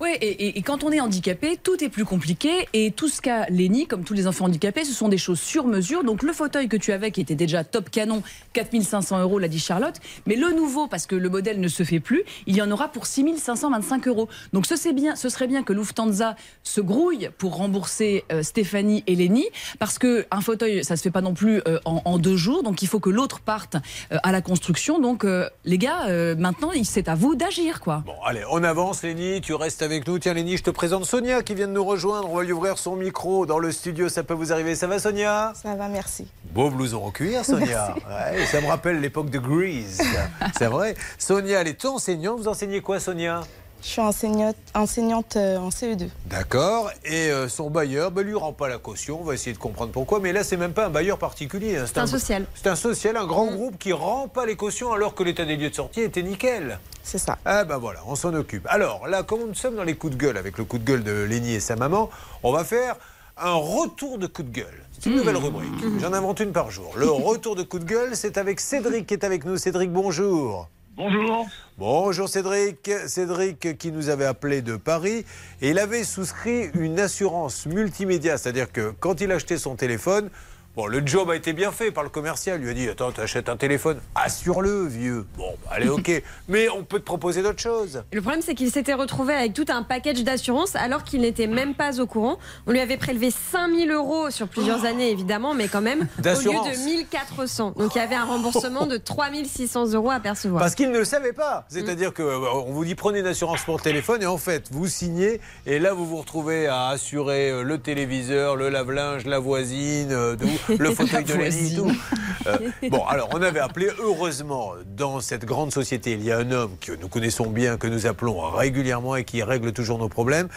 [0.00, 2.68] Oui, et, et- et quand on est handicapé, tout est plus compliqué.
[2.72, 5.66] Et tout ce qu'a Léni, comme tous les enfants handicapés, ce sont des choses sur
[5.66, 6.04] mesure.
[6.04, 8.22] Donc le fauteuil que tu avais, qui était déjà top canon,
[8.52, 9.96] 4500 euros, l'a dit Charlotte.
[10.26, 12.88] Mais le nouveau, parce que le modèle ne se fait plus, il y en aura
[12.88, 14.28] pour 6525 euros.
[14.52, 19.02] Donc ce, c'est bien, ce serait bien que Lufthansa se grouille pour rembourser euh, Stéphanie
[19.06, 19.46] et Léni.
[19.78, 22.62] Parce qu'un fauteuil, ça se fait pas non plus euh, en, en deux jours.
[22.62, 23.76] Donc il faut que l'autre parte
[24.12, 24.98] euh, à la construction.
[25.00, 25.24] Donc
[25.64, 28.02] les gars, maintenant, c'est à vous d'agir, quoi.
[28.06, 29.02] Bon, allez, on avance,
[29.40, 30.18] Tu restes avec nous.
[30.18, 32.30] Tiens, Léni, je te présente Sonia qui vient de nous rejoindre.
[32.30, 34.08] On va lui ouvrir son micro dans le studio.
[34.08, 34.74] Ça peut vous arriver.
[34.74, 35.52] Ça va, Sonia?
[35.54, 36.26] Ça va, merci.
[36.52, 37.94] Beau blouson en cuir, Sonia.
[37.94, 40.02] Ouais, ça me rappelle l'époque de Grease.
[40.58, 40.94] C'est vrai.
[41.18, 42.40] Sonia, elle est enseignante.
[42.40, 43.42] Vous enseignez quoi, Sonia?
[43.82, 46.08] Je suis enseignante, enseignante euh, en CE2.
[46.26, 46.90] D'accord.
[47.04, 49.18] Et euh, son bailleur, ben, lui rend pas la caution.
[49.20, 50.20] On va essayer de comprendre pourquoi.
[50.20, 51.76] Mais là, c'est même pas un bailleur particulier.
[51.76, 51.84] hein.
[51.86, 52.46] C'est un social.
[52.54, 55.56] C'est un social, un grand groupe qui rend pas les cautions alors que l'état des
[55.56, 56.78] lieux de sortie était nickel.
[57.02, 57.38] C'est ça.
[57.44, 58.66] Ah ben voilà, on s'en occupe.
[58.70, 61.02] Alors là, comme nous sommes dans les coups de gueule avec le coup de gueule
[61.02, 62.08] de Lénie et sa maman,
[62.44, 62.94] on va faire
[63.36, 64.84] un retour de coup de gueule.
[65.00, 65.72] C'est une nouvelle rubrique.
[66.00, 66.92] J'en invente une par jour.
[66.96, 69.56] Le retour de coup de gueule, c'est avec Cédric qui est avec nous.
[69.56, 70.68] Cédric, bonjour.
[71.02, 71.48] Bonjour.
[71.78, 72.88] Bonjour Cédric.
[73.08, 75.24] Cédric qui nous avait appelé de Paris
[75.60, 80.30] et il avait souscrit une assurance multimédia, c'est-à-dire que quand il achetait son téléphone,
[80.76, 82.58] bon, le job a été bien fait par le commercial.
[82.60, 85.26] Il lui a dit Attends, tu achètes un téléphone, assure-le, vieux.
[85.36, 86.22] Bon, bah, allez, ok.
[86.48, 88.02] Mais on peut te proposer d'autres choses.
[88.12, 91.74] Le problème, c'est qu'il s'était retrouvé avec tout un package d'assurance alors qu'il n'était même
[91.74, 92.38] pas au courant.
[92.66, 96.34] On lui avait prélevé 5000 euros sur plusieurs années, évidemment, mais quand même, au lieu
[96.34, 97.74] de 1400.
[97.76, 100.60] Donc il y avait un remboursement de 3600 euros à percevoir.
[100.60, 101.64] Parce qu'il ne le savait pas.
[101.68, 105.40] C'est-à-dire qu'on vous dit prenez une assurance pour le téléphone et en fait, vous signez
[105.66, 110.36] et là, vous vous retrouvez à assurer euh, le téléviseur, le lave-linge, la voisine, euh,
[110.36, 111.84] de- le fauteuil de La Lenny, tout.
[111.84, 112.00] voisine.
[112.46, 112.58] Euh,
[112.90, 116.76] bon, alors, on avait appelé, heureusement, dans cette grande société, il y a un homme
[116.80, 120.48] que nous connaissons bien, que nous appelons régulièrement et qui règle toujours nos problèmes.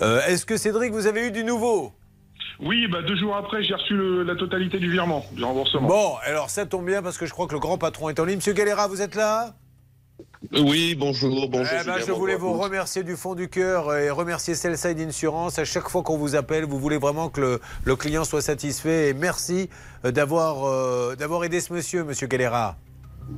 [0.00, 1.92] Euh, Est-ce que Cédric, vous avez eu du nouveau?
[2.60, 5.88] Oui, bah deux jours après, j'ai reçu le- la totalité du virement, du remboursement.
[5.88, 8.24] Bon, alors ça tombe bien parce que je crois que le grand patron est en
[8.24, 8.36] ligne.
[8.36, 9.54] Monsieur Galera, vous êtes là?
[10.50, 11.78] Oui, bonjour, bonjour.
[11.80, 15.58] Eh ben, je voulais vous remercier du fond du cœur et remercier Cellside Insurance.
[15.58, 19.08] À chaque fois qu'on vous appelle, vous voulez vraiment que le, le client soit satisfait.
[19.10, 19.70] Et merci
[20.04, 22.76] euh, d'avoir euh, d'avoir aidé ce monsieur, monsieur Galera.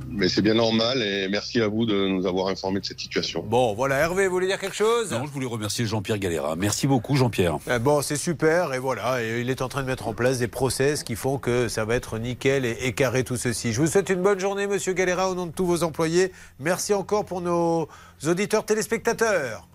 [0.09, 3.43] Mais c'est bien normal et merci à vous de nous avoir informés de cette situation.
[3.45, 5.11] Bon, voilà, Hervé, vous voulez dire quelque chose?
[5.11, 6.55] Non, je voulais remercier Jean-Pierre Galera.
[6.55, 7.57] Merci beaucoup, Jean-Pierre.
[7.69, 10.39] Eh Bon, c'est super, et voilà, et il est en train de mettre en place
[10.39, 13.73] des process qui font que ça va être nickel et, et carré tout ceci.
[13.73, 16.31] Je vous souhaite une bonne journée, monsieur Galera, au nom de tous vos employés.
[16.59, 17.89] Merci encore pour nos
[18.25, 19.67] auditeurs téléspectateurs.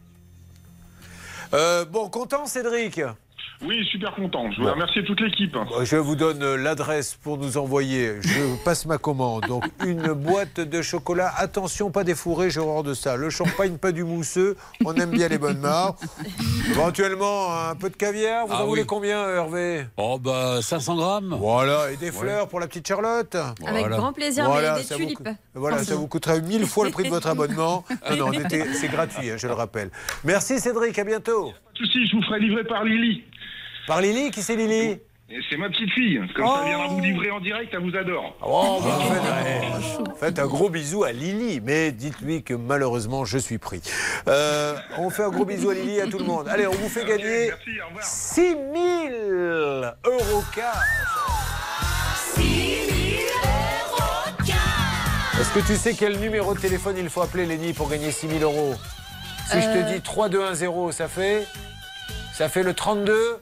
[1.53, 3.01] Euh, bon, content, Cédric?
[3.62, 4.51] Oui, super content.
[4.53, 5.55] Je veux remercier toute l'équipe.
[5.82, 8.15] Je vous donne l'adresse pour nous envoyer.
[8.23, 9.45] Je passe ma commande.
[9.49, 11.31] Donc, une boîte de chocolat.
[11.37, 13.16] Attention, pas des fourrés, j'ai horreur de ça.
[13.16, 14.57] Le champagne, pas du mousseux.
[14.85, 15.99] On aime bien les bonnes marques.
[16.70, 18.47] Éventuellement, un peu de caviar.
[18.47, 19.87] Vous Ah en voulez combien, Hervé?
[19.97, 21.37] Oh, bah, 500 grammes.
[21.39, 22.12] Voilà, et des Ouais.
[22.12, 23.37] fleurs pour la petite Charlotte?
[23.66, 25.16] Avec grand plaisir, Voilà, mais des vous tulipes.
[25.19, 27.85] coûte- Voilà, ça vous coûterait mille fois le prix de votre abonnement.
[28.16, 28.39] Non, non,
[28.74, 29.91] c'est gratuit, hein, je le rappelle.
[30.24, 31.53] Merci Cédric, à bientôt.
[31.53, 33.24] Pas de souci, je vous ferai livrer par Lily.
[33.91, 35.01] Par Lily Qui c'est Lily
[35.31, 36.21] Et C'est ma petite fille.
[36.37, 38.37] Comme ça, elle viendra vous livrer en direct, elle vous adore.
[38.41, 39.23] Oh, bah, faites,
[40.07, 43.83] eh, faites un gros bisou à Lily, mais dites-lui que malheureusement je suis pris.
[44.29, 46.47] Euh, on fait un gros bisou à Lily et à tout le monde.
[46.49, 47.51] Allez, on vous fait gagner
[48.01, 48.57] 6 000
[50.07, 50.65] euros cash.
[55.41, 58.29] Est-ce que tu sais quel numéro de téléphone il faut appeler Lenny pour gagner 6
[58.39, 58.75] 000 euros?
[59.51, 59.83] Si je Euh.
[59.85, 61.45] te dis 3210, ça fait
[62.33, 63.41] Ça fait le 32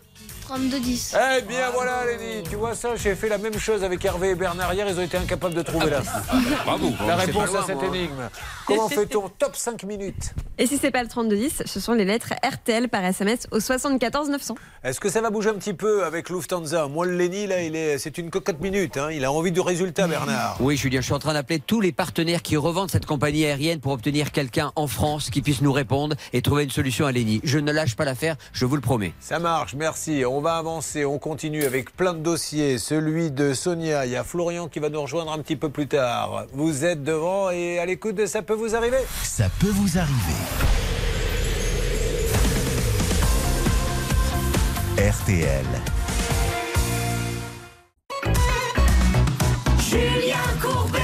[0.49, 1.16] 32-10.
[1.39, 4.35] Eh bien voilà Lenny, tu vois ça, j'ai fait la même chose avec Hervé et
[4.35, 6.01] Bernard hier, ils ont été incapables de trouver la,
[6.65, 6.93] Bravo.
[7.07, 7.87] la réponse à cette moi.
[7.89, 8.29] énigme.
[8.66, 10.33] Comment fait-on top 5 minutes?
[10.57, 14.29] Et si c'est pas le 3210, ce sont les lettres RTL par SMS au 74
[14.31, 14.55] 900.
[14.85, 16.87] Est-ce que ça va bouger un petit peu avec Lufthansa?
[16.87, 18.97] Moi, le Lenny, là, il est, c'est une cocotte minute.
[18.97, 19.11] hein.
[19.11, 20.57] Il a envie du résultat, Bernard.
[20.61, 23.81] Oui, Julien, je suis en train d'appeler tous les partenaires qui revendent cette compagnie aérienne
[23.81, 27.41] pour obtenir quelqu'un en France qui puisse nous répondre et trouver une solution à Léni.
[27.43, 29.13] Je ne lâche pas l'affaire, je vous le promets.
[29.19, 30.23] Ça marche, merci.
[30.25, 32.79] On va avancer, on continue avec plein de dossiers.
[32.79, 35.89] Celui de Sonia, il y a Florian qui va nous rejoindre un petit peu plus
[35.89, 36.45] tard.
[36.53, 40.88] Vous êtes devant et à l'écoute de Ça peut vous arriver Ça peut vous arriver.
[44.99, 45.65] RTL.
[49.79, 50.99] Julien Courbet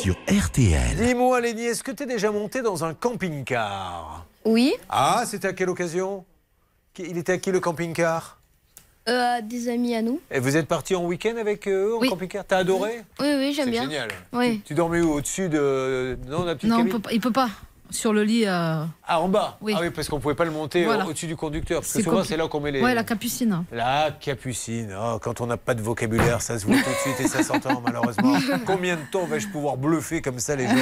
[0.00, 0.96] Sur RTL.
[0.96, 4.26] Dis-moi, Lénie, est-ce que tu es déjà monté dans un camping-car?
[4.44, 6.24] Oui, Ah, c'était à quelle occasion?
[6.98, 8.38] Il était à qui le camping-car?
[9.08, 10.20] Euh, des amis à nous.
[10.30, 12.08] Et vous êtes parti en week-end avec eux en Oui.
[12.08, 12.44] camping-car?
[12.46, 13.02] T'as adoré?
[13.20, 13.82] Oui, oui, j'aime C'est bien.
[13.82, 14.08] génial.
[14.32, 14.62] Oui.
[14.64, 15.12] Tu dormais où?
[15.14, 16.16] Au-dessus de.
[16.28, 16.92] Non, la petite Non, on cabine?
[16.92, 17.50] peut pas- il peut pas.
[17.90, 18.44] Sur le lit.
[18.46, 19.74] euh, Ah, en bas Oui.
[19.76, 21.06] Ah oui, parce qu'on pouvait pas le monter Voilà.
[21.06, 21.80] au-dessus du conducteur.
[21.80, 22.80] Parce que C'est souvent, c'est là qu'on met les.
[22.82, 23.64] Ouais, la capucine.
[23.72, 24.94] La capucine.
[25.00, 27.42] Oh, quand on n'a pas de vocabulaire, ça se voit tout de suite et ça
[27.42, 28.36] s'entend malheureusement.
[28.66, 30.74] Combien de temps vais-je pouvoir bluffer comme ça les gens?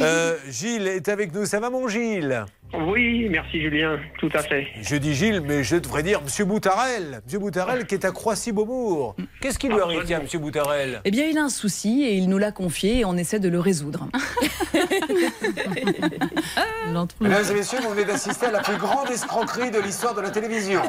[0.00, 1.44] Euh, Gilles est avec nous.
[1.46, 2.44] Ça va mon Gilles?
[2.74, 4.66] Oui, merci Julien, tout à fait.
[4.80, 7.20] Je dis Gilles, mais je devrais dire Monsieur Boutarel.
[7.24, 9.14] Monsieur Boutarel qui est à Croissy-Beaubourg.
[9.40, 11.00] Qu'est-ce qui lui arrive, tiens, Monsieur Boutarel?
[11.04, 13.48] Eh bien, il a un souci et il nous l'a confié et on essaie de
[13.48, 14.08] le résoudre.
[17.20, 20.30] Mesdames et messieurs, vous venez d'assister à la plus grande escroquerie de l'histoire de la
[20.30, 20.82] télévision.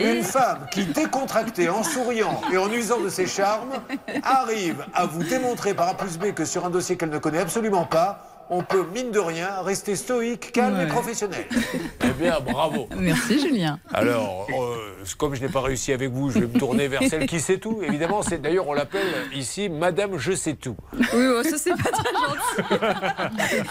[0.00, 3.72] Une femme qui, décontractée, en souriant et en usant de ses charmes,
[4.22, 7.38] arrive à vous démontrer par A plus B que sur un dossier qu'elle ne connaît
[7.38, 11.46] absolument pas, on peut, mine de rien, rester stoïque, calme et professionnel.
[12.04, 12.88] Eh bien, bravo.
[12.96, 13.78] Merci Julien.
[13.92, 17.26] Alors, euh, comme je n'ai pas réussi avec vous, je vais me tourner vers celle
[17.26, 17.80] qui sait tout.
[17.82, 20.74] Évidemment, c'est d'ailleurs on l'appelle ici Madame Je sais tout.
[20.94, 23.62] Oui, oh, ça c'est pas très gentil.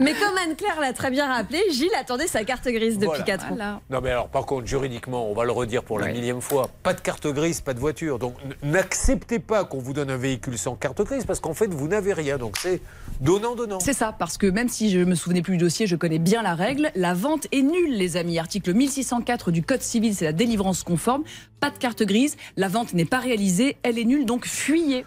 [0.00, 3.24] Mais comme Anne-Claire l'a très bien rappelé, Gilles attendait sa carte grise depuis Voilà.
[3.24, 3.80] 4 ans.
[3.90, 6.94] Non mais alors par contre juridiquement, on va le redire pour la millième fois, pas
[6.94, 8.18] de carte grise, pas de voiture.
[8.18, 11.88] Donc n'acceptez pas qu'on vous donne un véhicule sans carte grise parce qu'en fait vous
[11.88, 12.38] n'avez rien.
[12.38, 12.80] Donc c'est
[13.20, 13.80] donnant donnant.
[13.80, 16.42] C'est ça, parce que même si je me souvenais plus du dossier, je connais bien
[16.42, 16.92] la règle.
[16.94, 18.38] La vente est nulle, les amis.
[18.38, 21.24] Article 1604 du Code civil, c'est la délivrance conforme.
[21.58, 25.04] Pas de carte grise, la vente n'est pas réalisée, elle est nulle, donc fuyez.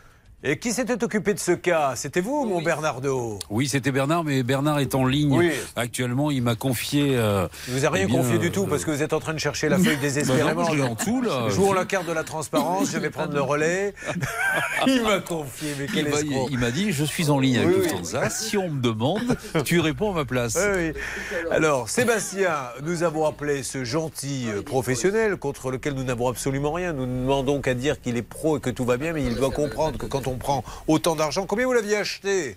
[0.47, 4.43] Et qui s'était occupé de ce cas C'était vous, mon Bernardo Oui, c'était Bernard, mais
[4.43, 5.35] Bernard est en ligne.
[5.35, 5.49] Oui.
[5.75, 7.15] Actuellement, il m'a confié.
[7.17, 9.13] euh, Je vous ai rien eh bien, confié du tout euh, parce que vous êtes
[9.13, 10.45] en train de chercher la feuille désespérément.
[10.55, 11.49] Bah non, je en dessous, là.
[11.49, 13.95] Jouons la carte de la transparence, je vais prendre le relais.
[14.85, 16.47] Il m'a confié, mais quel il m'a- escroc.
[16.51, 17.81] il m'a dit Je suis en ligne avec Oui, oui.
[17.89, 18.29] Lufthansa.
[18.29, 19.35] Si on me demande,
[19.65, 20.55] tu réponds à ma place.
[20.75, 21.47] Oui, oui.
[21.49, 22.53] Alors, Sébastien,
[22.83, 26.93] nous avons appelé ce gentil euh, professionnel contre lequel nous n'avons absolument rien.
[26.93, 29.33] Nous ne demandons qu'à dire qu'il est pro et que tout va bien, mais il
[29.35, 32.55] doit comprendre que quand on prend autant d'argent, combien vous l'aviez acheté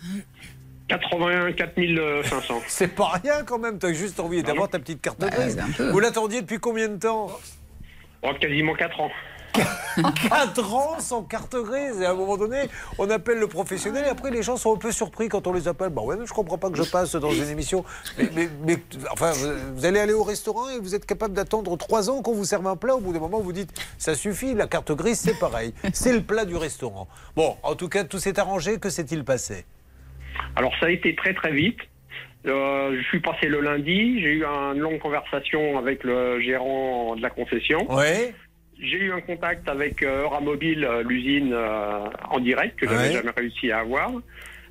[0.89, 2.63] 81 4500.
[2.67, 5.59] C'est pas rien quand même, tu as juste envie d'avoir ta petite carte grise.
[5.59, 5.91] un peu.
[5.91, 7.29] Vous l'attendiez depuis combien de temps?
[8.23, 9.11] Oh, quasiment 4 ans.
[10.29, 12.63] 4 ans sans carte grise et à un moment donné
[12.99, 15.67] on appelle le professionnel et après les gens sont un peu surpris quand on les
[15.69, 15.89] appelle.
[15.91, 17.85] Bah ouais mais je comprends pas que je passe dans une émission.
[18.17, 18.77] Mais, mais- mais,
[19.13, 22.35] enfin vous, vous allez aller au restaurant et vous êtes capable d'attendre 3 ans qu'on
[22.35, 22.95] vous serve un plat.
[22.97, 25.73] Au bout d'un moment vous dites ça suffit la carte grise c'est pareil.
[25.93, 27.09] C'est le plat du restaurant.
[27.37, 28.79] Bon en tout cas tout s'est arrangé.
[28.79, 29.65] Que s'est-il passé?
[30.57, 31.79] Alors ça a été très très vite.
[32.47, 37.21] Euh, je suis passé le lundi, j'ai eu une longue conversation avec le gérant de
[37.21, 37.93] la concession.
[37.93, 38.33] Ouais.
[38.81, 43.13] J'ai eu un contact avec euh, Euramobile, euh, l'usine euh, en direct que j'avais Ouais.
[43.13, 44.11] jamais réussi à avoir.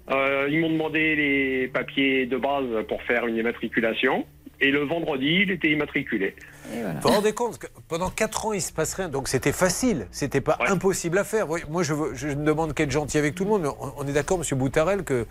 [0.09, 4.25] Euh, ils m'ont demandé les papiers de base pour faire une immatriculation.
[4.59, 6.35] Et le vendredi, il était immatriculé.
[6.71, 9.07] Vous vous rendez compte que pendant 4 ans, il se passe rien.
[9.09, 10.07] Donc c'était facile.
[10.09, 11.45] C'était pas impossible à faire.
[11.69, 13.61] Moi, je, veux- je ne demande qu'être gentil avec tout le monde.
[13.63, 15.27] Mais on, on est d'accord, Monsieur Boutarel, que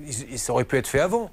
[0.00, 1.30] il- il- ça aurait pu être fait avant.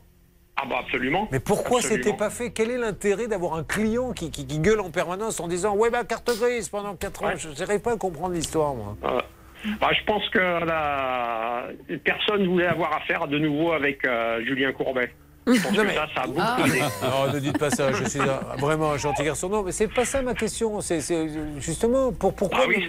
[0.58, 1.28] Ah bah absolument.
[1.32, 2.52] Mais pourquoi c'était pas fait?
[2.52, 5.90] Quel est l'intérêt d'avoir un client qui, qui- qui gueule en permanence en disant Ouais,
[5.90, 7.32] bah, carte grise pendant 4 ans?
[7.36, 8.96] Je n'arrive pas à comprendre l'histoire, moi.
[9.04, 9.20] Euh,
[9.82, 11.64] bah, je pense que la...
[12.04, 15.12] personne ne voulait avoir affaire de nouveau avec euh, Julien Courbet.
[15.48, 16.58] Je pense que ça, ça a beaucoup Ah.
[17.28, 19.50] Non, ne dites pas ça, je suis un- vraiment un gentil garçon.
[19.50, 20.80] Non, mais c'est pas ça ma question.
[20.82, 21.28] C'est c'est
[21.60, 22.60] justement pour pourquoi.
[22.64, 22.88] Ah oui,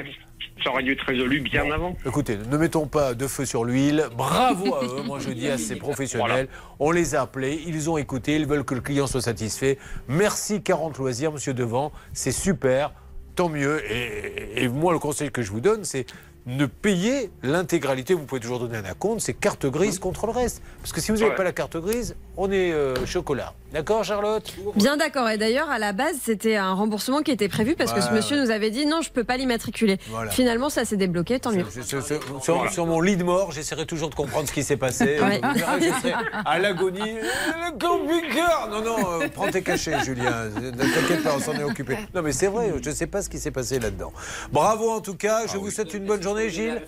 [0.62, 1.96] ça- aurait dû être résolu bien avant.
[2.06, 4.06] Écoutez, ne mettons pas de feu sur l'huile.
[4.16, 5.02] Bravo à eux.
[5.04, 6.48] Moi, je dis à ces professionnels.
[6.78, 9.78] On les a appelés, ils ont écouté, ils veulent que le client soit satisfait.
[10.08, 11.92] Merci 40 loisirs, monsieur Devant.
[12.12, 12.92] C'est super.
[13.34, 13.82] Tant mieux.
[13.92, 16.06] Et, et moi, le conseil que je vous donne, c'est
[16.46, 18.14] ne payer l'intégralité.
[18.14, 19.20] Vous pouvez toujours donner un acompte.
[19.20, 20.62] C'est carte grise contre le reste.
[20.80, 21.36] Parce que si vous n'avez Ouais.
[21.36, 23.52] pas la carte grise, on est euh, chocolat.
[23.72, 24.54] D'accord, Charlotte?
[24.76, 25.28] Bien d'accord.
[25.28, 28.14] Et d'ailleurs, à la base, c'était un remboursement qui était prévu parce que ce Ouais,
[28.14, 29.98] monsieur nous avait dit non, je peux pas l'immatriculer.
[30.08, 30.30] Voilà.
[30.30, 31.64] Finalement, ça s'est débloqué, tant mieux.
[31.82, 34.76] Sur, sur- sur- sur mon lit de mort, j'essaierai toujours de comprendre ce qui s'est
[34.76, 35.18] passé.
[35.26, 35.40] Ouais.
[35.42, 36.14] Vous verrez, je serai
[36.44, 37.00] à l'agonie.
[37.00, 40.44] Le camping-car Non, non, euh, prends tes cachets, Julien.
[40.60, 41.96] Ne t'inquiète pas, on s'en est occupé.
[42.14, 44.12] Non, mais c'est vrai, je ne sais pas ce qui s'est passé là-dedans.
[44.52, 46.82] Bravo en tout cas, je vous souhaite une bonne journée, Gilles.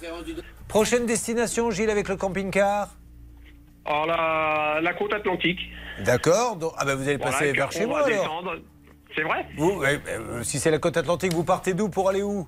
[0.69, 2.89] Prochaine destination, Gilles, avec le camping-car
[3.85, 5.61] Alors, la, la côte atlantique.
[6.05, 6.57] D'accord.
[6.57, 8.45] donc- Ah ben vous allez passer vers chez moi alors.
[9.17, 9.47] C'est vrai?
[9.57, 11.89] Vous, euh, si c'est la côte atlantique, vous partez d'où?
[11.89, 12.47] Pour aller où?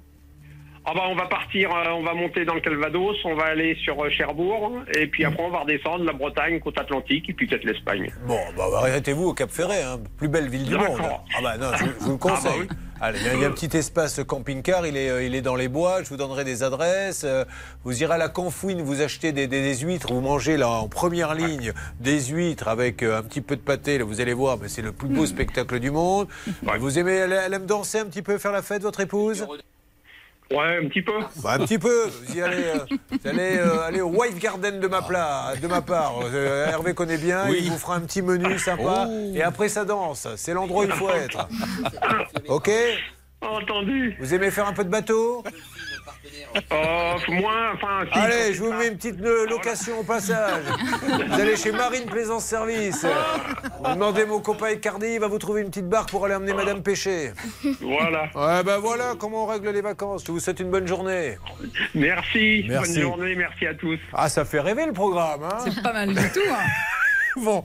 [0.91, 3.77] Ah bah on va partir, euh, on va monter dans le Calvados, on va aller
[3.85, 7.47] sur euh, Cherbourg, et puis après on va redescendre la Bretagne, côte Atlantique, et puis
[7.47, 8.11] peut-être l'Espagne.
[8.27, 11.01] Bon, bah, arrêtez-vous au Cap Ferret, hein, plus belle ville du monde.
[11.03, 12.51] Ah bah non, je, je vous le conseille.
[12.55, 12.77] Ah bah oui.
[13.03, 15.35] Allez, il y a- il y, a un petit espace camping-car, il est, euh, il
[15.37, 17.25] est dans les bois, je vous donnerai des adresses.
[17.85, 20.89] Vous irez à la Confouine, vous achetez des, des- des huîtres, vous mangez là en
[20.89, 24.67] première ligne des huîtres avec un petit peu de pâté, là, vous allez voir, mais
[24.69, 26.27] c'est le plus beau spectacle du monde.
[26.81, 29.47] Vous aimez, elle, elle aime danser un petit peu, faire la fête, votre épouse?
[30.53, 31.13] Ouais, un petit peu.
[31.43, 32.07] Bah, un petit peu.
[32.27, 35.67] Vous y allez, euh, vous allez euh, aller au White Garden de ma, pla- de
[35.69, 36.15] ma part.
[36.25, 37.61] Euh, Hervé connaît bien, Oui.
[37.63, 39.07] il vous fera un petit menu sympa.
[39.09, 39.33] Oh.
[39.35, 40.27] Et après, ça danse.
[40.37, 41.49] C'est l'endroit où il faut être.
[42.49, 42.69] Ok
[43.43, 44.17] Entendu.
[44.21, 45.43] Vous aimez faire un peu de bateau?
[46.73, 48.05] Euh, moins, enfin.
[48.13, 50.65] si, Allez, je vous mets une petite euh, location au passage.
[51.29, 53.05] Vous allez chez Marine Plaisance Service.
[53.85, 56.53] Vous demandez mon copain Icardi, il va vous trouver une petite barque pour aller emmener
[56.53, 57.33] Madame pêcher.
[57.81, 58.25] Voilà.
[58.35, 60.25] Ouais, ben voilà comment on règle les vacances.
[60.27, 61.39] Je vous souhaite une bonne journée.
[61.95, 62.65] Merci.
[62.69, 62.93] Merci.
[62.95, 63.35] Bonne journée.
[63.37, 63.99] Merci à tous.
[64.13, 66.41] Ah, ça fait rêver le programme, hein C'est pas mal du tout.
[66.51, 66.57] hein.
[67.37, 67.63] Bon,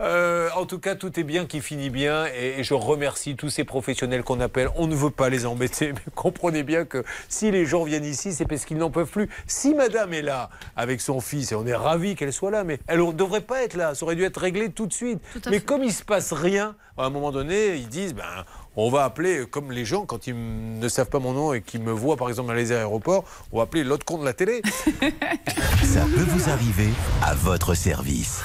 [0.00, 3.50] euh, en tout cas, tout est bien qui finit bien et, et je remercie tous
[3.50, 4.68] ces professionnels qu'on appelle.
[4.76, 8.32] On ne veut pas les embêter, mais comprenez bien que si les gens viennent ici,
[8.32, 9.28] c'est parce qu'ils n'en peuvent plus.
[9.46, 12.78] Si madame est là avec son fils, et on est ravis qu'elle soit là, mais
[12.86, 15.20] elle ne devrait pas être là, ça aurait dû être réglé tout de suite.
[15.46, 15.60] mais fait.
[15.60, 18.44] comme il se passe rien, à un moment donné, ils disent, ben,
[18.76, 20.34] on va appeler, comme les gens, quand ils
[20.78, 23.58] ne savent pas mon nom et qu'ils me voient par exemple dans les aéroports, on
[23.58, 24.62] va appeler l'autre con de la télé.
[25.84, 26.88] Ça peut vous arriver
[27.22, 28.42] à votre service.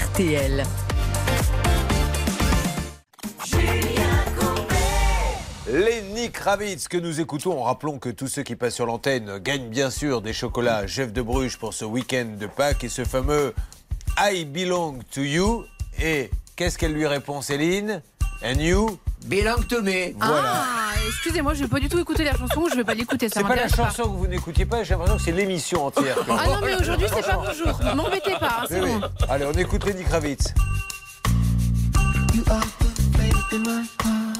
[0.00, 0.62] RTL.
[5.70, 7.62] Lenny Kravitz que nous écoutons.
[7.62, 11.20] Rappelons que tous ceux qui passent sur l'antenne gagnent bien sûr des chocolats Jeff de
[11.20, 13.52] Bruges pour ce week-end de Pâques et ce fameux
[14.18, 15.64] I belong to you.
[16.02, 18.00] Et qu'est-ce qu'elle lui répond Céline?
[18.42, 20.12] And you belong to me.
[20.18, 20.52] Voilà.
[20.54, 23.34] Ah, excusez-moi, je vais pas du tout écouter la chanson, je vais pas l'écouter, ça
[23.36, 23.86] C'est pas la m'intéresse pas.
[23.90, 26.16] chanson que vous n'écoutiez pas, j'ai l'impression que c'est l'émission entière.
[26.28, 27.94] Ah non, mais aujourd'hui, c'est pas bonjour.
[27.94, 29.26] M'embêtez pas, hein, c'est Oui, bon.
[29.28, 30.54] Allez, on écoute Lenny Kravitz.
[32.34, 34.38] You are the faith in my heart.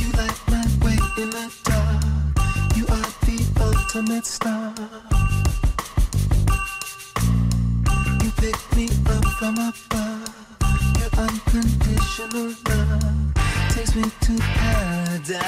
[0.00, 2.76] You light my way in the dark.
[2.76, 4.72] You are the ultimate star.
[8.22, 10.34] You pick me up from above.
[10.98, 13.11] Your unconditional love
[13.96, 15.42] me to paradise.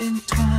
[0.00, 0.49] Mine are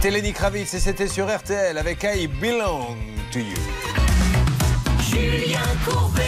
[0.00, 2.96] C'était Lenny Kravitz et c'était sur RTL avec I belong
[3.32, 3.56] to you.
[5.00, 6.22] Julien Courbet.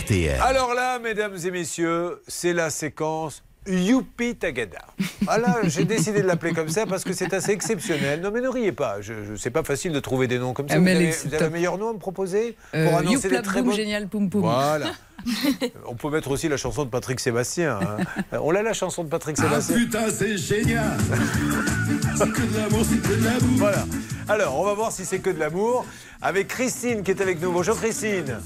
[0.00, 0.40] RTL.
[0.40, 4.78] Alors là, mesdames et messieurs, c'est la séquence Youpi Tagada.
[5.24, 8.20] Voilà, j'ai décidé de l'appeler comme ça parce que c'est assez exceptionnel.
[8.20, 10.68] Non mais ne riez pas, je, je- c'est pas facile de trouver des noms comme
[10.68, 10.74] ça.
[10.76, 13.42] Ah, Vous avez, vous un meilleur nom à me proposer Euh, pour annoncer Youpla des
[13.44, 14.42] très boum, bonnes- génial, poum poum.
[14.42, 14.86] Voilà.
[15.86, 17.78] On peut mettre aussi la chanson de Patrick Sébastien.
[17.80, 18.04] hein.
[18.40, 19.76] On l'a la chanson de Patrick Sébastien.
[19.76, 20.96] putain, c'est génial
[22.16, 23.84] C'est que de l'amour, c'est que de l'amour Voilà.
[24.28, 25.84] Alors, on va voir si c'est que de l'amour
[26.20, 27.52] avec Christine qui est avec nous.
[27.52, 28.36] Bonjour Christine.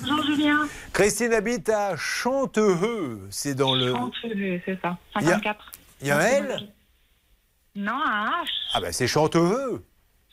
[0.00, 0.66] Bonjour Julien.
[0.92, 3.20] Christine habite à Chanteheux.
[3.30, 3.92] C'est dans le.
[3.92, 4.96] Chanteux, c'est ça.
[5.20, 5.72] Il y a- 54.
[6.00, 6.68] Il y a un L
[7.74, 8.46] Non, un H.
[8.74, 9.84] Ah ben c'est Chanteheux.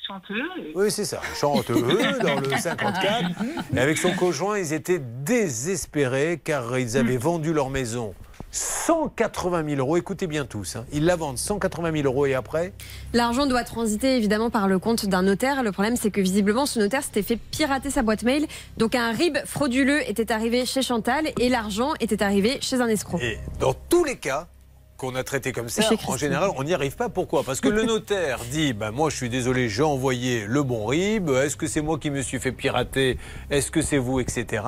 [0.05, 0.35] Chanteux.
[0.75, 1.21] Oui, c'est ça.
[1.39, 3.31] Chanteheux dans le 54.
[3.73, 8.13] Et avec son conjoint, ils étaient désespérés car ils avaient vendu leur maison
[8.51, 9.95] 180 000 euros.
[9.95, 10.75] Écoutez bien tous.
[10.75, 10.85] hein.
[10.91, 12.73] Ils la vendent 180 000 euros et après?
[13.13, 15.63] L'argent doit transiter évidemment par le compte d'un notaire.
[15.63, 18.45] Le problème, c'est que visiblement, ce notaire s'était fait pirater sa boîte mail.
[18.77, 23.19] Donc un RIB frauduleux était arrivé chez Chantal et l'argent était arrivé chez un escroc.
[23.21, 24.47] Et dans tous les cas
[25.03, 27.09] qu'on a traités comme ça, en général, on n'y arrive pas.
[27.09, 27.43] Pourquoi?
[27.43, 31.29] Parce que le notaire dit bah, Moi, je suis désolé, j'ai envoyé le bon RIB.
[31.29, 33.17] Est-ce que c'est moi qui me suis fait pirater?
[33.49, 34.63] Est-ce que c'est vous Etc.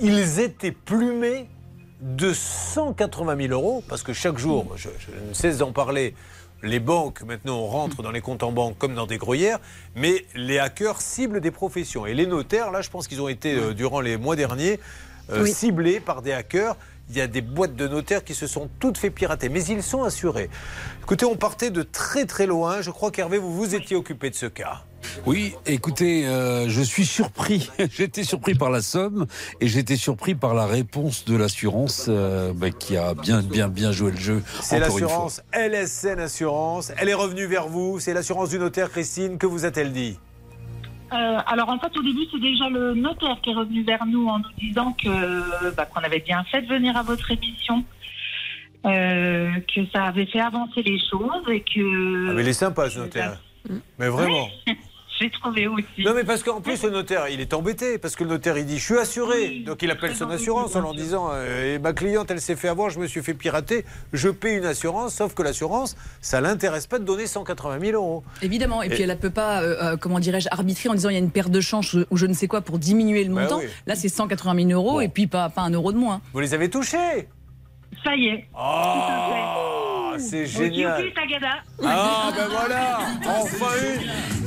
[0.00, 1.46] Ils étaient plumés
[2.00, 6.14] de 180 000 euros, parce que chaque jour, je, je ne cesse d'en parler,
[6.62, 9.60] les banques maintenant rentrent dans les comptes en banque comme dans des gruyères,
[9.94, 12.04] mais les hackers ciblent des professions.
[12.06, 14.80] Et les notaires, là, je pense qu'ils ont été, euh, durant les mois derniers,
[15.30, 15.52] euh, Oui.
[15.52, 16.76] ciblés par des hackers.
[17.10, 19.82] Il y a des boîtes de notaires qui se sont toutes fait pirater, mais ils
[19.82, 20.50] sont assurés.
[21.02, 22.82] Écoutez, on partait de très très loin.
[22.82, 24.84] Je crois qu'Hervé, vous vous étiez occupé de ce cas.
[25.26, 27.70] Oui, écoutez, euh, je suis surpris.
[27.92, 29.26] j'étais surpris par la somme
[29.60, 33.92] et j'étais surpris par la réponse de l'assurance euh, bah, qui a bien, bien, bien
[33.92, 34.42] joué le jeu.
[34.62, 36.92] C'est l'assurance LSN Assurance.
[36.96, 38.00] Elle est revenue vers vous.
[38.00, 39.38] C'est l'assurance du notaire, Christine.
[39.38, 40.18] Que vous a-t-elle dit?
[41.12, 44.28] Euh, alors en fait au début c'est déjà le notaire qui est revenu vers nous
[44.28, 47.82] en nous disant que bah, qu'on avait bien fait de venir à votre émission,
[48.84, 52.90] euh, que ça avait fait avancer les choses et que Ah, mais il est sympa,
[52.90, 53.40] ce notaire.
[53.98, 54.48] Mais vraiment.
[55.18, 55.84] J'ai trouvé aussi.
[56.04, 57.98] Non, mais parce qu'en plus, le notaire, il est embêté.
[57.98, 59.60] Parce que le notaire, il dit Je suis assuré.
[59.66, 62.68] Donc, il appelle son assurance en leur disant euh, Eh, Ma cliente, elle s'est fait
[62.68, 63.84] avoir, je me suis fait pirater.
[64.12, 65.14] Je paie une assurance.
[65.14, 68.22] Sauf que l'assurance, ça l'intéresse pas de donner 180 000 euros.
[68.42, 71.14] Évidemment, et, puis elle ne peut pas, euh, euh, comment dirais-je, arbitrer en disant il
[71.14, 73.42] y a une perte de change ou je ne sais quoi pour diminuer le Bah
[73.42, 73.58] montant.
[73.58, 73.66] oui.
[73.86, 76.20] Là, c'est 180 000 euros et puis pas, pas un euro de moins.
[76.32, 77.28] Vous les avez touchés?
[78.04, 78.46] Ça y est.
[78.56, 81.04] Oh, c'est génial.
[81.84, 84.37] Ah, ben voilà Enfin une.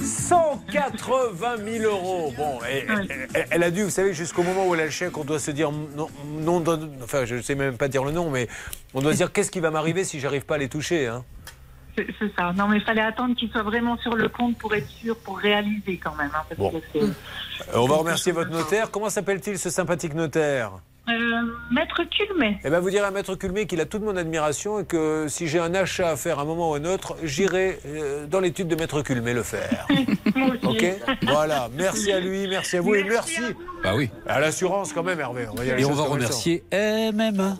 [0.00, 2.32] 180 000 euros.
[2.36, 2.86] Bon, et-
[3.34, 5.38] elle, elle a dû, vous savez, jusqu'au moment où elle a le chèque, on doit
[5.38, 6.08] se dire non,
[6.40, 6.62] non
[7.02, 8.48] enfin, je ne sais même pas dire le nom, mais
[8.94, 11.06] on doit se dire qu'est-ce qui va m'arriver si j'arrive pas à les toucher.
[11.06, 11.24] Hein?
[11.96, 12.06] C'est
[12.36, 12.52] ça.
[12.56, 15.38] Non mais il fallait attendre qu'il soit vraiment sur le compte pour être sûr, pour
[15.38, 16.30] réaliser quand même.
[16.34, 16.70] hein, parce Bon.
[16.70, 17.08] que Euh,
[17.74, 18.90] On va remercier votre notaire.
[18.90, 20.72] Comment s'appelle-t-il ce sympathique notaire?
[21.08, 21.12] Euh,
[21.70, 22.58] Maître Culmet.
[22.64, 25.48] Eh bien, vous direz à Maître Culmé qu'il a toute mon admiration et que si
[25.48, 28.40] j'ai un achat à faire à un moment ou à un autre, j'irai euh, dans
[28.40, 29.86] l'étude de Maître Culmé le faire.
[30.64, 30.84] Ok?
[31.22, 31.68] Voilà.
[31.76, 33.40] Merci à lui, merci à vous et merci
[33.82, 34.10] Bah oui.
[34.26, 35.46] à l'assurance quand même, Hervé.
[35.50, 37.56] On va Et on va remercier MMA.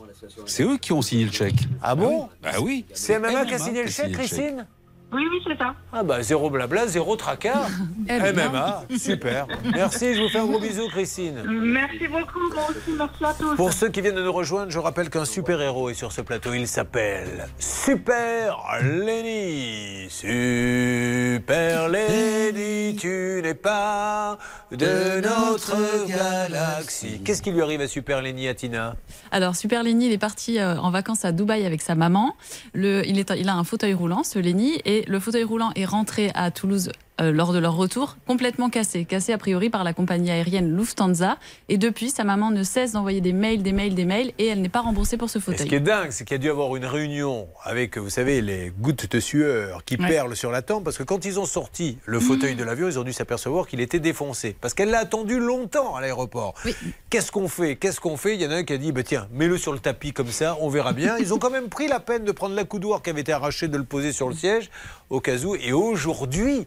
[0.47, 1.55] C'est eux qui ont signé le chèque.
[1.83, 2.29] Ah bon?
[2.43, 2.87] Bah oui.
[2.95, 4.66] C'est MMA qui a signé le chèque, Christine?
[5.15, 5.74] Oui, oui, c'est ça.
[5.93, 7.69] Ah bah zéro blabla, zéro tracas.
[8.09, 9.47] MMA, super.
[9.73, 11.43] Merci, je vous fais un gros bisou, Christine.
[11.47, 13.55] Merci beaucoup, moi aussi, merci à tous.
[13.55, 16.53] Pour ceux qui viennent de nous rejoindre, je rappelle qu'un super-héros est sur ce plateau.
[16.53, 20.09] Il s'appelle Super Lenny.
[20.11, 24.39] Super Lenny, tu n'es pas
[24.73, 27.20] de notre galaxie.
[27.24, 28.97] Qu'est-ce qui lui arrive à Super Lenny, Atina?
[29.31, 32.35] Alors, Super Lenny, il est parti euh, en vacances à Dubaï avec sa maman.
[32.73, 35.85] Le, il, est, il a un fauteuil roulant, ce Lenny, et le fauteuil roulant est
[35.85, 39.05] rentré à Toulouse euh, lors de leur retour, complètement cassé.
[39.05, 41.39] Cassé a priori par la compagnie aérienne Lufthansa.
[41.69, 44.61] Et depuis, sa maman ne cesse d'envoyer des mails, des mails, des mails, et elle
[44.62, 45.74] n'est pas remboursée pour ce Et ce qui fauteuil.
[45.77, 49.09] est dingue, c'est qu'il y a dû avoir une réunion avec, vous savez, les gouttes
[49.11, 50.09] de sueur qui Ouais.
[50.09, 52.99] perlent sur la tempe, parce que quand ils ont sorti le fauteuil de l'avion, ils
[52.99, 54.57] ont dû s'apercevoir qu'il était défoncé.
[54.61, 56.55] Parce qu'elle l'a attendu longtemps à l'aéroport.
[57.11, 57.77] Qu'est-ce qu'on fait?
[57.77, 58.35] Qu'est-ce qu'on fait?
[58.35, 60.32] Il y en a un qui a dit, bah, tiens, mets-le sur le tapis comme
[60.32, 61.16] ça, on verra bien.
[61.19, 63.77] Ils ont quand même pris la peine de prendre l'accoudoir qui avait été arraché, de
[63.77, 64.69] le poser sur le siège,
[65.11, 65.55] au cas où.
[65.55, 66.66] Et aujourd'hui,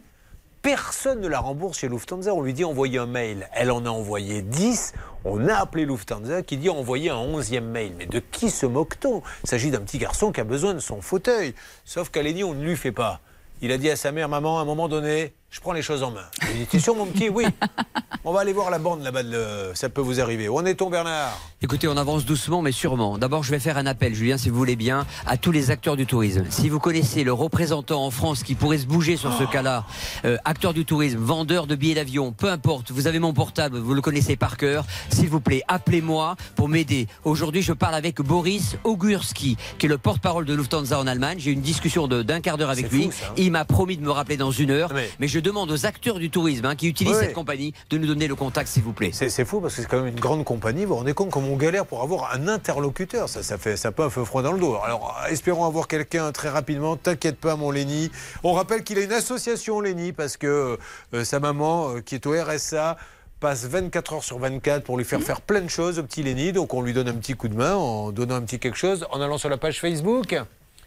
[0.62, 2.34] Personne ne la rembourse chez Lufthansa.
[2.34, 3.48] On lui dit envoyer un mail.
[3.52, 4.92] Elle en a envoyé 10.
[5.24, 7.94] On a appelé Lufthansa qui dit envoyer un 11e mail.
[7.96, 9.22] Mais de qui se moque-t-on?
[9.44, 11.54] Il s'agit d'un petit garçon qui a besoin de son fauteuil.
[11.84, 13.20] Sauf qu'Aléni, on ne lui fait pas.
[13.60, 16.02] Il a dit à sa mère, maman, à un moment donné, je prends les choses
[16.02, 16.24] en main.
[16.52, 17.46] Il dit, T'es sûr, mon petit Oui.
[18.24, 20.48] On va aller voir la bande là-bas, de ça peut vous arriver.
[20.48, 23.16] Où en est-on, Bernard Écoutez, on avance doucement, mais sûrement.
[23.16, 25.96] D'abord, je vais faire un appel, Julien, si vous voulez bien, à tous les acteurs
[25.96, 26.44] du tourisme.
[26.50, 29.86] Si vous connaissez le représentant en France qui pourrait se bouger sur ce cas-là,
[30.26, 33.94] euh, acteur du tourisme, vendeur de billets d'avion, peu importe, vous avez mon portable, vous
[33.94, 37.06] le connaissez par cœur, s'il vous plaît, appelez-moi pour m'aider.
[37.24, 41.38] Aujourd'hui, je parle avec Boris Ogurski, qui est le porte-parole de Lufthansa en Allemagne.
[41.40, 43.10] J'ai eu une discussion d'un quart d'heure avec lui.
[43.10, 43.32] ça, hein.
[43.38, 44.92] Il m'a promis de me rappeler dans une heure.
[44.94, 47.24] Mais- Mais, je demande aux acteurs du tourisme hein, qui utilisent Oui.
[47.24, 49.10] cette compagnie de nous donner le contact, s'il vous plaît.
[49.12, 50.82] C'est c'est fou parce que c'est quand même une grande compagnie.
[50.84, 53.28] Vous vous rendez compte comme on galère pour avoir un interlocuteur.
[53.28, 54.76] Ça, ça fait ça peut un feu froid dans le dos.
[54.84, 56.96] Alors, espérons avoir quelqu'un très rapidement.
[56.96, 58.10] T'inquiète pas, mon Lenny.
[58.42, 60.78] On rappelle qu'il a une association, Lenny, parce que
[61.14, 62.96] euh, sa maman, euh, qui est au RSA,
[63.40, 66.52] passe 24 heures sur 24 pour lui faire faire plein de choses au petit Lenny.
[66.52, 69.06] Donc, on lui donne un petit coup de main en donnant un petit quelque chose,
[69.12, 70.36] en allant sur la page Facebook.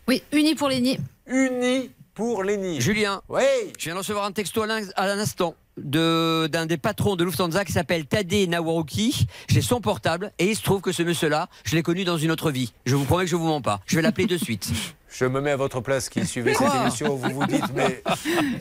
[0.08, 1.00] Oui, unis pour les nids.
[2.14, 2.82] Pour Lenny.
[2.82, 3.42] Julien, Oui.
[3.78, 7.24] je viens de recevoir un texto à l'in- à l'instant de- d'un des patrons de
[7.24, 9.26] Lufthansa qui s'appelle Tadej Nawaruki.
[9.48, 12.32] J'ai son portable et il se trouve que ce monsieur-là, je l'ai connu dans une
[12.32, 12.74] autre vie.
[12.86, 13.80] Je vous promets que je vous mens pas.
[13.86, 14.70] Je vais l'appeler de suite.
[15.12, 17.16] Je me mets à votre place qui suivez cette émission.
[17.16, 18.02] Vous vous dites, mais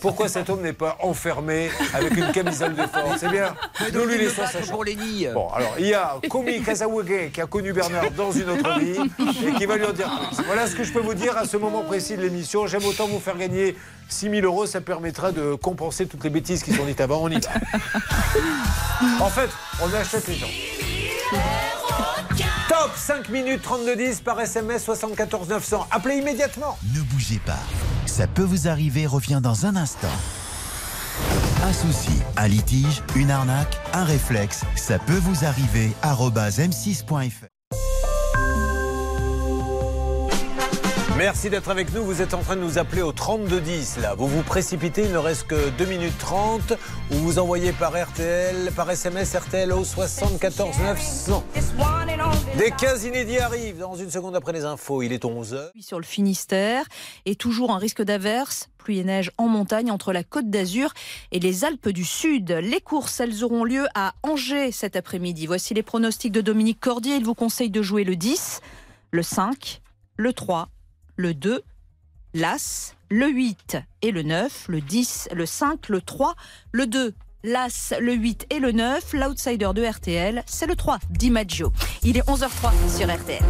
[0.01, 3.21] pourquoi cet homme n'est pas enfermé avec une camisole de force?
[3.21, 3.55] C'est bien.
[3.95, 4.71] Nous lui laissons sa chance.
[5.33, 8.99] Bon, alors, il y a Komi Kazawage qui a connu Bernard dans une autre vie
[9.47, 10.45] et qui va lui en dire plus.
[10.45, 12.67] Voilà ce que je peux vous dire à ce moment précis de l'émission.
[12.67, 13.77] J'aime autant vous faire gagner
[14.09, 14.67] 6 000 euros.
[14.67, 17.23] Ça permettra de compenser toutes les bêtises qui sont dites avant.
[17.23, 17.51] On y va.
[19.21, 19.49] En fait,
[19.83, 20.47] on achète les gens.
[22.91, 25.87] Top 5 minutes 32 10 par SMS 74 900.
[25.93, 26.77] Appelez immédiatement.
[26.93, 27.61] Ne bougez pas.
[28.07, 30.09] Ça peut vous arriver revient dans un instant.
[31.63, 35.93] Un souci, un litige, une arnaque, un réflexe, ça peut vous arriver.
[36.03, 37.50] arobase m6.fr.
[41.21, 42.03] Merci d'être avec nous.
[42.03, 44.15] Vous êtes en train de nous appeler au 3210 là.
[44.15, 46.73] Vous vous précipitez, il ne reste que 2 minutes 30.
[47.11, 51.45] Ou vous envoyez par RTL, par SMS RTL au 74 900.
[52.57, 55.03] Des 15 inédits arrivent dans une seconde après les infos.
[55.03, 55.73] Il est 11h.
[55.79, 56.87] Sur le Finistère
[57.27, 60.95] et toujours un risque d'averse, pluie et neige en montagne entre la Côte d'Azur
[61.33, 62.51] et les Alpes du Sud.
[62.51, 65.47] Les courses, elles auront lieu à Angers cet après-midi.
[65.47, 67.17] Voici les pronostics de Dominique Cordier.
[67.17, 68.63] Il vous conseille de jouer le 10,
[69.11, 69.83] le 5,
[70.17, 70.71] le 3,
[71.21, 71.63] le 2,
[72.35, 76.35] l'As, le 8 et le 9, le 10, le 5, le 3,
[76.73, 77.15] le 2,
[77.45, 79.13] l'As, le 8 et le 9.
[79.13, 81.73] L'outsider de RTL, c'est le 3, DiMaggio.
[82.03, 83.45] Il est 11h03 sur RTL.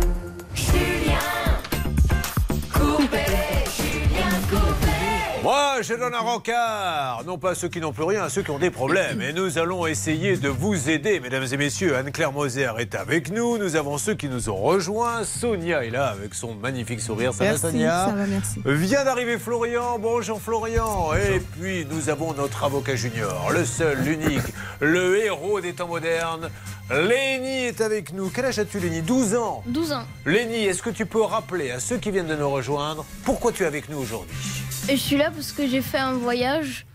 [5.42, 8.42] Moi, je donne un rencard, non pas à ceux qui n'ont plus rien, à ceux
[8.42, 9.22] qui ont des problèmes.
[9.22, 11.96] Et nous allons essayer de vous aider, mesdames et messieurs.
[11.96, 13.56] Anne-Claire Moser est avec nous.
[13.56, 15.24] Nous avons ceux qui nous ont rejoints.
[15.24, 17.32] Sonia est là avec son magnifique sourire.
[17.32, 18.60] Ça Merci, va, Sonia ça va, merci.
[18.66, 19.98] Vient d'arriver Florian.
[19.98, 21.14] Bonjour Florian.
[21.14, 24.42] Et puis nous avons notre avocat junior, le seul, l'unique,
[24.80, 26.50] le héros des temps modernes.
[26.90, 28.28] Lénie est avec nous.
[28.34, 29.62] Quel âge as-tu, Lénie 12 ans.
[29.68, 30.02] 12 ans.
[30.26, 33.62] Lénie, est-ce que tu peux rappeler à ceux qui viennent de nous rejoindre pourquoi tu
[33.62, 34.36] es avec nous aujourd'hui?
[34.88, 36.86] Je suis là parce que j'ai fait un voyage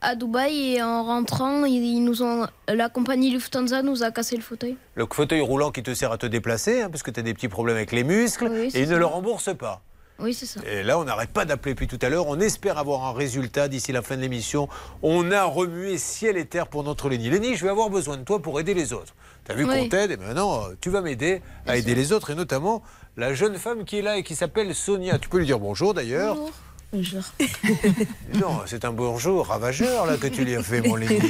[0.00, 4.42] à Dubaï et en rentrant, ils nous ont, la compagnie Lufthansa nous a cassé le
[4.42, 4.76] fauteuil.
[4.94, 7.34] Le fauteuil roulant qui te sert à te déplacer, hein, parce que tu as des
[7.34, 9.82] petits problèmes avec les muscles, Oui, et ils ne le remboursent pas.
[10.20, 10.60] Oui, c'est ça.
[10.66, 12.26] Et là, on n'arrête pas d'appeler depuis tout à l'heure.
[12.26, 14.68] On espère avoir un résultat d'ici la fin de l'émission.
[15.00, 17.30] On a remué ciel et terre pour notre Lénie.
[17.30, 19.14] Lénie, je vais avoir besoin de toi pour aider les autres.
[19.44, 19.70] Tu as vu Oui.
[19.84, 22.82] qu'on t'aide et maintenant, euh, tu vas m'aider à aider les autres, et notamment
[23.16, 25.20] la jeune femme qui est là et qui s'appelle Sonia.
[25.20, 26.34] Tu peux lui dire bonjour d'ailleurs.
[26.34, 26.52] Bonjour.
[28.40, 31.20] Non, c'est un bonjour ravageur là que tu lui as fait, mon Lénie.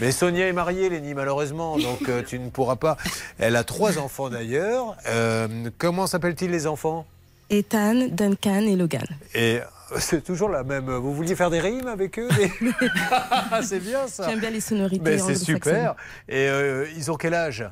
[0.00, 2.96] Mais Sonia est mariée, Lénie, malheureusement, donc euh, tu ne pourras pas.
[3.38, 4.96] Elle a trois enfants d'ailleurs.
[5.06, 7.06] Euh, comment s'appellent-ils les enfants?
[7.50, 9.06] Ethan, Duncan et Logan.
[9.34, 9.60] Et
[9.98, 10.90] c'est toujours la même.
[10.90, 12.52] Vous vouliez faire des rimes avec eux des-
[13.62, 14.28] C'est bien ça.
[14.28, 15.02] J'aime bien les sonorités.
[15.02, 15.94] Mais c'est super.
[16.28, 17.64] Et euh, ils ont quel âge?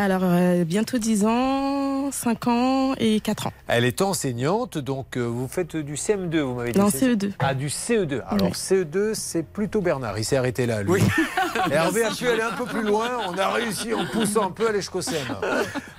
[0.00, 3.52] Alors, euh, bientôt 10 ans, 5 ans et 4 ans.
[3.66, 6.78] Elle est enseignante, donc euh, vous faites du CM2, vous m'avez dit.
[6.78, 7.32] Non, c'est ça CE2.
[7.40, 8.22] Ah, du CE2.
[8.28, 8.52] Alors Oui.
[8.52, 10.16] CE2, c'est plutôt Bernard.
[10.16, 11.02] Il s'est arrêté là, lui.
[11.72, 13.08] Hervé a pu aller un peu plus loin?
[13.28, 15.00] On a réussi en poussant un peu à aller jusqu'au.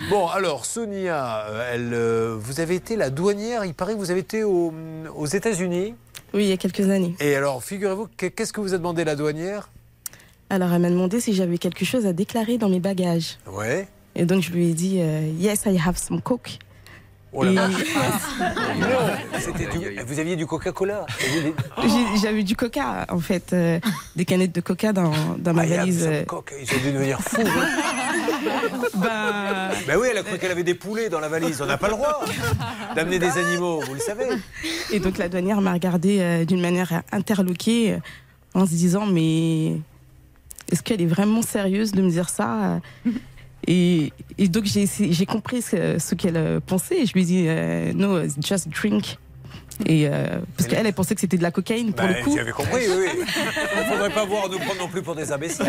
[0.10, 3.66] Bon, alors Sonia, euh, elle, euh, vous avez été la douanière.
[3.66, 4.74] Il paraît que vous avez été au-
[5.14, 5.94] aux États-Unis.
[6.34, 7.16] Oui, il y a quelques années.
[7.20, 9.68] Et alors, figurez-vous, que- qu'est-ce que vous a demandé la douanière?
[10.50, 13.38] Alors, elle m'a demandé si j'avais quelque chose à déclarer dans mes bagages.
[13.52, 13.88] Ouais.
[14.16, 16.58] Et donc, je lui ai dit euh, Yes, I have some coke.
[17.32, 17.84] Oh la vache.
[19.70, 21.06] Du- vous aviez du Coca-Cola.
[22.20, 23.80] J'avais du coca, en fait, euh,
[24.16, 26.08] des canettes de coca dans, dans ma Ah, il y a valise.
[26.08, 26.24] euh.
[26.26, 26.54] coke.
[26.60, 27.42] Ils ont dû devenir fous.
[27.46, 27.68] hein.
[28.96, 31.62] Bah, Ben oui, elle a cru qu'elle avait des poulets dans la valise.
[31.62, 32.24] On n'a pas le droit
[32.96, 34.26] d'amener des animaux, vous le savez.
[34.92, 37.98] Et donc la douanière m'a regardé euh, d'une manière interloquée.
[38.56, 39.74] en se disant mais
[40.72, 42.80] est-ce qu'elle est vraiment sérieuse de me dire ça?
[43.68, 47.02] Et, et donc j'ai compris ce, ce qu'elle euh, pensait.
[47.02, 49.18] Et je lui ai dit euh, no just drink
[49.86, 52.34] et euh, parce qu'elle elle pensait que c'était de la cocaïne pour Bah, le coup
[52.34, 53.08] tu avais compris, oui.
[53.16, 55.66] Il ne faudrait pas voir nous prendre non plus pour des imbéciles.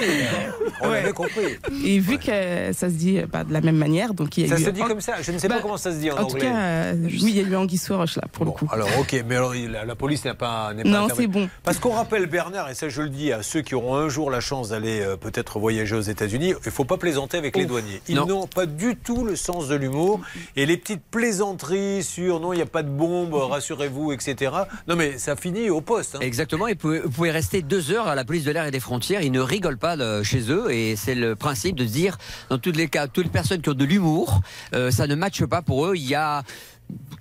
[0.83, 1.59] On avait compris.
[1.85, 4.57] et vu que ça se dit bah, de la même manière donc il y a
[4.57, 6.15] Ça eu se dit comme ça Je ne sais pas comment ça se dit en,
[6.15, 6.41] en tout anglais.
[6.41, 8.89] cas euh, oui il y a eu Anguille sous roche là pour le coup Alors
[8.99, 11.49] ok, mais alors la, la police n'a pas, n'est pas Non, c'est bon.
[11.63, 14.31] Parce qu'on rappelle Bernard, et ça je le dis à ceux qui auront un jour
[14.31, 17.67] la chance d'aller euh, peut-être voyager aux États-Unis, il ne faut pas plaisanter avec les
[17.67, 18.01] douaniers.
[18.09, 18.27] Ils Non.
[18.27, 20.21] n'ont pas du tout le sens de l'humour
[20.57, 24.53] et les petites plaisanteries sur non il n'y a pas de bombe, rassurez-vous, etc.
[24.89, 26.15] Non mais ça finit au poste.
[26.17, 26.21] hein.
[26.23, 28.71] Exactement, et vous pouvez, vous pouvez rester deux heures à la police de l'air et
[28.71, 29.23] des frontières.
[29.23, 32.17] Ils ne rigolent pas euh, chez eux, et c'est le principe de se dire,
[32.49, 34.41] dans tous les cas, toutes les personnes qui ont de l'humour,
[34.75, 35.93] euh, ça ne matche pas pour eux.
[35.97, 36.43] Il y a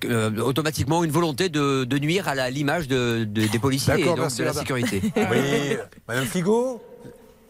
[0.06, 4.18] euh, automatiquement une volonté de, de nuire à l'image de, de- des policiers et donc
[4.38, 5.01] de la sécurité.
[5.15, 5.77] Oui,
[6.07, 6.81] Madame Figo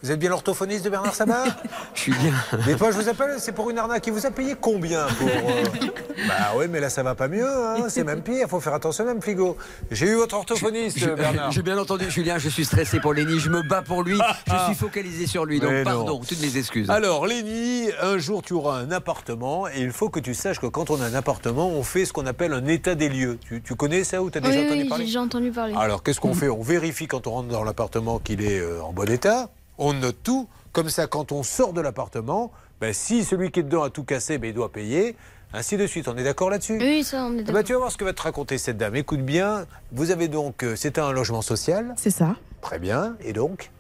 [0.01, 1.43] vous êtes bien l'orthophoniste de Bernard Sabat
[1.93, 2.33] Je suis bien.
[2.65, 4.05] Mais toi, je vous appelle, c'est pour une arnaque.
[4.07, 5.27] Il vous a payé combien pour.
[5.27, 5.63] euh,
[6.27, 7.47] Bah oui, mais là, ça va pas mieux.
[7.47, 7.85] hein.
[7.89, 8.39] C'est même pire.
[8.43, 9.57] Il faut faire attention, même Figo.
[9.91, 11.51] J'ai eu votre orthophoniste, Je- Bernard.
[11.51, 14.65] J'ai bien entendu, Julien, je suis stressé pour Lenny, je me bats pour lui, je
[14.65, 15.91] suis focalisé sur lui, donc Mais non.
[16.05, 16.89] pardon, toutes mes excuses.
[16.89, 20.67] Alors, Léni, un jour, tu auras un appartement et il faut que tu saches que
[20.67, 23.37] quand on a un appartement, on fait ce qu'on appelle un état des lieux.
[23.47, 25.51] Tu, tu connais ça ou tu as déjà Oui, entendu oui, j'ai parler déjà entendu
[25.51, 25.73] parler.
[25.77, 26.49] Alors, qu'est-ce qu'on fait?
[26.49, 29.49] On vérifie quand on rentre dans l'appartement qu'il est euh, en bon état.
[29.79, 30.47] On note tout.
[30.71, 34.03] Comme ça, quand on sort de l'appartement, ben, si celui qui est dedans a tout
[34.03, 35.15] cassé, ben, il doit payer.
[35.51, 36.07] Ainsi de suite.
[36.07, 36.77] On est d'accord là-dessus?
[36.79, 37.63] Oui, ça, on est Eh ben, d'accord.
[37.63, 38.95] tu vas voir ce que va te raconter cette dame.
[38.95, 39.65] Écoute bien.
[39.91, 40.61] Vous avez donc.
[40.63, 41.95] euh, C'est un logement social.
[41.97, 43.15] c'est ça Très bien.
[43.23, 43.71] Et donc?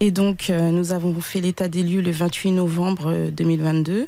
[0.00, 4.06] Et donc, euh, nous avons fait l'état des lieux le 28 novembre euh, 2022.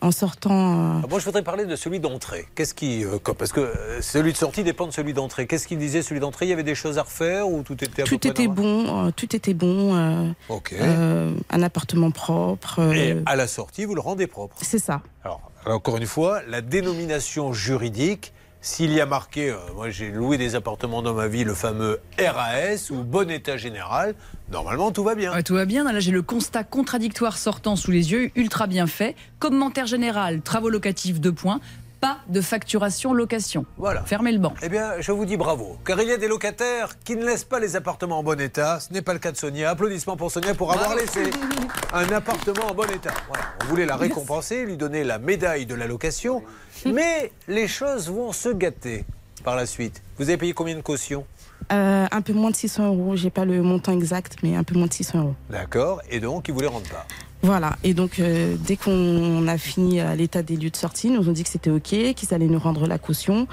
[0.00, 0.50] En sortant.
[0.98, 2.46] euh, Ah, Moi, je voudrais parler de celui d'entrée.
[2.54, 3.04] Qu'est-ce qui.
[3.04, 5.46] euh, parce que euh, celui de sortie dépend de celui d'entrée.
[5.46, 6.46] Qu'est-ce qu'il disait, celui d'entrée?
[6.46, 8.46] Il y avait des choses à refaire ou tout était à peu tout près était
[8.46, 8.64] normal?
[8.86, 10.34] bon, euh, tout était bon.
[10.48, 10.74] Ok.
[10.80, 12.80] un appartement propre.
[12.94, 14.56] Et à la sortie, vous le rendez propre.
[14.62, 15.02] C'est ça.
[15.24, 20.36] Alors, encore une fois, la dénomination juridique, s'il y a marqué, euh, moi j'ai loué
[20.36, 24.14] des appartements dans ma vie, le fameux RAS ou bon état général,
[24.50, 25.40] normalement tout va bien.
[25.42, 25.84] Tout va bien.
[25.90, 29.14] Là, j'ai le constat contradictoire sortant sous les yeux, ultra bien fait.
[29.38, 31.60] Commentaire général, travaux locatifs, deux points.
[32.00, 33.66] Pas de facturation location.
[33.76, 34.02] Voilà.
[34.04, 34.54] Fermez le banc.
[34.62, 37.44] Eh bien, je vous dis bravo, car il y a des locataires qui ne laissent
[37.44, 38.78] pas les appartements en bon état.
[38.78, 39.70] Ce n'est pas le cas de Sonia.
[39.70, 41.24] Applaudissements pour Sonia pour avoir laissé
[41.92, 43.12] un appartement en bon état.
[43.26, 43.44] Voilà.
[43.62, 46.44] On voulait la récompenser, lui donner la médaille de la location,
[46.86, 49.04] mais les choses vont se gâter
[49.42, 50.00] par la suite.
[50.18, 51.24] Vous avez payé combien de caution
[51.72, 53.16] Euh, un peu moins de 600 euros.
[53.16, 55.34] J'ai pas le montant exact, mais un peu moins de 600 euros.
[55.50, 57.06] D'accord, et donc ils vous les rendent pas.
[57.42, 57.76] Voilà.
[57.84, 61.32] Et donc, euh, dès qu'on a fini à l'état des lieux de sortie, nous ont
[61.32, 61.82] dit que c'était OK,
[62.14, 63.46] qu'ils allaient nous rendre la caution.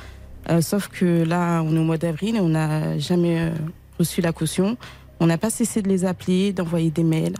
[0.49, 3.51] Euh, sauf que là, on est au mois d'avril et on n'a jamais euh,
[3.99, 4.77] reçu la caution.
[5.19, 7.35] On n'a pas cessé de les appeler, d'envoyer des mails.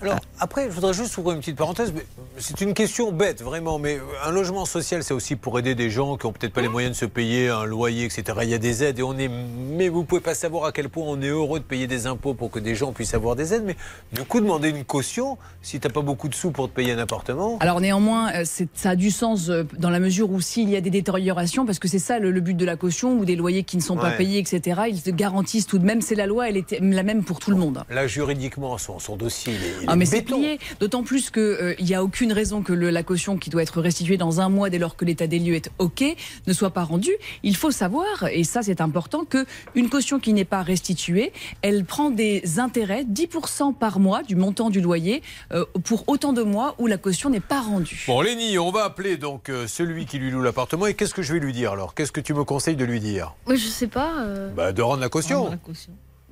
[0.00, 1.92] Alors, après, je voudrais juste ouvrir une petite parenthèse.
[2.38, 3.78] C'est une question bête, vraiment.
[3.80, 6.68] Mais un logement social, c'est aussi pour aider des gens qui n'ont peut-être pas les
[6.68, 8.22] moyens de se payer un loyer, etc.
[8.42, 9.28] Il y a des aides et on est.
[9.28, 12.34] Mais vous pouvez pas savoir à quel point on est heureux de payer des impôts
[12.34, 13.64] pour que des gens puissent avoir des aides.
[13.64, 13.76] Mais
[14.12, 16.98] du coup, demander une caution, si t'as pas beaucoup de sous pour te payer un
[16.98, 17.56] appartement.
[17.60, 18.44] Alors néanmoins, euh,
[18.74, 21.78] ça a du sens euh, dans la mesure où s'il y a des détériorations, parce
[21.80, 23.96] que c'est ça le, le but de la caution, ou des loyers qui ne sont
[23.96, 24.16] pas Ouais.
[24.16, 27.24] payés, etc., ils te garantissent tout de même, c'est la loi, elle est la même
[27.24, 27.82] pour tout le monde.
[27.90, 29.52] Là, juridiquement, son, son dossier,
[29.82, 32.90] il est, Ah mais c'est plié, d'autant plus qu'il n'y a aucune raison que le-
[32.90, 35.54] la caution qui doit être restituée dans un mois dès lors que l'état des lieux
[35.54, 36.04] est OK
[36.46, 37.14] ne soit pas rendue.
[37.42, 41.32] Il faut savoir, et ça c'est important, que une caution qui n'est pas restituée,
[41.62, 46.42] elle prend des intérêts 10% par mois du montant du loyer euh, pour autant de
[46.42, 48.04] mois où la caution n'est pas rendue.
[48.06, 50.86] Bon, Léni, on va appeler donc euh, celui qui lui loue l'appartement.
[50.86, 51.94] Et qu'est-ce que je vais lui dire alors?
[51.94, 53.34] Qu'est-ce que tu me conseilles de lui dire?
[53.46, 54.20] Moi, je sais pas.
[54.20, 55.50] euh, bah, De rendre la caution.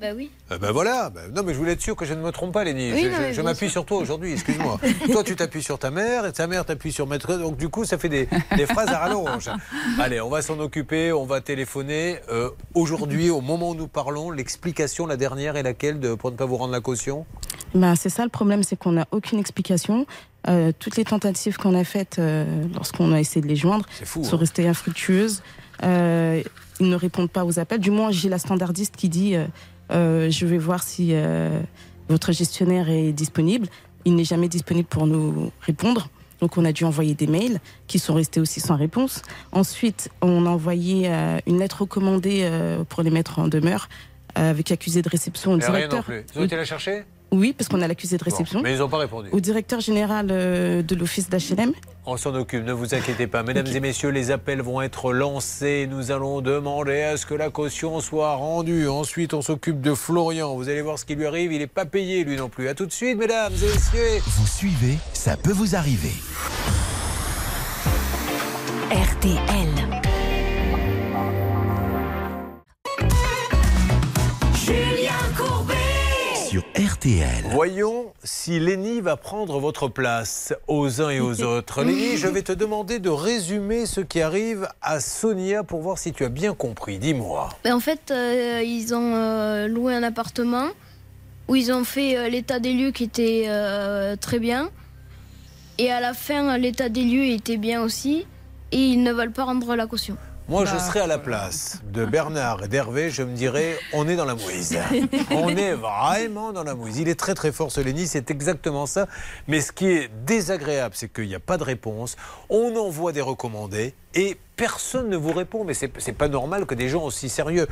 [0.00, 0.30] Bah oui.
[0.50, 2.64] Ben voilà, Ben, non mais je voulais être sûr que je ne me trompe pas
[2.64, 2.92] Léni.
[2.92, 4.78] Oui, je m'appuie sur toi aujourd'hui, excuse-moi.
[5.12, 7.36] toi tu t'appuies sur ta mère et ta mère t'appuie sur maître.
[7.36, 9.50] Donc du coup ça fait des, des phrases à rallonge.
[9.98, 12.18] Allez, on va s'en occuper, on va téléphoner.
[12.30, 16.36] Euh, aujourd'hui, au moment où nous parlons, l'explication, la dernière est laquelle de, pour ne
[16.36, 17.24] pas vous rendre la caution?
[17.74, 20.06] Ben, c'est ça le problème, c'est qu'on n'a aucune explication.
[20.48, 24.24] Euh, toutes les tentatives qu'on a faites euh, lorsqu'on a essayé de les joindre fou,
[24.24, 24.40] sont hein.
[24.40, 25.42] restées infructueuses.
[25.82, 26.42] Euh,
[26.78, 27.80] ils ne répondent pas aux appels.
[27.80, 29.34] Du moins, j'ai la standardiste qui dit
[29.90, 31.60] Je vais voir si euh,
[32.08, 33.68] votre gestionnaire est disponible.
[34.04, 36.08] Il n'est jamais disponible pour nous répondre.
[36.40, 39.22] Donc, on a dû envoyer des mails qui sont restés aussi sans réponse.
[39.52, 43.88] Ensuite, on a envoyé euh, une lettre recommandée euh, pour les mettre en demeure
[44.36, 46.04] euh, avec accusé de réception au Et Rien non directeur.
[46.04, 46.24] plus.
[46.34, 47.04] Vous été la chercher?
[47.32, 48.62] Oui, parce qu'on a l'accusé de réception.
[48.62, 49.28] Mais ils n'ont pas répondu.
[49.32, 51.72] Au directeur général euh, de l'office d'HLM.
[52.08, 53.42] On s'en occupe, ne vous inquiétez pas.
[53.42, 55.88] Mesdames et messieurs, les appels vont être lancés.
[55.90, 58.88] Nous allons demander à ce que la caution soit rendue.
[58.88, 60.54] Ensuite, on s'occupe de Florian.
[60.54, 61.52] Vous allez voir ce qui lui arrive.
[61.52, 62.68] Il n'est pas payé, lui non plus.
[62.68, 64.22] À tout de suite, mesdames et messieurs.
[64.24, 66.14] Vous suivez, ça peut vous arriver.
[68.92, 69.68] RTL.
[74.54, 75.05] Julien
[76.56, 77.44] sur RTL.
[77.50, 81.82] Voyons si Lénie va prendre votre place aux uns et aux autres.
[81.84, 86.14] Lénie, je vais te demander de résumer ce qui arrive à Sonia pour voir si
[86.14, 86.98] tu as bien compris.
[86.98, 87.50] Dis-moi.
[87.62, 90.68] Ben, en fait, euh, ils ont euh, loué un appartement
[91.48, 94.70] où ils ont fait euh, l'état des lieux qui était euh, très bien.
[95.76, 98.24] Et à la fin, l'état des lieux était bien aussi.
[98.72, 100.16] Et ils ne veulent pas rendre la caution.
[100.48, 104.06] Moi, Bah, je serais à la place de Bernard et d'Hervé, je me dirais, on
[104.06, 104.78] est dans la mouise.
[105.32, 106.98] On est vraiment dans la mouise.
[106.98, 109.08] Il est très très fort ce c'est exactement ça.
[109.48, 112.16] Mais ce qui est désagréable, c'est qu'il n'y a pas de réponse.
[112.48, 115.64] On envoie des recommandés et personne ne vous répond.
[115.64, 117.66] Mais c'est pas normal que des gens aussi sérieux,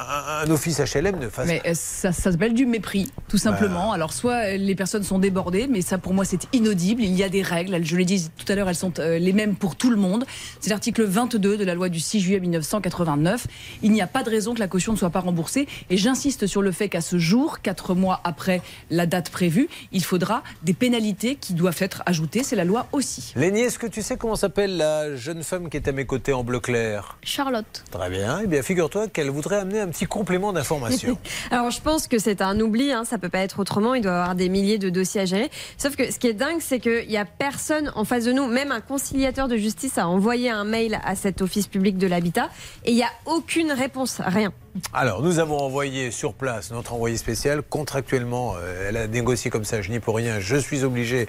[0.00, 3.92] un, un office HLM ne fasse Mais euh, ça, ça s'appelle du mépris, tout simplement.
[3.92, 7.02] Alors, soit euh, les personnes sont débordées, mais ça, pour moi, c'est inaudible.
[7.02, 7.84] Il y a des règles.
[7.84, 10.24] Je l'ai dit tout à l'heure, elles sont euh, les mêmes pour tout le monde.
[10.60, 13.46] C'est l'article 22 de la loi du 6 juillet 1989.
[13.82, 15.68] Il n'y a pas de raison que la caution ne soit pas remboursée.
[15.90, 20.02] Et j'insiste sur le fait qu'à ce jour, quatre mois après la date prévue, il
[20.02, 22.42] faudra des pénalités qui doivent être ajoutées.
[22.42, 23.34] C'est la loi aussi.
[23.36, 26.32] Léni, est-ce que tu sais comment s'appelle la jeune femme qui est à mes côtés
[26.32, 27.84] en bleu clair Charlotte.
[27.90, 28.40] Très bien.
[28.42, 31.18] Eh bien, figure-toi qu'elle voudrait amener un petit complément d'information.
[31.50, 34.12] Alors je pense que c'est un oubli, hein, ça peut pas être autrement, il doit
[34.12, 35.50] y avoir des milliers de dossiers à gérer.
[35.78, 38.46] Sauf que ce qui est dingue, c'est qu'il n'y a personne en face de nous,
[38.46, 42.48] même un conciliateur de justice a envoyé un mail à cet office public de l'habitat
[42.84, 44.52] et il n'y a aucune réponse, rien.
[44.94, 47.62] Alors, nous avons envoyé sur place notre envoyé spécial.
[47.62, 50.40] Contractuellement, euh, elle a négocié comme ça, je n'y peux rien.
[50.40, 51.28] Je suis obligé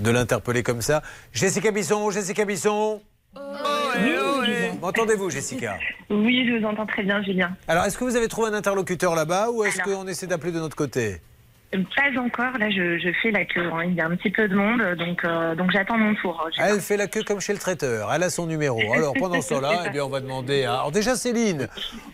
[0.00, 1.02] de l'interpeller comme ça.
[1.32, 3.00] Jessica Bisson, Jessica Bisson
[4.80, 5.78] M'entendez-vous, Jessica
[6.08, 7.50] Oui, je vous entends très bien, Julien.
[7.68, 10.58] Alors, est-ce que vous avez trouvé un interlocuteur là-bas ou est-ce qu'on essaie d'appeler de
[10.58, 11.20] notre côté?
[11.72, 13.70] Pas encore, là je, je fais la queue.
[13.72, 13.84] hein.
[13.84, 16.44] Il y a un petit peu de monde, donc, euh, donc j'attends mon tour.
[16.58, 18.12] Elle fait la queue comme chez le traiteur.
[18.12, 18.80] Elle a son numéro.
[18.92, 20.72] Alors, pendant ce temps-là, eh bien, on va demander à.
[20.72, 21.68] Alors, déjà, Céline,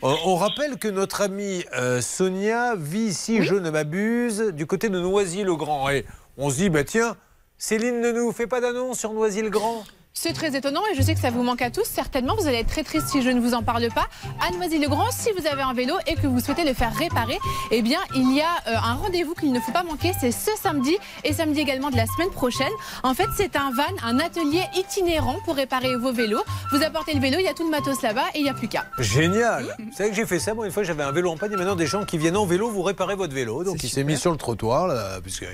[0.04, 4.90] euh, on rappelle que notre amie euh, Sonia vit, si je ne m'abuse, du côté
[4.90, 5.88] de Noisy-le-Grand.
[5.88, 6.04] Et
[6.36, 7.16] on se dit, bah tiens,
[7.56, 9.84] Céline ne nous fait pas d'annonce sur Noisy-le-Grand?
[10.18, 11.84] C'est très étonnant et je sais que ça vous manque à tous.
[11.84, 14.06] Certainement, vous allez être très triste si je ne vous en parle pas.
[14.40, 17.38] À Noisy-le-Grand, si vous avez un vélo et que vous souhaitez le faire réparer,
[17.70, 20.12] eh bien, il y a euh, un rendez-vous qu'il ne faut pas manquer.
[20.18, 22.72] C'est ce samedi et samedi également de la semaine prochaine.
[23.02, 26.42] En fait, c'est un van, un atelier itinérant pour réparer vos vélos.
[26.72, 28.54] Vous apportez le vélo, il y a tout le matos là-bas et il n'y a
[28.54, 28.86] plus qu'à.
[28.98, 31.52] Génial Vous savez que j'ai fait ça, moi une fois j'avais un vélo en panne
[31.52, 33.64] et maintenant des gens qui viennent en vélo vous réparer votre vélo.
[33.64, 35.48] Donc il s'est mis sur le trottoir, puisqu'il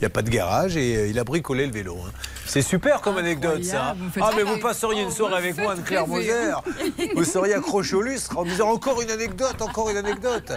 [0.00, 1.98] n'y a, pas de garage et euh, il a bricolé le vélo.
[2.06, 2.10] hein.
[2.46, 3.94] C'est super comme anecdote ça.
[4.06, 6.06] Vous me faites Ah mais vous passeriez une Oh, soirée avec moi Anne-Claire.
[6.06, 6.52] Moser.
[7.14, 10.52] Vous seriez accroché au lustre en disant encore une anecdote, encore une anecdote.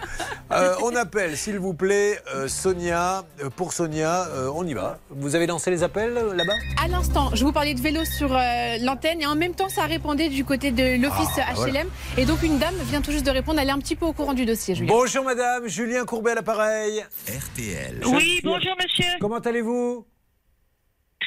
[0.51, 3.23] Euh, on appelle s'il vous plaît euh, Sonia.
[3.43, 4.99] Euh, Pour Sonia, euh, on y va.
[5.09, 6.53] Vous avez lancé les appels là-bas?
[6.83, 9.83] À l'instant, je vous parlais de vélo sur euh, l'antenne et en même temps, ça
[9.85, 11.55] répondait du côté de l'office Ah, HLM.
[11.55, 11.81] voilà.
[12.17, 13.59] Et donc, une dame vient tout juste de répondre.
[13.59, 14.93] Elle est un petit peu au courant du dossier, Julien.
[14.93, 17.03] Bonjour madame, Julien Courbet à l'appareil.
[17.27, 18.01] RTL.
[18.05, 19.11] Oui, bonjour monsieur.
[19.19, 20.05] Comment allez-vous?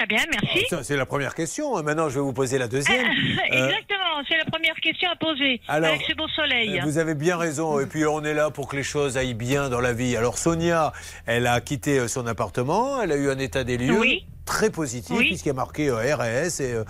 [0.03, 0.67] Très bien, merci.
[0.69, 1.77] Ça, C'est la première question.
[1.77, 1.83] hein.
[1.83, 3.07] Maintenant, je vais vous poser la deuxième.
[3.07, 6.81] Euh, Exactement, c'est la première question à poser Alors, avec ce beau soleil.
[6.83, 7.79] Vous avez bien raison.
[7.79, 10.17] Et puis, on est là pour que les choses aillent bien dans la vie.
[10.17, 10.93] Alors, Sonia,
[11.27, 13.01] elle a quitté euh, son appartement.
[13.01, 14.25] Elle a eu un état des lieux Oui.
[14.45, 15.29] très positif, Oui.
[15.29, 16.61] puisqu'il y a marqué euh, RS.
[16.61, 16.85] Et, euh,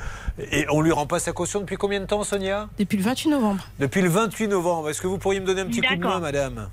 [0.51, 2.71] et on lui rend pas sa caution depuis combien de temps, Sonia?
[2.79, 3.63] Depuis le 28 novembre.
[3.79, 4.89] Depuis le 28 novembre.
[4.89, 6.71] Est-ce que vous pourriez me donner un petit coup de main, madame?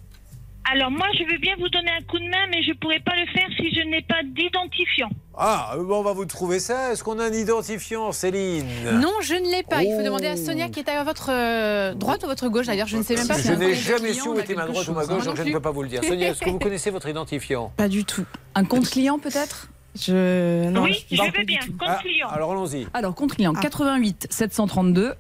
[0.72, 3.00] Alors moi, je veux bien vous donner un coup de main, mais je ne pourrais
[3.00, 5.10] pas le faire si je n'ai pas d'identifiant.
[5.36, 6.92] Ah, euh, bon, on va vous trouver ça.
[6.92, 9.82] Est-ce qu'on a un identifiant, Céline Non, je ne l'ai pas.
[9.84, 10.06] Il faut Oh.
[10.06, 12.88] demander à Sonia qui est à votre euh, droite ou votre gauche d'ailleurs.
[12.88, 13.34] Je ne sais même pas.
[13.36, 15.52] si Je n'ai jamais su où était ma droite ou ma gauche, donc je ne
[15.54, 16.04] peux pas vous le dire.
[16.04, 17.72] Sonia, est-ce que vous connaissez votre identifiant?
[17.76, 18.26] Pas du tout.
[18.54, 19.70] Un compte client peut-être?
[20.00, 20.70] Je.
[20.70, 21.60] Non, oui, je veux bien.
[21.62, 22.28] Compte Ah, client.
[22.30, 22.86] Alors, allons-y.
[22.94, 25.14] Alors, compte client 88 732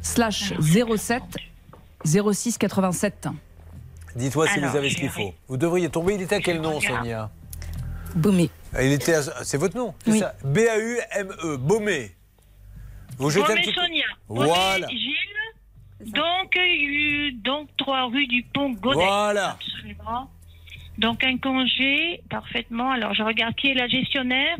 [0.00, 1.22] slash 07
[2.04, 3.28] 06 87.
[4.16, 5.34] Dites-moi si Alors, vous avez ce qu'il faut.
[5.48, 6.14] Vous devriez tomber.
[6.14, 7.30] Il était à quel nom, Sonia?
[8.14, 8.50] Baumé.
[8.80, 9.14] Il était.
[9.14, 9.94] à- C'est votre nom?
[10.04, 10.18] C'est Oui.
[10.18, 11.56] ça B-A-U-M-E.
[11.58, 12.12] Baumé.
[13.18, 14.04] Vous jetez un petit Sonia.
[14.28, 14.86] Voilà.
[14.88, 16.10] Gilles.
[16.12, 18.94] Donc, euh, donc 3 rue du Pont Godet.
[19.04, 19.50] Voilà.
[19.50, 20.30] Absolument.
[20.98, 22.90] Donc un congé, parfaitement.
[22.90, 24.56] Alors je regarde qui est la gestionnaire.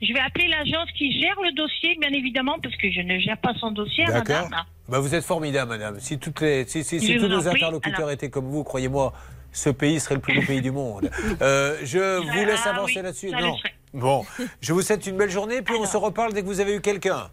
[0.00, 3.38] Je vais appeler l'agence qui gère le dossier, bien évidemment, parce que je ne gère
[3.38, 4.48] pas son dossier, D'accord.
[4.50, 4.64] madame.
[4.88, 5.98] Bah, vous êtes formidable, madame.
[6.00, 9.12] Si, toutes les, si, si- si tous nos interlocuteurs Alors- étaient comme vous, croyez-moi,
[9.52, 11.10] ce pays serait le plus beau pays du monde.
[11.42, 13.30] Euh, je vous laisse Ah avancer oui, là-dessus.
[13.30, 13.56] Non.
[13.94, 14.24] Bon,
[14.60, 16.80] je vous souhaite une belle journée, puis on se reparle dès que vous avez eu
[16.80, 17.30] quelqu'un.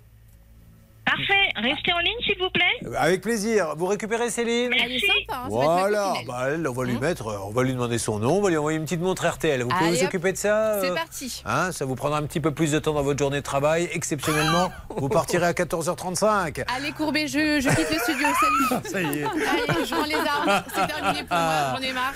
[1.05, 1.33] Parfait.
[1.55, 2.95] Restez en ligne, s'il vous plaît.
[2.97, 3.75] Avec plaisir.
[3.77, 5.41] Vous récupérez Céline Elle est sympa.
[5.43, 8.37] hein, Voilà, bah, elle, on va lui mettre, euh, on va lui demander son nom,
[8.37, 9.61] on va lui envoyer une petite montre RTL.
[9.61, 11.43] Vous pouvez Allez, vous hop, occuper de ça C'est euh, parti.
[11.45, 13.89] hein, ça vous prendra un petit peu plus de temps dans votre journée de travail.
[13.93, 16.63] Exceptionnellement, vous partirez à 14h35.
[16.75, 18.27] Allez, Courbet, je, je quitte le studio.
[18.39, 18.83] Salut.
[18.91, 19.23] Ça y est.
[19.25, 20.63] Allez, je rends les armes.
[20.73, 21.75] C'est terminé pour moi.
[21.75, 22.13] J'en ai marre.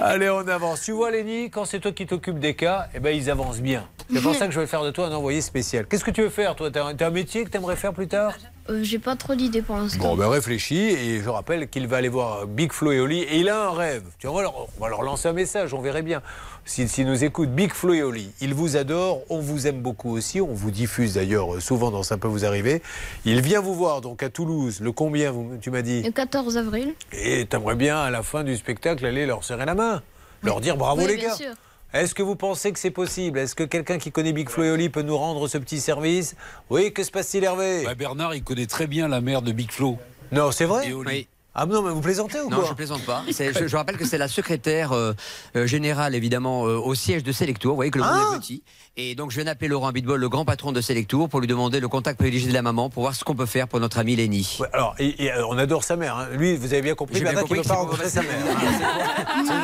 [0.00, 0.82] Allez, on avance.
[0.82, 3.88] Tu vois, Lénie, quand c'est toi qui t'occupes des cas, eh ben, ils avancent bien.
[4.12, 5.86] C'est pour ça que je vais faire de toi un envoyé spécial.
[5.86, 6.70] Qu'est-ce que tu veux faire, toi?
[6.70, 8.32] T'as un, un métier que tu aimerais faire plus tard?
[8.70, 9.98] Euh, J'ai pas trop d'idées pour l'instant.
[10.02, 13.38] Bon, ben réfléchis et je rappelle qu'il va aller voir Big Flo et Oli et
[13.38, 14.02] il a un rêve.
[14.18, 16.22] Tu vois, on va leur, on va leur lancer un message, on verrait bien.
[16.66, 20.10] S'ils s'ils nous écoutent, Big Flo et Oli, ils vous adorent, on vous aime beaucoup
[20.14, 22.82] aussi, on vous diffuse d'ailleurs euh, souvent dans Ça peut vous arriver.
[23.24, 26.02] Il vient vous voir donc à Toulouse, le combien vous- tu m'as dit?
[26.02, 26.92] Le 14 avril.
[27.12, 30.02] Et t'aimerais bien à la fin du spectacle aller leur serrer la main,
[30.42, 31.34] leur dire bravo Oui, les bien gars.
[31.34, 31.52] sûr.
[31.94, 33.38] Est-ce que vous pensez que c'est possible?
[33.38, 36.36] Est-ce que quelqu'un qui connaît Big Flo et Oli peut nous rendre ce petit service?
[36.68, 37.84] Oui, que se passe-t-il Hervé?
[37.84, 39.96] Bah, Bernard, il connaît très bien la mère de Big Flo.
[40.30, 40.90] Non, c'est vrai?
[40.90, 41.08] Et Oli.
[41.08, 41.28] Oui.
[41.60, 43.24] Ah non, mais vous plaisantez ou Non, quoi je plaisante pas.
[43.28, 45.12] Je, je rappelle que c'est la secrétaire euh,
[45.56, 47.70] euh, générale, évidemment, euh, au siège de Selectour.
[47.72, 48.62] Vous voyez que le monde Ah est petit.
[48.96, 51.80] Et donc, je viens d'appeler Laurent Bitbol, le grand patron de Selectour, pour lui demander
[51.80, 54.56] le contact privilégié de la maman pour voir ce qu'on peut faire pour notre Lénie.
[54.60, 56.16] Ouais, alors, et- et, on adore sa mère.
[56.16, 56.26] hein.
[56.32, 58.30] Lui, vous avez bien compris, bien Bernard, qu'il ne compris veut pas rencontrer sa mère.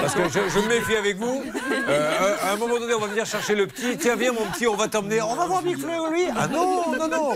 [0.03, 1.43] Parce que je, je me méfie avec vous.
[1.89, 3.97] Euh, à un moment donné, on va venir chercher le petit.
[3.99, 5.21] Tiens, viens, mon petit, on va t'emmener.
[5.23, 6.25] On va voir Big Flo, lui.
[6.37, 7.31] Ah non, non, non.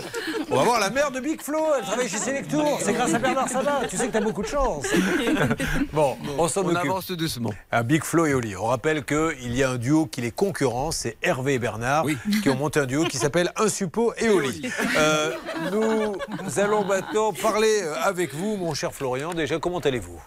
[0.51, 1.59] On va voir la mère de Big Flo.
[1.77, 2.79] Elle travaille chez Selectour.
[2.81, 3.81] C'est grâce à Bernard Sabat.
[3.89, 4.85] Tu sais que t'as beaucoup de chance.
[5.93, 6.77] Bon, on s'en On occupe.
[6.77, 7.51] avance doucement.
[7.71, 8.55] À Big Flo et Oli.
[8.55, 12.05] On rappelle qu'il y a un duo qui les concurrence, c'est Hervé et Bernard,
[12.43, 14.69] qui ont monté un duo qui s'appelle Un Suppo et Oli.
[14.97, 15.31] Euh,
[15.71, 19.33] nous allons maintenant parler euh, avec vous, mon cher Florian.
[19.33, 20.21] Déjà, comment allez-vous?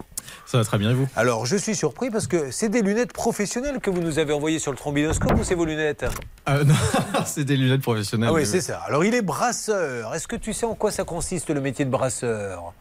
[0.46, 1.08] Ça va très bien et vous?
[1.16, 4.58] Alors, je suis surpris parce que c'est des lunettes professionnelles que vous nous avez envoyées
[4.58, 6.04] sur le trombinoscope ou c'est vos lunettes?
[6.48, 6.74] Euh, non,
[7.26, 8.28] C'est des lunettes professionnelles.
[8.30, 8.80] Ah oui, c'est ça.
[8.86, 10.14] Alors, il est brasseur.
[10.14, 12.72] Est-ce que tu sais en quoi ça consiste le métier de brasseur?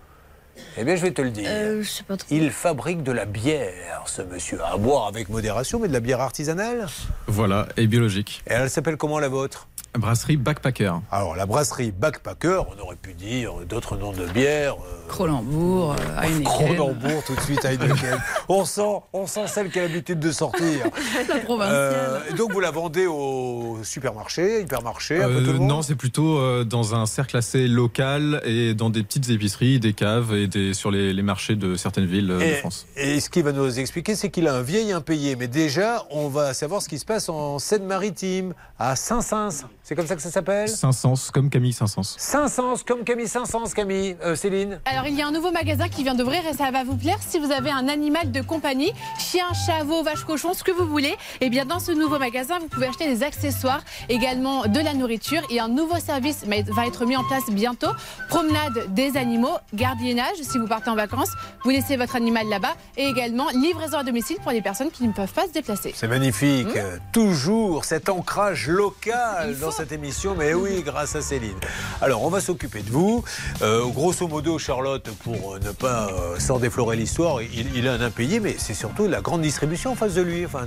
[0.77, 1.47] Eh bien, je vais te le dire.
[1.49, 2.27] Euh, je sais pas trop.
[2.31, 4.59] Il fabrique de la bière, ce monsieur.
[4.63, 6.87] À boire avec modération, mais de la bière artisanale?
[7.27, 8.41] Voilà, et biologique.
[8.47, 9.67] Et elle s'appelle comment la vôtre?
[9.97, 10.93] Brasserie Backpacker.
[11.11, 14.75] Alors, la brasserie Backpacker, on aurait pu dire d'autres noms de bière.
[14.75, 16.43] euh, Cronenbourg, euh, Heineken.
[16.45, 18.17] Cronenbourg, tout de suite, Heineken.
[18.49, 20.85] on, sent, on sent celle qui a l'habitude de sortir.
[21.27, 22.21] La provinciale.
[22.31, 25.81] Euh, donc, vous la vendez au supermarché, hypermarché, un peu Euh, tout le monde non,
[25.81, 30.33] c'est plutôt euh, dans un cercle assez local et dans des petites épiceries, des caves
[30.33, 32.85] et des, sur les, les marchés de certaines villes euh, de France.
[32.95, 35.35] et ce qu'il va nous expliquer, c'est qu'il a un vieil impayé.
[35.35, 39.65] Mais déjà, on va savoir ce qui se passe en Seine-Maritime, à Saint-Saëns.
[39.83, 42.15] C'est comme ça que ça s'appelle Saint-Saëns, comme Camille Saint-Saëns.
[42.17, 44.15] Saint-Saëns, comme Camille Saint-Saëns, Camille.
[44.23, 46.83] Euh, Céline Alors, il y a un nouveau magasin qui vient d'ouvrir et ça va
[46.83, 50.63] vous plaire si vous avez un animal de compagnie, chien, chat, veau, vache, cochon, ce
[50.63, 51.15] que vous voulez.
[51.41, 55.41] Et bien, dans ce nouveau magasin, vous pouvez acheter des accessoires, également de la nourriture
[55.49, 57.91] et un nouveau service va être mis en place bientôt.
[58.29, 61.31] Promenade des animaux, gardiennage si vous partez en vacances,
[61.63, 65.13] vous laissez votre animal là-bas et également livraison à domicile pour les personnes qui ne
[65.13, 65.93] peuvent pas se déplacer.
[65.95, 66.67] C'est magnifique.
[66.75, 70.35] Euh, Toujours cet ancrage local dans cette émission.
[70.37, 71.57] Mais oui, grâce à Céline.
[72.01, 73.23] Alors, on va s'occuper de vous.
[73.61, 77.93] Euh, grosso modo, Charlotte, pour euh, ne pas euh, s'en déflorer l'histoire, il, il a
[77.93, 80.45] un impayé, mais c'est surtout la grande distribution en face de lui.
[80.45, 80.65] Enfin.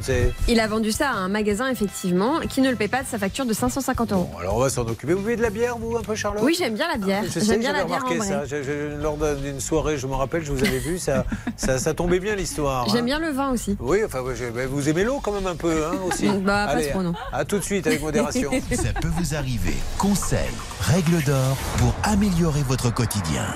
[0.49, 3.19] Il a vendu ça à un magasin, effectivement, qui ne le paie pas de sa
[3.19, 4.31] facture de 550 euros.
[4.41, 5.15] Alors, on va s'en occuper.
[5.15, 6.43] Vous buvez de la bière, vous, un peu, Charlotte?
[6.45, 7.25] Oui, j'aime bien la bière.
[7.31, 8.29] Sais, J'aime bien la bière en remarqué vrai.
[8.29, 8.45] ça.
[8.47, 11.25] Je- je- lors d'une soirée, je me rappelle, je vous avais vu, ça,
[11.57, 12.89] ça, ça tombait bien l'histoire.
[12.89, 13.05] J'aime hein.
[13.05, 13.77] bien le vin aussi.
[13.81, 16.29] Oui, enfin, vous aimez l'eau quand même un peu, hein, aussi.
[16.29, 17.15] Bah, pas Allez, trop, non.
[17.33, 18.51] À tout de suite avec modération.
[19.01, 19.75] Peut vous arriver.
[19.99, 20.39] Conseils,
[20.81, 23.47] règles d'or pour améliorer votre quotidien.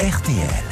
[0.00, 0.64] RTL.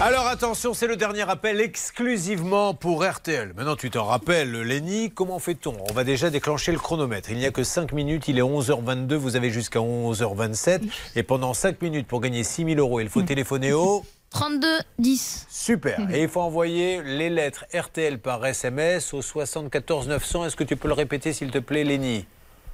[0.00, 3.52] Alors attention, c'est le dernier appel exclusivement pour RTL.
[3.54, 5.76] Maintenant, tu t'en rappelles, Lenny, comment fait-on?
[5.88, 7.30] On va déjà déclencher le chronomètre.
[7.30, 10.82] Il n'y a que 5 minutes, il est 11h22, vous avez jusqu'à 11h27.
[11.14, 14.04] Et pendant 5 minutes, pour gagner 6 000 euros, il faut téléphoner au...
[14.32, 14.66] 32
[14.98, 15.46] 10.
[15.50, 15.98] Super.
[16.12, 20.46] Et il faut envoyer les lettres RTL par SMS au 74 900.
[20.46, 22.26] Est-ce que tu peux le répéter, s'il te plaît, Lenny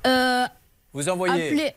[0.06, 0.44] Euh,
[0.92, 1.74] Vous envoyez appelez.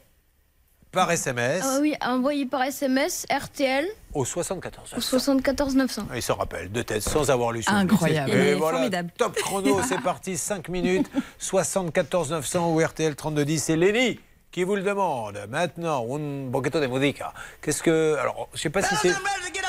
[0.92, 5.10] par SMS Ah oui, envoyé par SMS RTL au 74 au 900.
[5.10, 6.08] 74 900.
[6.16, 8.32] Il se rappelle, de tête, sans avoir lu Incroyable.
[8.32, 9.12] Et voilà, formidable.
[9.18, 11.10] top chrono, c'est parti, 5 minutes,
[11.40, 13.60] 74 900 ou RTL 3210.
[13.64, 14.20] C'est Lenny
[14.52, 15.40] qui vous le demande.
[15.50, 17.34] Maintenant, un poquito de musica.
[17.62, 18.18] Qu'est-ce que...
[18.20, 19.14] Alors, je sais pas si c'est...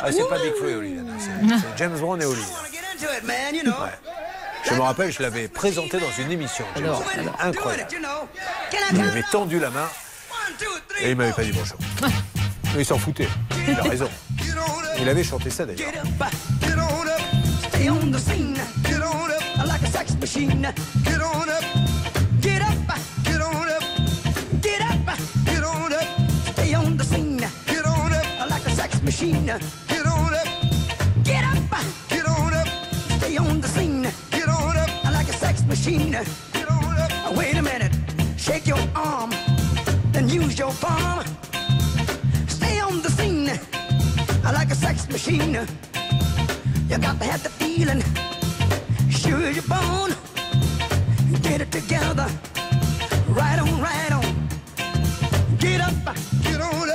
[0.00, 2.40] Ah, c'est pas Big Flo et Oli, là, non, c'est James Brown et Oli.
[2.40, 3.68] Ouais.
[4.64, 6.64] Je me rappelle, je l'avais présenté dans une émission.
[6.74, 7.18] James Alors, Brown.
[7.20, 7.36] alors.
[7.40, 7.88] Incroyable.
[8.92, 9.88] Il m'avait tendu la main.
[11.00, 11.78] Et il m'avait pas dit bonjour.
[12.74, 13.28] Mais il s'en foutait.
[13.68, 14.08] Il a raison.
[14.98, 15.92] Il avait chanté ça d'ailleurs.
[21.04, 21.71] Get on up,
[29.12, 29.44] machine.
[29.44, 30.48] Get on up,
[31.22, 32.68] get up, get on up,
[33.18, 34.02] stay on the scene.
[34.30, 36.12] Get on up, I like a sex machine.
[36.12, 37.36] Get on up.
[37.36, 37.92] Wait a minute,
[38.38, 39.30] shake your arm,
[40.12, 41.24] then use your palm.
[42.48, 43.50] Stay on the scene
[44.44, 45.58] I like a sex machine.
[46.88, 48.02] You got to have the feeling,
[49.10, 50.10] sure as you're born.
[51.42, 52.28] Get it together,
[53.28, 54.48] right on, right on.
[55.58, 55.94] Get up,
[56.44, 56.91] get on up,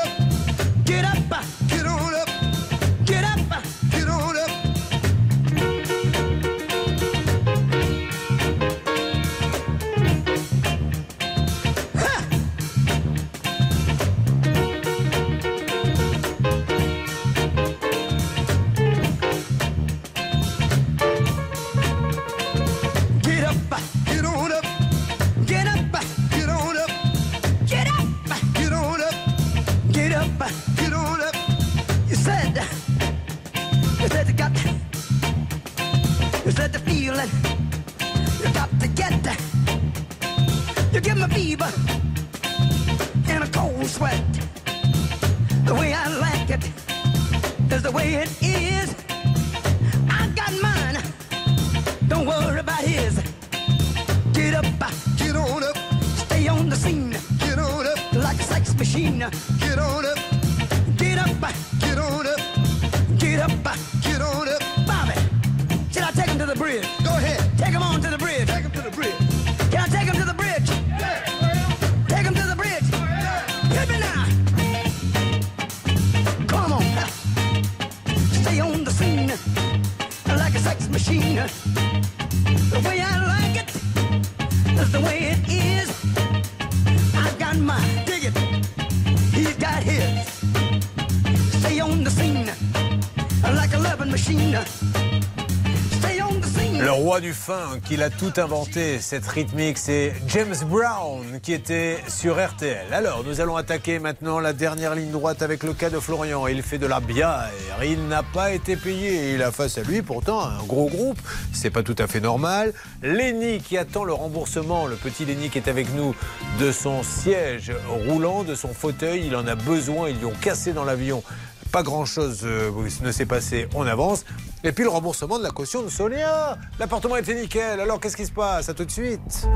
[97.48, 101.98] Le roi du funk, il a tout inventé, cette rythmique, c'est James Brown qui était
[102.08, 102.94] sur RTL.
[102.94, 106.48] Alors, nous allons attaquer maintenant la dernière ligne droite avec le cas de Florian.
[106.48, 107.50] Il fait de la bière,
[107.84, 109.34] il n'a pas été payé.
[109.34, 111.20] Il a face à lui pourtant un gros groupe,
[111.54, 112.74] c'est pas tout à fait normal.
[113.02, 116.16] Lenny qui attend le remboursement, le petit Lenny qui est avec nous,
[116.60, 117.72] de son siège
[118.08, 119.26] roulant, de son fauteuil.
[119.28, 121.24] Il en a besoin, ils lui ont cassé dans l'avion.
[121.72, 122.72] Pas grand-chose euh,
[123.04, 124.24] ne s'est passé, on avance.
[124.64, 126.58] Et puis le remboursement de la caution de Sonia.
[126.80, 127.80] L'appartement était nickel.
[127.80, 128.70] Alors qu'est-ce qui se passe?
[128.70, 129.48] À tout de suite.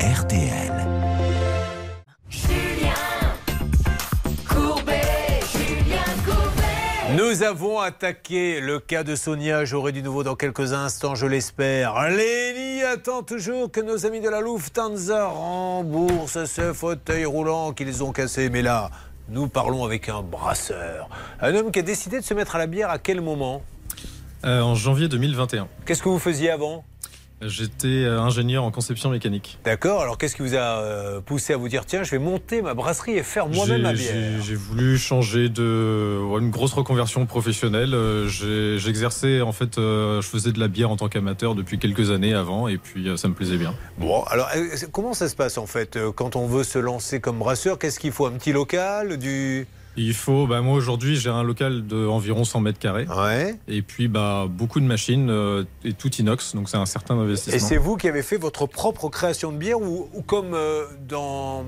[0.00, 0.70] RTL.
[7.16, 9.64] Nous avons attaqué le cas de Sonia.
[9.64, 12.08] J'aurai du nouveau dans quelques instants, je l'espère.
[12.08, 18.12] Lénie attend toujours que nos amis de la Lufthansa remboursent ce fauteuil roulant qu'ils ont
[18.12, 18.48] cassé.
[18.48, 18.90] Mais là,
[19.30, 21.08] nous parlons avec un brasseur.
[21.40, 23.62] Un homme qui a décidé de se mettre à la bière à quel moment?
[24.44, 25.68] Euh, en janvier 2021.
[25.86, 26.84] Qu'est-ce que vous faisiez avant?
[27.42, 29.58] J'étais euh, ingénieur en conception mécanique.
[29.64, 32.60] D'accord, alors qu'est-ce qui vous a euh, poussé à vous dire tiens, je vais monter
[32.60, 37.94] ma brasserie et faire moi-même ma bière J'ai voulu changer de une grosse reconversion professionnelle.
[37.94, 38.28] Euh,
[38.78, 42.68] J'exerçais en fait, je faisais de la bière en tant qu'amateur depuis quelques années avant,
[42.68, 43.74] et puis ça me plaisait bien.
[43.98, 44.50] Bon, alors
[44.92, 48.12] comment ça se passe en fait quand on veut se lancer comme brasseur Qu'est-ce qu'il
[48.12, 48.26] faut?
[48.26, 49.66] Un petit local du...
[49.96, 53.06] Il faut, bah moi aujourd'hui j'ai un local de environ 100 mètres carrés.
[53.68, 57.56] Et puis bah beaucoup de machines euh, et tout inox, donc c'est un certain investissement.
[57.56, 60.84] Et c'est vous qui avez fait votre propre création de bière ou, ou comme euh,
[61.08, 61.64] dans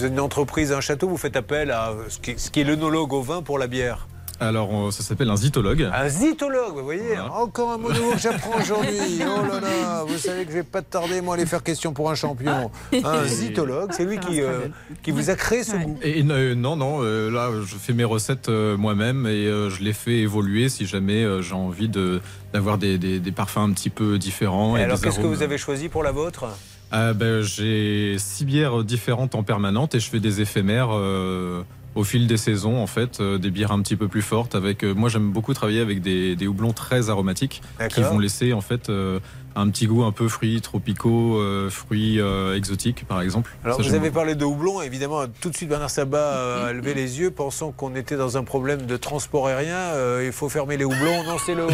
[0.00, 3.22] une entreprise, un château, vous faites appel à ce qui, ce qui est l'œnologue au
[3.22, 4.08] vin pour la bière?
[4.40, 5.88] Alors ça s'appelle un zytologue.
[5.92, 8.98] Un zytologue, vous voyez Encore un mot nouveau que j'apprends aujourd'hui.
[9.20, 11.92] Oh là là, vous savez que je vais pas tarder, moi, à aller faire question
[11.92, 12.70] pour un champion.
[13.04, 14.68] Un zytologue, c'est lui qui, euh,
[15.02, 15.98] qui vous a créé ce goût.
[16.02, 19.82] Et euh, non, non, euh, là, je fais mes recettes euh, moi-même et euh, je
[19.82, 22.20] les fais évoluer si jamais euh, j'ai envie de
[22.52, 24.76] d'avoir des, des- des parfums un petit peu différents.
[24.76, 26.46] Et et alors, qu'est-ce que vous avez choisi pour la vôtre?
[26.90, 31.62] Ah, ben, J'ai six bières différentes en permanente et je fais des éphémères euh,
[31.98, 34.54] au fil des saisons, en fait, euh, des bières un petit peu plus fortes.
[34.54, 37.60] Avec, euh, moi, j'aime beaucoup travailler avec des, des houblons très aromatiques
[37.92, 39.18] qui vont laisser en fait euh,
[39.56, 43.50] un petit goût un peu fruits tropicaux, euh, fruits euh, exotiques, par exemple.
[43.64, 46.72] Alors, Ça, vous avez parlé de houblon, évidemment, tout de suite, Bernard Sabat euh, a
[46.72, 49.74] levé les yeux, pensant qu'on était dans un problème de transport aérien.
[49.76, 51.24] Euh, il faut fermer les houblons.
[51.24, 51.66] Non, c'est le,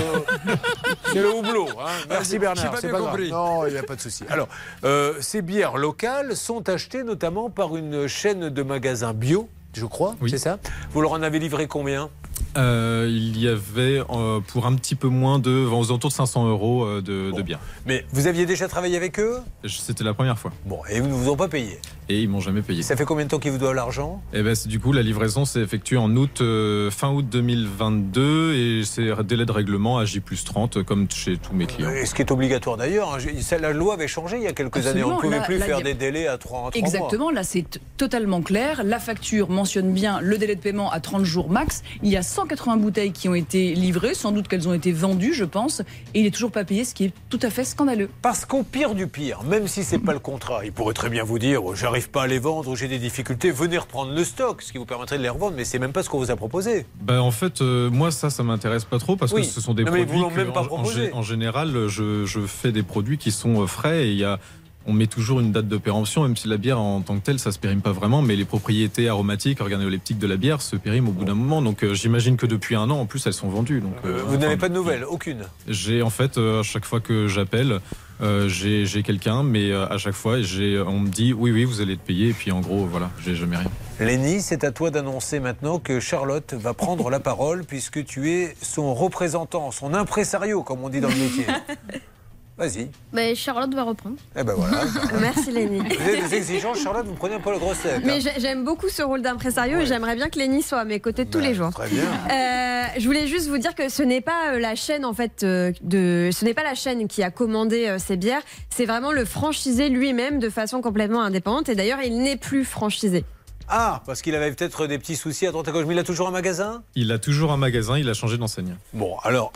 [1.12, 1.66] c'est le houblon.
[1.80, 1.90] hein.
[2.08, 2.70] Merci Bernard.
[2.70, 3.10] pas c'est bien grave.
[3.10, 3.30] compris.
[3.30, 4.24] Non, il n'y a pas de souci.
[4.30, 4.48] Alors,
[4.84, 10.14] euh, ces bières locales sont achetées notamment par une chaîne de magasins bio, je crois,
[10.28, 10.58] c'est ça
[10.92, 12.08] Vous leur en avez livré combien?
[12.56, 16.48] Euh, il y avait euh, pour un petit peu moins de, aux alentours de 500
[16.48, 17.58] euros euh, de, de biens.
[17.84, 19.38] Mais vous aviez déjà travaillé avec eux?
[19.68, 20.52] C'était la première fois.
[20.64, 21.78] Bon, et ils ne vous ont pas payé?
[22.08, 22.82] Et ils m'ont jamais payé.
[22.82, 24.22] Ça fait combien de temps qu'ils vous doivent l'argent?
[24.32, 28.84] Et ben, du coup, la livraison s'est effectuée en août, euh, fin août 2022 et
[28.84, 31.90] c'est délai de règlement à J plus 30 comme chez tous mes clients.
[31.90, 33.14] Et ce qui est obligatoire d'ailleurs.
[33.14, 33.58] hein.
[33.60, 35.02] La loi avait changé il y a quelques années.
[35.02, 35.20] On ne Absolument.
[35.20, 36.70] pouvait Là- plus là, faire a- des délais à 3 mois.
[36.74, 37.64] Exactement, là c'est
[37.96, 38.82] totalement clair.
[38.84, 41.82] La facture mentionne bien le délai de paiement à 30 jours max.
[42.02, 45.32] Il y a 180 bouteilles qui ont été livrées, sans doute qu'elles ont été vendues,
[45.32, 45.80] je pense,
[46.12, 48.10] et il est toujours pas payé, ce qui est tout à fait scandaleux.
[48.20, 51.24] Parce qu'au pire du pire, même si c'est pas le contrat, il pourrait très bien
[51.24, 54.22] vous dire oh, j'arrive pas à les vendre ou j'ai des difficultés, venez reprendre le
[54.22, 56.30] stock, ce qui vous permettrait de les revendre, mais c'est même pas ce qu'on vous
[56.30, 56.84] a proposé.
[57.00, 59.40] Bah, en fait, euh, moi, ça, ça m'intéresse pas trop parce Oui.
[59.40, 60.84] que ce sont des Non, produits que, même pas en-
[61.18, 64.38] en général, je, je fais des produits qui sont euh, frais et il y a.
[64.86, 67.38] On met toujours une date de péremption, même si la bière en tant que telle,
[67.38, 71.08] ça se périme pas vraiment, mais les propriétés aromatiques, organoleptiques de la bière se périment
[71.08, 71.62] au bout d'un moment.
[71.62, 73.80] Donc euh, j'imagine que depuis un an, en plus, elles sont vendues.
[73.80, 75.44] Donc, euh, vous n'avez pas de nouvelles, aucune.
[75.68, 77.80] J'ai en fait, euh, à chaque fois que j'appelle,
[78.20, 82.00] euh, j'ai quelqu'un, mais à chaque fois, on me dit oui, oui, vous allez être
[82.00, 83.70] payé, et puis en gros, voilà, j'ai jamais rien.
[84.00, 88.56] Lenny, c'est à toi d'annoncer maintenant que Charlotte va prendre la parole puisque tu es
[88.60, 91.46] son représentant, son impresario, comme on dit dans le métier.
[92.56, 92.88] Vas-y.
[93.12, 94.16] Ben, Charlotte va reprendre.
[94.36, 94.82] Eh ben voilà.
[95.20, 95.80] Merci Lénie.
[95.80, 97.72] Vous êtes des exigences, Charlotte, vous prenez un peu le gros.
[98.04, 98.18] Mais hein.
[98.20, 101.26] j'ai- j'aime beaucoup ce rôle d'impresario et j'aimerais bien que Lénie soit à mes côtés
[101.26, 101.70] tous les jours.
[101.70, 102.04] Très bien.
[102.04, 105.42] Euh, je voulais juste vous dire que ce n'est pas euh, la chaîne en fait
[105.42, 109.10] euh, de, ce n'est pas la chaîne qui a commandé euh, ces bières, c'est vraiment
[109.10, 113.24] le franchisé lui-même de façon complètement indépendante et d'ailleurs il n'est plus franchisé.
[113.66, 116.04] Ah, parce qu'il avait peut-être des petits soucis à droite à gauche, mais il a
[116.04, 116.82] toujours un magasin?
[116.94, 118.76] Il a toujours un magasin, il a changé d'enseigne.
[118.92, 119.52] Bon, alors,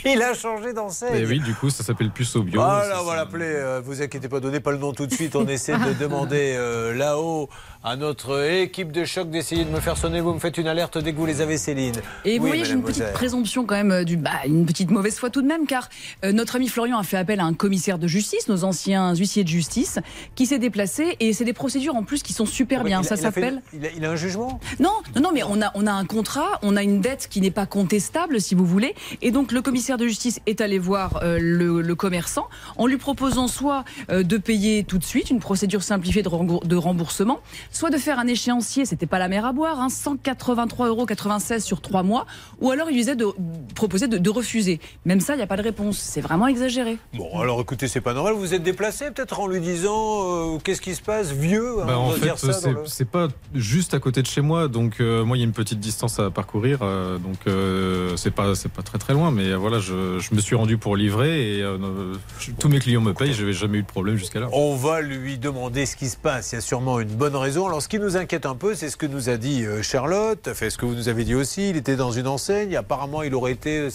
[0.04, 1.16] il a changé d'enseigne.
[1.16, 2.60] Et oui, du coup, ça s'appelle Puceau Bio.
[2.62, 3.46] Ah Ça, là, on va l'appeler.
[3.46, 5.36] euh, vous inquiétez pas, donnez pas le nom tout de suite.
[5.36, 7.48] On essaie de demander euh, là-haut
[7.82, 10.20] à notre équipe de choc d'essayer de me faire sonner.
[10.20, 11.94] Vous me faites une alerte dès que vous les avez, Céline.
[12.24, 14.90] Et vous Oui, voyez, j'ai une petite présomption quand même, euh, du, bah, une petite
[14.90, 15.88] mauvaise foi tout de même, car
[16.24, 19.44] euh, notre ami Florian a fait appel à un commissaire de justice, nos anciens huissiers
[19.44, 19.98] de justice,
[20.34, 23.00] qui s'est déplacé, et c'est des procédures en plus qui sont super bien.
[23.00, 23.62] Il a- Ça s'appelle.
[23.72, 24.60] Il a, il a un jugement?
[24.78, 27.40] Non, non, non, mais on a, on a un contrat, on a une dette qui
[27.40, 28.94] n'est pas contestable, si vous voulez.
[29.22, 32.96] Et donc, le commissaire de justice est allé voir euh, le, le commerçant en lui
[32.96, 37.40] proposant soit euh, de payer tout de suite, une procédure simplifiée de, rembour- de remboursement,
[37.70, 41.80] soit de faire un échéancier, c'était pas la mer à boire, hein, 183,96 euros sur
[41.80, 42.26] trois mois,
[42.60, 43.26] ou alors il lui disait de
[43.74, 44.80] proposer de, de refuser.
[45.04, 45.98] Même ça, il n'y a pas de réponse.
[45.98, 46.98] C'est vraiment exagéré.
[47.14, 48.34] Bon, alors écoutez, c'est pas normal.
[48.34, 51.84] Vous vous êtes déplacé peut-être en lui disant euh, qu'est-ce qui se passe, vieux hein,
[51.86, 55.36] Bah, en fait, c'est le- pas juste à côté de chez moi, donc euh, moi
[55.36, 58.82] il y a une petite distance à parcourir, euh, donc euh, c'est pas c'est pas
[58.82, 62.14] très très loin, mais euh, je, je me suis rendu pour livrer et euh, euh,
[62.38, 64.48] je- tous mes clients me payent, j'avais jamais eu de problème jusqu'à là.
[64.52, 66.52] On va lui demander ce qui se passe.
[66.52, 67.66] Il y a sûrement une bonne raison.
[67.66, 70.50] Alors, ce qui nous inquiète un peu, c'est ce que nous a dit euh, Charlotte.
[70.54, 71.70] Fait ce que vous nous avez dit aussi.
[71.70, 72.76] Il était dans une enseigne.
[72.76, 73.88] Apparemment, il aurait été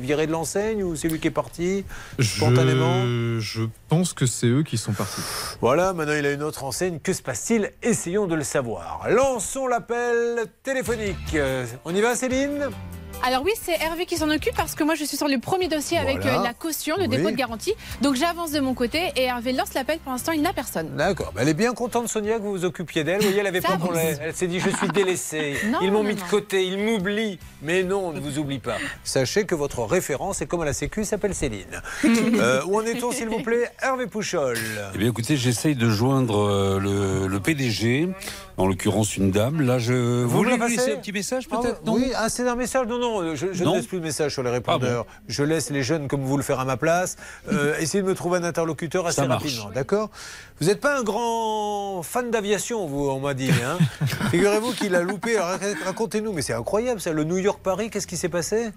[0.00, 1.84] viré de l'enseigne ou c'est lui qui est parti
[2.18, 3.02] spontanément?
[3.04, 5.20] Je, je pense que c'est eux qui sont partis.
[5.60, 6.98] Voilà, maintenant il a une autre enseigne.
[7.02, 7.70] Que se passe-t-il?
[7.82, 9.06] Essayons de le savoir.
[9.10, 11.36] Lançons l'appel téléphonique.
[11.84, 12.68] On y va, Céline?
[13.22, 15.66] Alors oui, c'est Hervé qui s'en occupe parce que moi je suis sur le premier
[15.66, 17.08] dossier avec euh, la caution, le Oui.
[17.08, 17.74] dépôt de garantie.
[18.00, 19.98] Donc j'avance de mon côté et Hervé lance l'appel.
[19.98, 20.94] Pour l'instant, il n'a personne.
[20.96, 21.32] D'accord.
[21.34, 23.16] Bah, elle est bien contente, Sonia, que vous vous occupiez d'elle.
[23.18, 24.16] Vous voyez, elle avait Ça pas pour l'air.
[24.22, 25.56] Elle s'est dit Je suis délaissée.
[25.66, 27.38] Non, ils m'ont non, mis de côté, ils m'oublient.
[27.62, 28.76] Mais non, on ne vous oublie pas.
[29.02, 31.64] Sachez que votre référence, est comme à la Sécu, s'appelle Céline.
[32.36, 34.58] Euh, où en est-on, s'il vous plaît Hervé Pouchol.
[34.94, 38.08] Eh bien, écoutez, j'essaye de joindre euh, le, le PDG,
[38.58, 39.62] en l'occurrence une dame.
[39.62, 40.22] Là, je.
[40.22, 42.86] Vous, Vous voulez un petit message, Ah, peut-être Oui, ah, c'est un message.
[42.86, 45.06] Non, non, je, je Non ne laisse plus de message sur les répondeurs.
[45.08, 47.16] Ah Je laisse les jeunes comme vous le faire à ma place.
[47.52, 49.42] Euh, essayez de me trouver un interlocuteur assez Ça marche.
[49.44, 50.10] rapidement, d'accord?
[50.60, 53.50] Vous n'êtes pas un grand fan d'aviation, vous, on m'a dit.
[53.50, 53.78] Hein?
[54.30, 55.36] Figurez-vous qu'il a loupé.
[55.36, 57.12] Alors, Racontez-nous, mais c'est incroyable ça.
[57.12, 58.70] Le New York-Paris, qu'est-ce qui s'est passé?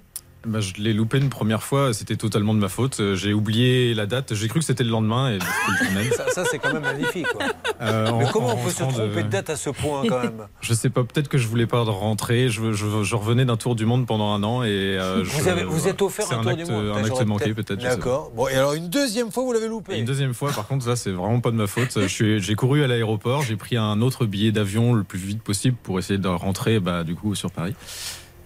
[0.47, 3.01] Bah, je l'ai loupé une première fois, c'était totalement de ma faute.
[3.01, 6.11] Euh, J'ai oublié la date, j'ai cru que c'était le lendemain et le.
[6.15, 7.27] Ça, ça, c'est quand même magnifique.
[7.27, 7.43] quoi.
[7.81, 9.69] Euh, Mais en- comment en on peut se rentrant de- tromper de date à ce
[9.69, 12.47] point quand même Je sais pas, peut-être que je voulais pas rentrer.
[12.47, 15.49] Je, je- je revenais d'un tour du monde pendant un an et euh, Vous, je-
[15.49, 17.81] avez, vous êtes offert un tour acte, du monde Un acte manqué peut-être.
[17.81, 18.31] D'accord.
[18.33, 20.85] Bon, et alors une deuxième fois, vous l'avez loupé Et une deuxième fois, par contre,
[20.85, 21.97] ça c'est vraiment pas de ma faute.
[22.07, 25.99] J'ai couru à l'aéroport, j'ai pris un autre billet d'avion le plus vite possible pour
[25.99, 27.75] essayer de rentrer, bah, du coup, sur Paris.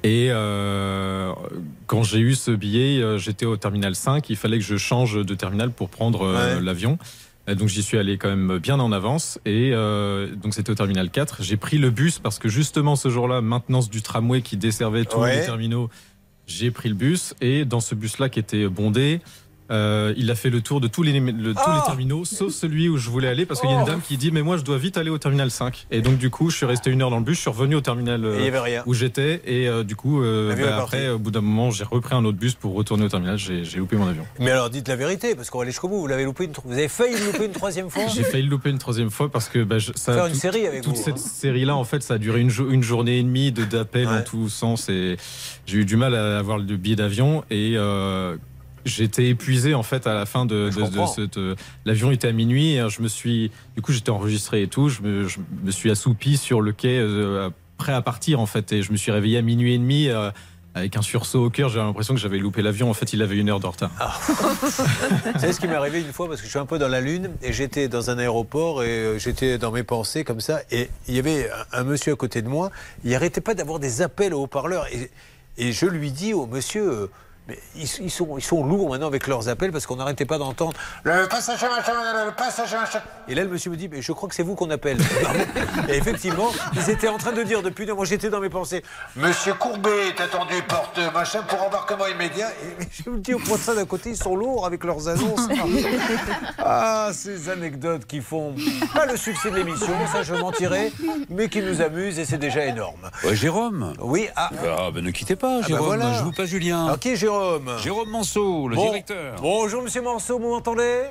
[0.04, 1.32] Et euh,
[1.88, 4.30] quand j'ai eu ce billet, euh, j'étais au terminal 5.
[4.30, 6.62] Il fallait que je change de terminal pour prendre euh, Ouais.
[6.62, 6.98] l'avion.
[7.48, 11.10] Donc j'y suis allé quand même bien en avance et euh, donc c'était au terminal
[11.10, 11.44] 4.
[11.44, 15.20] J'ai pris le bus parce que justement ce jour-là, maintenance du tramway qui desservait tous
[15.20, 15.40] Ouais.
[15.40, 15.90] les terminaux,
[16.48, 19.20] j'ai pris le bus et dans ce bus-là qui était bondé,
[19.72, 22.90] euh, il a fait le tour de tous les, le- tous les terminaux sauf celui
[22.90, 23.88] où je voulais aller parce qu'il y a une Oh.
[23.88, 26.30] dame qui dit mais moi je dois vite aller au terminal 5 et donc du
[26.30, 28.82] coup je suis resté une heure dans le bus, je suis revenu au terminal euh,
[28.86, 32.26] où j'étais et euh, du coup bah, après au bout d'un moment j'ai repris un
[32.26, 34.26] autre bus pour retourner au terminal, j'ai loupé mon avion.
[34.40, 36.00] Mais alors dites la vérité, parce qu'on va aller jusqu'au bout.
[36.00, 36.52] Vous l'avez loupé une...
[36.66, 39.32] Vous avez failli le louper une troisième fois J'ai failli le louper une troisième fois
[39.32, 41.30] parce que bah, je- ça, Faire une tout- série avec toute vous, cette hein.
[41.34, 44.18] série-là, en fait, ça a duré une, jo- une journée et demie de d'appels Ouais.
[44.18, 45.18] en tous sens et
[45.66, 47.76] j'ai eu du mal à avoir le billet d'avion et
[48.86, 50.70] j'étais épuisé en fait à la fin de,
[51.16, 51.38] cette.
[51.38, 51.56] euh,
[51.86, 54.90] L'avion était à minuit et euh, je me suis, du coup, j'étais enregistré et tout.
[54.90, 58.72] Je me, je me suis assoupi sur le quai, euh, prêt à partir en fait,
[58.72, 60.08] et je me suis réveillé à minuit et demi.
[60.10, 60.32] euh,
[60.76, 62.90] avec un sursaut au cœur, j'avais l'impression que j'avais loupé l'avion.
[62.90, 63.92] En fait, il avait une heure de retard.
[64.00, 64.20] Ah.
[64.28, 66.88] Vous savez ce qui m'est arrivé une fois parce que je suis un peu dans
[66.88, 70.90] la lune et j'étais dans un aéroport et j'étais dans mes pensées comme ça et
[71.08, 72.72] il y avait un, monsieur à côté de moi.
[73.04, 75.12] Il arrêtait pas d'avoir des appels au haut-parleur et,
[75.60, 77.10] et je lui dis au monsieur.
[77.48, 80.38] Mais ils, ils sont, ils sont lourds maintenant avec leurs appels parce qu'on n'arrêtait pas
[80.38, 81.92] d'entendre le passager machin,
[82.26, 83.02] le passager machin.
[83.28, 84.98] Et là, le monsieur me dit, mais je crois que c'est vous qu'on appelle.
[85.90, 88.84] Et effectivement, ils étaient en train de dire depuis, moi j'étais dans mes pensées,
[89.16, 92.50] Monsieur Courbet est attendu porte machin pour embarquement immédiat.
[92.52, 95.48] Et je me dis au poisson d'à côté, ils sont lourds avec leurs annonces.
[96.66, 98.56] Ah, ces anecdotes qui font
[98.94, 100.92] pas le succès de l'émission, ça je mentirais,
[101.30, 103.10] mais qui nous amusent et c'est déjà énorme.
[103.24, 104.50] Ouais, Jérôme Oui, ah.
[104.66, 105.86] Ah, ben ne quittez pas, Ah, bah Jérôme.
[105.86, 106.14] voilà.
[106.14, 106.94] Je vous passe Julien.
[106.94, 107.33] Ok, Jérôme.
[107.84, 108.86] Jérôme Manceau, le Bon.
[108.86, 109.36] directeur.
[109.42, 111.02] Bonjour, monsieur Manceau, vous m'entendez?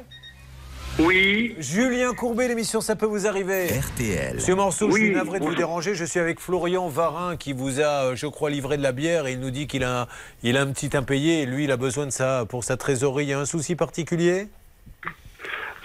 [0.99, 1.55] Oui.
[1.59, 3.67] Julien Courbet, l'émission Ça peut vous arriver.
[3.69, 4.35] RTL.
[4.35, 5.95] Monsieur Manceau, je suis navré de vous déranger.
[5.95, 9.27] Je suis avec Florian Varin qui vous a, euh, je crois, livré de la bière
[9.27, 10.07] et il nous dit qu'il a, un-
[10.43, 13.25] il a un petit impayé et lui, il a besoin de ça pour sa trésorerie.
[13.25, 14.49] Il y a un souci particulier?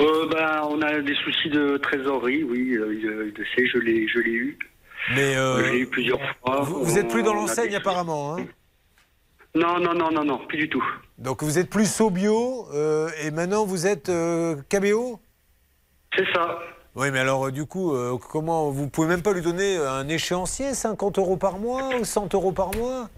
[0.01, 3.79] Euh, ben, on a des soucis de trésorerie, oui, euh, il, il le sait, je
[3.79, 4.59] l'ai, je l'ai eu.
[5.15, 6.61] Mais euh, je l'ai eu plusieurs fois.
[6.63, 8.35] vous, vous êtes plus dans l'enseigne apparemment.
[8.35, 8.45] hein?
[9.57, 10.83] Non, non, non, non, non, plus du tout.
[11.17, 15.19] Donc vous êtes plus Sobio euh, et maintenant vous êtes euh, KBO
[16.15, 16.59] C'est ça.
[16.95, 20.07] Oui, mais alors euh, du coup, euh, comment vous pouvez même pas lui donner un
[20.07, 23.09] échéancier, 50 euros par mois ou 100 euros par mois?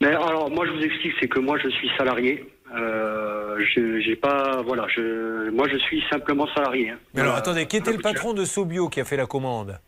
[0.00, 2.44] Mais alors, moi, je vous explique, c'est que moi, je suis salarié.
[2.74, 6.90] Euh, je, j'ai pas, voilà, je, moi, je suis simplement salarié.
[6.90, 6.98] hein.
[7.14, 9.78] Mais alors Euh, attendez, qui était le patron de Sobio qui a fait la commande?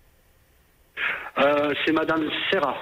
[1.39, 2.77] Euh, C'est Madame Serra.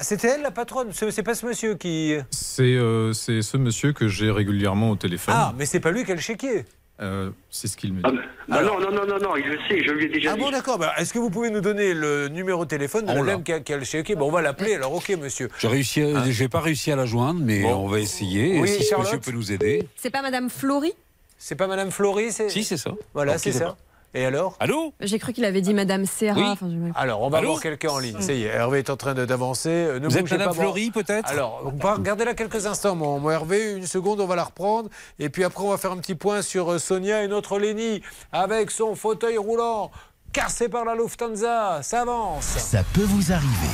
[0.00, 2.14] Ah, c'était elle la patronne C'est pas ce monsieur qui.
[2.30, 5.34] C'est euh, c'est ce monsieur que j'ai régulièrement au téléphone.
[5.36, 6.64] Ah, mais c'est pas lui qui a le chéquier
[7.00, 8.18] Euh, c'est ce qu'il me Ah, dit.
[8.50, 10.40] ah non, non, non, non, non, il le sait, je lui ai déjà Ah dit.
[10.40, 10.78] bon, d'accord.
[10.78, 13.42] Bah, Est-ce que vous pouvez nous donner le numéro de téléphone de On la dame
[13.42, 14.14] qui a, qui a le chéquier?
[14.14, 15.48] Bon, on va l'appeler alors, ok, monsieur.
[15.58, 17.74] J'ai réussi, j'ai pas réussi à la joindre, mais Bon.
[17.84, 18.60] on va essayer.
[18.60, 19.86] Oui, si ce monsieur peut nous aider.
[19.96, 20.92] C'est pas Madame Flory
[21.38, 22.48] C'est pas Madame Flory c'est...
[22.50, 22.92] Si, c'est ça.
[23.14, 23.76] Voilà, c'est ça.
[24.14, 26.38] Et alors Allô J'ai cru qu'il avait dit Madame Serra.
[26.40, 26.46] Oui.
[26.48, 28.20] enfin, je- Alors, on va Allô voir quelqu'un en ligne.
[28.20, 29.68] Ça y est, Hervé est en train de- d'avancer.
[29.68, 33.18] Euh, Ne Vous êtes Madame pas, peut-être Alors, on va regarder là quelques instants, mon,
[33.20, 33.72] mon Hervé.
[33.72, 34.88] Une seconde, on va la reprendre.
[35.18, 38.02] Et puis après, on va faire un petit point sur euh, Sonia et notre Lénie
[38.32, 39.90] avec son fauteuil roulant
[40.32, 41.80] cassé par la Lufthansa.
[41.82, 42.44] Ça avance.
[42.44, 43.68] Ça peut vous arriver.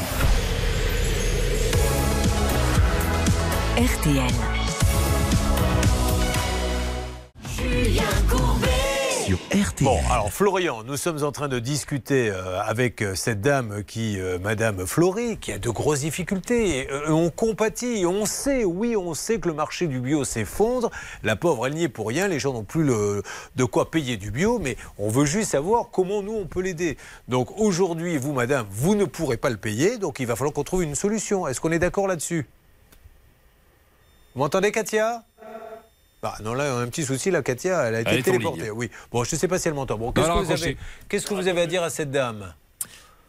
[3.77, 4.31] RTL.
[9.81, 14.21] Bon, alors Florian, nous sommes en train de discuter euh, avec euh, cette dame qui,
[14.21, 16.89] euh, Madame Flory, qui a de grosses difficultés.
[17.09, 20.91] On compatit, on sait, oui, on sait que le marché du bio s'effondre.
[21.23, 22.29] La pauvre, elle n'y est pour rien.
[22.29, 26.23] Les gens n'ont plus de quoi payer du bio, mais on veut juste savoir comment
[26.23, 26.99] nous on peut l'aider.
[27.29, 30.65] Donc aujourd'hui, vous, Madame, vous ne pourrez pas le payer, donc il va falloir qu'on
[30.65, 31.47] trouve une solution.
[31.47, 32.47] Est-ce qu'on est d'accord là-dessus?
[34.35, 35.23] Vous m'entendez, Katia?
[36.25, 38.71] Bah, non, là, on a un petit souci, là, Katia, elle a été Elle téléportée.
[38.71, 38.91] Oui.
[39.13, 39.99] Bon, je ne sais pas si elle m'entend.
[39.99, 42.55] Bon, qu'est-ce que, vous avez, qu'est-ce que vous avez à dire à cette dame?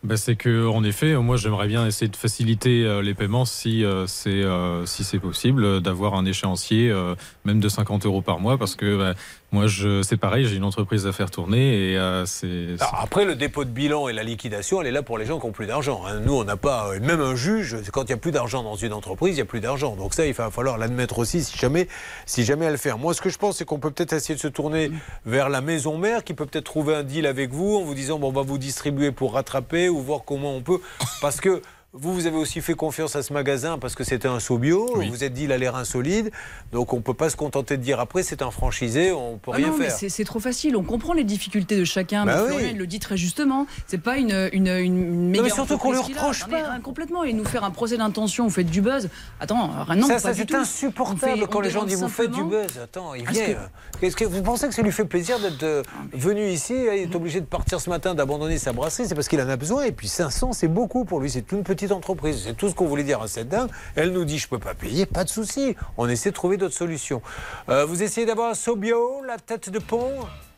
[0.05, 3.83] Bah, c'est que en effet, moi j'aimerais bien essayer de faciliter euh, les paiements si
[3.83, 8.39] euh, c'est euh, si c'est possible d'avoir un échéancier euh, même de 50 euros par
[8.39, 9.15] mois parce que bah,
[9.51, 12.75] Moi, je, c'est pareil, j'ai une entreprise à faire tourner et euh, c'est.
[12.99, 15.45] Après, le dépôt de bilan et la liquidation, elle est là pour les gens qui
[15.45, 16.01] ont plus d'argent.
[16.05, 16.19] hein.
[16.19, 16.89] Nous, on n'a pas.
[16.89, 19.41] euh, Même un juge, quand il n'y a plus d'argent dans une entreprise, il n'y
[19.41, 19.95] a plus d'argent.
[19.95, 21.87] Donc, ça, il va falloir l'admettre aussi si jamais,
[22.25, 22.93] si jamais elle le fait.
[22.97, 24.91] Moi, ce que je pense, c'est qu'on peut peut-être essayer de se tourner
[25.25, 28.19] vers la maison mère qui peut peut-être trouver un deal avec vous en vous disant
[28.19, 30.79] bon, on va vous distribuer pour rattraper ou voir comment on peut.
[31.21, 31.61] Parce que.
[31.97, 34.85] Vous, vous avez aussi fait confiance à ce magasin parce que c'était un saut bio.
[34.95, 36.29] Vous vous êtes dit, il a l'air insolide.
[36.73, 39.37] Donc, on ne peut pas se contenter de dire après, c'est un franchisé, on ne
[39.37, 39.95] peut Ah rien non, mais faire.
[39.95, 40.75] c'est- c'est trop facile.
[40.75, 42.25] On comprend les difficultés de chacun.
[42.25, 42.47] Bah mais oui.
[42.49, 43.65] Florian, il le dit très justement.
[43.87, 46.19] C'est pas une, une, une méga mais surtout qu'on qu'il a.
[46.21, 47.23] reproche hein, complètement.
[47.23, 49.07] Et nous faire un procès d'intention, vous faites du buzz.
[49.39, 50.55] Attends, non, ça, pas ça c'est tout.
[50.57, 52.77] insupportable On fait- quand les gens disent vous faites du buzz.
[52.83, 53.45] Attends, il Est-ce vient.
[53.53, 55.81] que- Qu'est-ce que vous pensez que ça lui fait plaisir d'être euh,
[56.11, 59.29] venu ici et Il est obligé de partir ce matin, d'abandonner sa brasserie, c'est parce
[59.29, 59.83] qu'il en a besoin.
[59.83, 61.29] Et puis 500, c'est beaucoup pour lui.
[61.29, 62.43] C'est une petite entreprise.
[62.45, 63.67] C'est tout ce qu'on voulait dire à cette dame.
[63.95, 65.75] Elle nous dit je peux pas payer, pas de souci.
[65.97, 67.21] On essaie de trouver d'autres solutions.
[67.69, 70.11] Euh, vous essayez d'avoir Sobio, la tête de pont.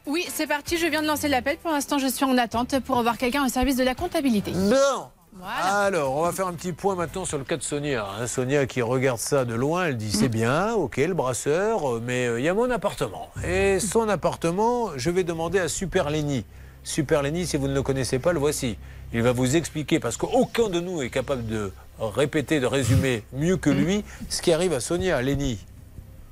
[0.05, 1.57] Oui, c'est parti, je viens de lancer l'appel.
[1.57, 4.51] Pour l'instant, je suis en attente pour avoir quelqu'un au service de la comptabilité.
[4.51, 5.09] Non
[5.45, 8.05] Alors, on va faire un petit point maintenant sur le cas de Sonia.
[8.17, 8.25] hein.
[8.25, 12.25] Sonia qui regarde ça de loin, elle dit c'est bien, ok, le brasseur, euh, mais
[12.25, 13.29] euh, il y a mon appartement.
[13.45, 16.45] Et son appartement, je vais demander à Super Lenny.
[16.83, 18.77] Super Lenny, si vous ne le connaissez pas, le voici.
[19.13, 23.57] Il va vous expliquer, parce qu'aucun de nous est capable de répéter, de résumer mieux
[23.57, 25.57] que lui ce qui arrive à Sonia, Lenny.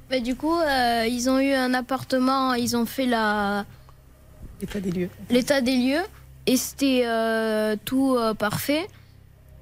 [0.09, 3.65] Bah, du coup, euh, ils ont eu un appartement, ils ont fait la.
[4.61, 5.09] L'état des lieux.
[5.29, 6.03] L'état des lieux,
[6.45, 8.87] et c'était euh, tout euh, parfait.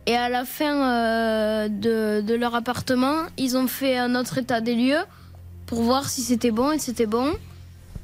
[0.06, 4.60] Et à la fin euh, de, de leur appartement, ils ont fait un autre état
[4.60, 5.04] des lieux
[5.66, 7.34] pour voir si c'était bon et c'était bon.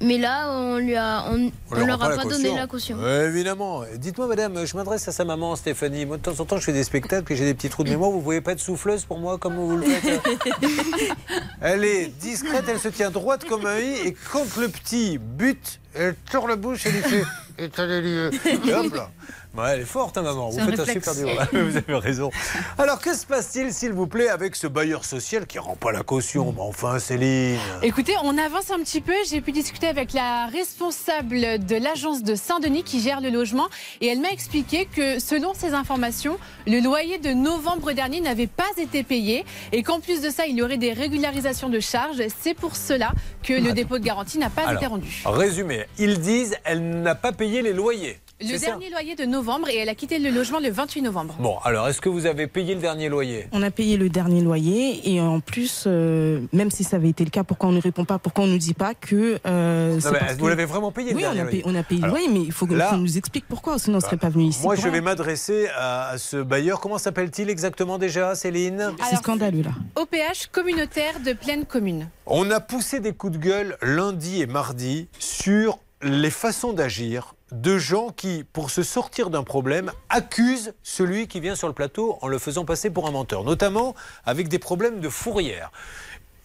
[0.01, 2.97] Mais là, on lui a, on, on leur a pas donné la caution.
[3.05, 3.83] Évidemment.
[3.97, 6.05] Dites-moi, madame, je m'adresse à sa maman, Stéphanie.
[6.05, 7.89] Moi, de temps en temps, je fais des spectacles et j'ai des petits trous de
[7.89, 8.09] mémoire.
[8.11, 10.21] Vous ne pouvez pas être souffleuse pour moi comme vous le faites
[11.61, 14.07] Elle est discrète, elle se tient droite comme un i.
[14.07, 17.23] Et quand le petit bute, elle tourne la bouche et lui fait
[17.57, 18.31] État des lieux.
[18.45, 19.09] Et hop là.
[19.57, 20.49] Ouais, elle est forte, hein, maman.
[20.49, 21.27] Vous un faites un super duo.
[21.51, 22.29] Vous avez raison.
[22.77, 26.03] Alors, que se passe-t-il, s'il vous plaît, avec ce bailleur social qui rend pas la
[26.03, 26.53] caution?
[26.55, 27.57] Mais enfin, Céline.
[27.81, 29.13] Écoutez, on avance un petit peu.
[29.27, 33.69] J'ai pu discuter avec la responsable de l'agence de Saint-Denis qui gère le logement
[34.01, 38.69] et elle m'a expliqué que selon ces informations, le loyer de novembre dernier n'avait pas
[38.77, 42.21] été payé et qu'en plus de ça, il y aurait des régularisations de charges.
[42.39, 45.23] C'est pour cela que le dépôt de garantie n'a pas été rendu.
[45.25, 48.19] Résumé, ils disent elle n'a pas payé les loyers.
[48.41, 51.35] Le ça dernier loyer de novembre et elle a quitté le logement le 28 novembre.
[51.39, 53.47] Bon, alors, est-ce que vous avez payé le dernier loyer?
[53.51, 57.25] On a payé le dernier loyer et en plus, euh, même si ça avait été
[57.25, 59.95] le cas, pourquoi on ne répond pas Pourquoi on ne nous dit pas que euh,
[59.95, 61.79] Non, parce vous que- l'avez vraiment payé le Oui, dernier on a payé, loyer on
[61.79, 64.03] a payé Alors, loyer, mais il faut là- qu'on nous explique pourquoi, sinon on ne
[64.05, 64.61] serait pas venu ici.
[64.63, 66.79] Moi, je vais m'adresser à, à ce bailleur.
[66.79, 68.93] Comment s'appelle-t-il exactement déjà, Céline?
[69.09, 69.71] C'est scandaleux là.
[69.95, 72.07] OPH communautaire de pleine commune.
[72.25, 77.77] On a poussé des coups de gueule lundi et mardi sur les façons d'agir de
[77.77, 82.27] gens qui, pour se sortir d'un problème, accusent celui qui vient sur le plateau en
[82.27, 83.95] le faisant passer pour un menteur, notamment
[84.25, 85.71] avec des problèmes de fourrière.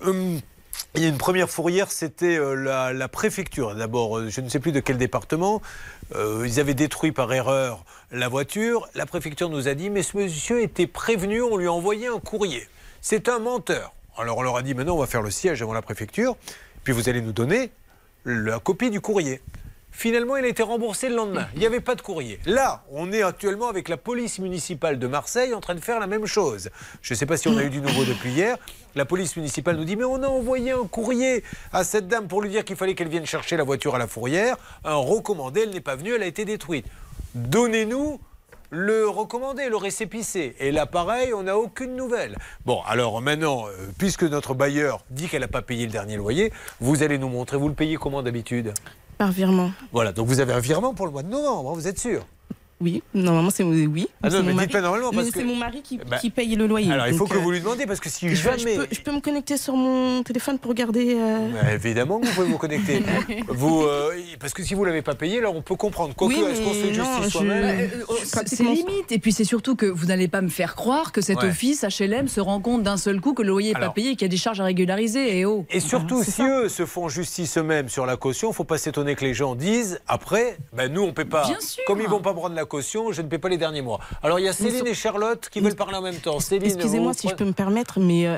[0.00, 0.40] Hum,
[0.96, 3.74] il y a une première fourrière, c'était euh, la, préfecture.
[3.74, 5.60] D'abord, euh, je ne sais plus de quel département.
[6.14, 8.88] Euh, ils avaient détruit par erreur la voiture.
[8.94, 12.20] La préfecture nous a dit, mais ce monsieur était prévenu, on lui a envoyé un
[12.20, 12.68] courrier.
[13.00, 13.92] C'est un menteur.
[14.16, 16.36] Alors on leur a dit, maintenant on va faire le siège avant la préfecture,
[16.84, 17.72] puis vous allez nous donner
[18.24, 19.40] la copie du courrier.
[19.96, 21.46] Finalement, il a été remboursé le lendemain.
[21.54, 22.40] Il n'y avait pas de courrier.
[22.46, 26.08] Là, on est actuellement avec la police municipale de Marseille en train de faire la
[26.08, 26.68] même chose.
[27.00, 28.58] Je ne sais pas si on a eu du nouveau depuis hier.
[28.96, 32.42] La police municipale nous dit Mais on a envoyé un courrier à cette dame pour
[32.42, 34.56] lui dire qu'il fallait qu'elle vienne chercher la voiture à la fourrière.
[34.84, 36.86] Un recommandé, elle n'est pas venue, elle a été détruite.
[37.36, 38.18] Donnez-nous
[38.70, 40.56] le recommandé, le récépissé.
[40.58, 42.36] Et là, pareil, on n'a aucune nouvelle.
[42.66, 46.52] Bon, alors maintenant, euh, puisque notre bailleur dit qu'elle n'a pas payé le dernier loyer,
[46.80, 48.74] vous allez nous montrer, vous le payez comment d'habitude?
[49.18, 49.70] Par virement.
[49.92, 52.26] Voilà, donc vous avez un virement pour le mois de novembre, hein, vous êtes sûr?
[52.84, 54.08] Oui, normalement c'est oui.
[54.22, 56.18] Ah non, mais mon dites pas normalement, parce Mais que- C'est mon mari qui, Bah,
[56.18, 56.92] qui paye le loyer.
[56.92, 58.74] Alors il faut que euh, vous lui demandiez, parce que si je, jamais...
[58.74, 61.14] je peux, je peux me connecter sur mon téléphone pour regarder.
[61.18, 63.02] euh, Bah, évidemment que vous pouvez vous connecter.
[63.48, 66.14] vous, euh, parce que si vous ne l'avez pas payé, là on peut comprendre.
[66.14, 69.10] Quoique, Oui, est-ce qu'on se fait justice je- soi-même Euh, euh, c'est limite.
[69.10, 71.48] Et puis c'est surtout que vous n'allez pas me faire croire que cet Ouais.
[71.48, 74.10] office HLM se rend compte d'un seul coup que le loyer n'est pas Alors- payé
[74.10, 75.38] et qu'il y a des charges à régulariser.
[75.38, 75.64] Et oh.
[75.70, 78.76] Et surtout, si eux se font justice eux-mêmes sur la caution, il ne faut pas
[78.78, 81.46] s'étonner que les gens disent après, ben, nous on ne paie pas.
[81.46, 81.82] Bien sûr.
[81.86, 84.00] Comme ils ne vont pas prendre la caution, je ne paie pas les derniers mois.
[84.22, 86.40] Alors il y a Céline et Charlotte qui veulent parler en même temps.
[86.40, 88.36] Céline, Excusez-moi vous- si je peux me permettre, mais euh,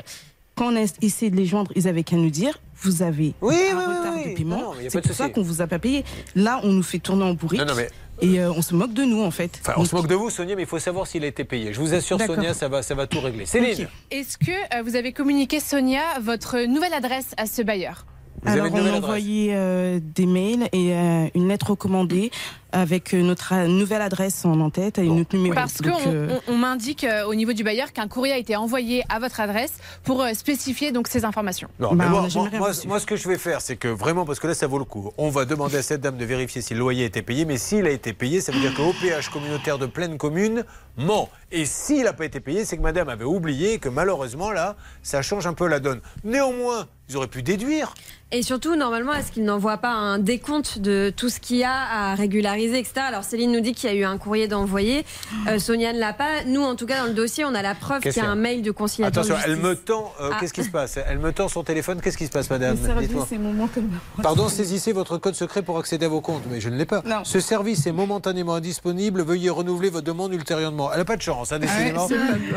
[0.55, 3.55] quand on a essayé de les joindre, ils avaient qu'à nous dire vous avez Oui,
[3.71, 4.31] un oui, retard oui.
[4.31, 4.73] de paiement.
[4.89, 6.03] C'est pour ça qu'on vous a pas payé.
[6.35, 7.59] Là, on nous fait tourner en bourrique.
[7.59, 7.89] Non, non, mais-
[8.21, 9.59] Et euh, on se moque de nous, en fait.
[9.61, 11.73] Enfin, on se moque de vous, Sonia, mais il faut savoir s'il a été payé.
[11.73, 12.19] Je vous assure.
[12.21, 13.45] Sonia, ça va, ça va tout régler.
[13.47, 13.87] Céline.
[14.11, 18.05] Est-ce que euh, vous avez communiqué, Sonia, votre nouvelle adresse à ce bailleur?
[18.43, 22.31] Vous avez Alors, on envoyé euh, des mails et euh, une lettre recommandée
[22.71, 25.55] avec euh, notre nouvelle adresse en en-tête et notre numéro.
[25.55, 28.55] Parce qu'on euh, on, on m'indique euh, au niveau du bailleur qu'un courrier a été
[28.55, 29.73] envoyé à votre adresse
[30.03, 31.67] pour euh, spécifier donc ces informations.
[31.79, 34.39] Non, mais moi, moi, moi, moi, ce que je vais faire, c'est que vraiment, parce
[34.39, 36.73] que là, ça vaut le coup, on va demander à cette dame de vérifier si
[36.73, 39.29] le loyer a été payé, mais s'il a été payé, ça veut dire que OPH
[39.31, 40.63] communautaire de pleine commune
[40.97, 41.29] ment.
[41.51, 45.21] Et s'il n'a pas été payé, c'est que madame avait oublié que malheureusement, là, ça
[45.21, 46.01] change un peu la donne.
[46.23, 47.93] Néanmoins, ils auraient pu déduire.
[48.33, 51.71] Et surtout, normalement, est-ce qu'il n'envoie pas un décompte de tout ce qu'il y a
[51.71, 52.95] à régulariser, etc.
[53.07, 55.05] Alors Céline nous dit qu'il y a eu un courrier d'envoyé.
[55.47, 56.43] Euh, Sonia ne l'a pas.
[56.45, 58.35] Nous, en tout cas, dans le dossier, on a la preuve qu'il y a un
[58.35, 59.23] mail de conciliateur.
[59.23, 60.11] Attention, de elle me tend.
[60.19, 60.37] euh, Ah.
[60.41, 60.99] Qu'est-ce qui se passe?
[61.07, 62.01] Elle me tend son téléphone.
[62.01, 62.75] Qu'est-ce qui se passe, madame?
[62.77, 63.27] Le service Dites-moi.
[63.31, 63.93] est momentanément.
[64.21, 66.43] Pardon, saisissez votre code secret pour accéder à vos comptes.
[66.51, 67.03] Mais je ne l'ai pas.
[67.05, 67.23] Non.
[67.23, 69.21] Ce service est momentanément indisponible.
[69.21, 70.91] Veuillez renouveler votre demande ultérieurement.
[70.91, 72.09] Elle n'a pas de chance, hein, décidément.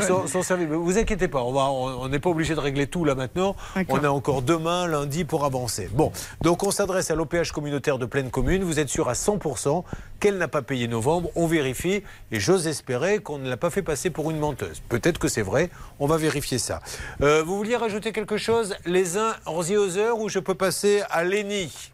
[0.05, 0.67] son, son service.
[0.69, 3.15] Mais Vous inquiétez pas, on va- on on n'est pas obligé de régler tout là
[3.15, 3.55] maintenant.
[3.87, 5.89] On a encore demain, lundi pour avancer.
[5.93, 6.11] Bon,
[6.41, 8.63] donc on s'adresse à l'OPH communautaire de pleine commune.
[8.63, 9.83] Vous êtes sûr à 100%
[10.19, 11.29] qu'elle n'a pas payé novembre.
[11.35, 14.81] On vérifie et j'ose espérer qu'on ne l'a pas fait passer pour une menteuse.
[14.89, 15.69] Peut-être que c'est vrai.
[15.99, 16.81] On va vérifier ça.
[17.21, 21.03] Euh, vous vouliez rajouter quelque chose les uns aux aux heures ou je peux passer
[21.09, 21.91] à Lénie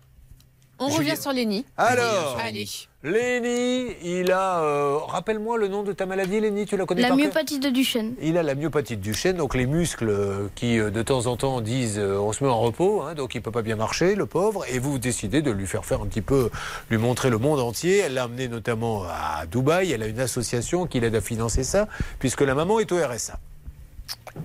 [0.80, 0.99] On Julien.
[1.11, 1.65] revient sur Lénie.
[1.78, 2.68] Alors, Allez.
[3.03, 4.64] Lénie, il a.
[4.64, 7.69] euh, Rappelle-moi le nom de ta maladie, Lénie, tu la connais La par myopathe de
[7.69, 8.15] Duchenne.
[8.22, 11.38] il a la myopathe du chêne, donc les muscles euh, qui euh, de temps en
[11.38, 14.15] temps disent euh, on se met en repos, hein, donc il peut pas bien marcher,
[14.15, 16.49] le pauvre, et vous décidez de lui faire faire un petit peu,
[16.90, 17.99] lui montrer le monde entier.
[17.99, 21.88] Elle l'a amené notamment à Dubaï, elle a une association qui l'aide à financer ça,
[22.18, 23.40] puisque la maman est au RSA.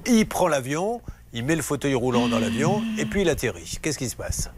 [0.07, 1.01] Il prend l'avion,
[1.33, 3.79] il met le fauteuil roulant dans l'avion, et puis il atterrit.
[3.81, 4.51] Qu'est-ce qui se passe?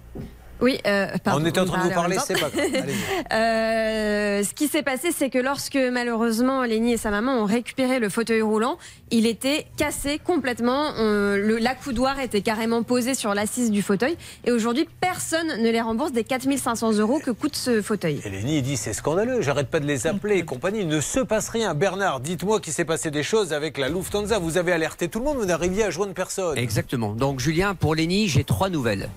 [0.60, 2.52] Oui, euh, pardon, On était en train de vous parler, c'est pas grave.
[2.74, 3.32] Allez-y.
[3.32, 7.98] Euh, ce qui s'est passé, c'est que lorsque malheureusement Lénie et sa maman ont récupéré
[7.98, 8.78] le fauteuil roulant,
[9.10, 10.90] il était cassé complètement.
[10.97, 14.16] On- le, l'accoudoir était carrément posé sur l'assise du fauteuil.
[14.44, 18.20] Et aujourd'hui, personne ne les rembourse des 4500 euros que coûte ce fauteuil.
[18.24, 20.81] Et Lénie, il dit c'est scandaleux, j'arrête pas de les appeler et compagnie.
[20.81, 21.74] Il ne se passe rien.
[21.74, 24.39] Bernard, dites-moi qu'il s'est passé des choses avec la Lufthansa.
[24.39, 26.56] Vous avez alerté tout le monde, vous n'arriviez à joindre personne.
[26.56, 27.12] Exactement.
[27.12, 29.09] Donc Julien, pour Lenny, j'ai trois nouvelles.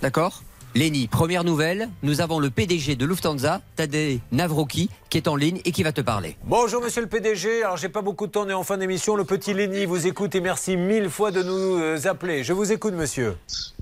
[0.00, 0.42] D'accord?
[0.76, 5.58] Lenny, première nouvelle, nous avons le PDG de Lufthansa, Tadej Navroki, qui est en ligne
[5.64, 6.36] et qui va te parler.
[6.44, 9.16] Bonjour monsieur le PDG, alors j'ai pas beaucoup de temps, on est en fin d'émission.
[9.16, 12.44] Le petit Lénie vous écoute et merci mille fois de nous euh, appeler.
[12.44, 13.36] Je vous écoute monsieur.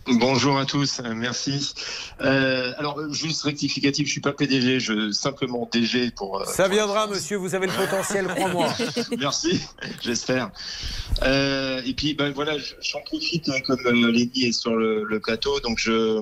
[0.06, 1.74] Bonjour à tous, euh, merci.
[2.20, 6.42] Euh, alors juste rectificatif, je suis pas PDG, je simplement DG pour.
[6.42, 8.68] euh, Ça viendra monsieur, vous avez le potentiel, crois-moi.
[9.18, 9.60] Merci,
[10.00, 10.52] j'espère.
[11.24, 15.18] Euh, et puis ben voilà, je- j'en profite hein, comme Lenny est sur le, le
[15.18, 16.20] plateau, donc je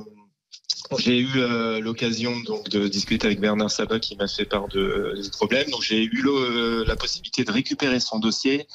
[1.01, 4.81] j'ai eu euh, l'occasion donc de discuter avec Bernard Sabat qui m'a fait part de
[4.81, 5.71] euh, des problèmes.
[5.71, 8.67] Donc j'ai eu le- la possibilité de récupérer son dossier.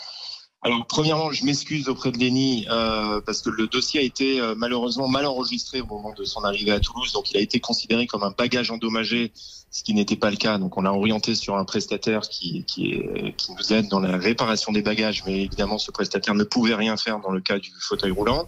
[0.63, 4.55] Alors premièrement, je m'excuse auprès de Lenny euh, parce que le dossier a été euh,
[4.57, 8.07] malheureusement mal enregistré au moment de son arrivée à Toulouse, donc il a été considéré
[8.07, 9.31] comme un bagage endommagé,
[9.69, 10.57] ce qui n'était pas le cas.
[10.57, 14.17] Donc on l'a orienté sur un prestataire qui, qui, est, qui nous aide dans la
[14.17, 17.71] réparation des bagages, mais évidemment ce prestataire ne pouvait rien faire dans le cas du
[17.79, 18.47] fauteuil roulant.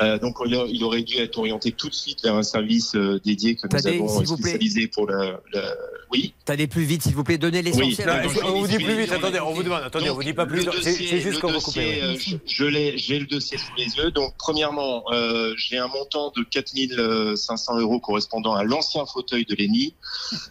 [0.00, 3.54] Euh, donc il aurait dû être orienté tout de suite vers un service euh, dédié
[3.56, 3.70] que nous
[4.06, 4.08] avons
[4.38, 5.74] spécialisé pour la, la-
[6.10, 6.34] Oui.
[6.44, 8.08] T'allez plus vite, s'il vous plaît, donnez l'essentiel.
[8.26, 8.40] Oui.
[8.44, 10.66] on vous dit plus vite, attendez, on vous demande, attendez, on vous dit pas plus.
[10.82, 12.02] C'est juste qu'on va dossier, couper.
[12.02, 12.16] euh,
[12.46, 14.10] je, j'ai le dossier sous les yeux.
[14.10, 19.94] Donc, premièrement, euh, j'ai un montant de 4500 euros correspondant à l'ancien fauteuil de Lenny.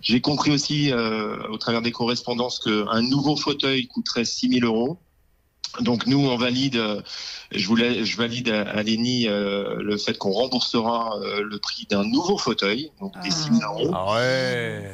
[0.02, 4.98] J'ai compris aussi, euh, au travers des correspondances, qu'un nouveau fauteuil coûterait 6000 euros.
[5.82, 6.82] Donc nous, on valide,
[7.52, 12.38] je, voulais, je valide à, euh, le fait qu'on remboursera euh, le prix d'un nouveau
[12.38, 13.92] fauteuil, donc des 6 000 euros.
[13.94, 14.92] Ah ouais.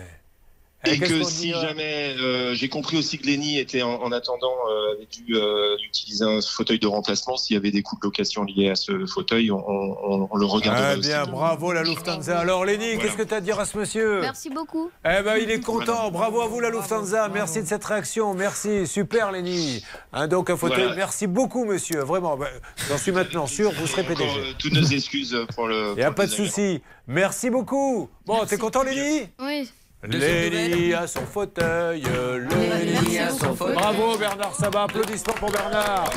[0.87, 4.53] Et que si là jamais, euh, j'ai compris aussi que Lenny était en, en attendant
[4.69, 7.37] euh, avait dû euh, utiliser un fauteuil de remplacement.
[7.37, 10.45] S'il y avait des coûts de location liés à ce fauteuil, on, on- on le
[10.45, 11.07] regardera Ah aussi.
[11.07, 12.39] bien, bravo la Lufthansa.
[12.39, 14.89] Alors Lénie, qu'est-ce que tu as à dire à ce monsieur Merci beaucoup.
[15.03, 16.11] Eh ben, il est content.
[16.11, 17.29] Bravo à vous, la Lufthansa.
[17.29, 18.33] Merci de cette réaction.
[18.33, 18.87] Merci.
[18.87, 19.83] Super, Lénie.
[20.13, 20.79] Hein, donc, un fauteuil.
[20.83, 20.95] Voilà.
[20.95, 22.01] Merci beaucoup, monsieur.
[22.01, 22.37] Vraiment.
[22.37, 22.47] Ben,
[22.89, 23.71] J'en suis maintenant sûr.
[23.71, 24.39] Vous serez Encore, PDG.
[24.39, 25.91] euh, toutes nos excuses pour le.
[25.95, 26.81] Il n'y a pas de souci.
[27.07, 28.09] Merci beaucoup.
[28.25, 29.69] Bon, t'es content, Lénie Oui.
[30.03, 32.03] Lénie à son fauteuil.
[32.03, 33.75] Lénie à son fauteuil.
[33.75, 34.83] Bravo, Bernard Sabat.
[34.83, 36.09] Applaudissements pour Bernard.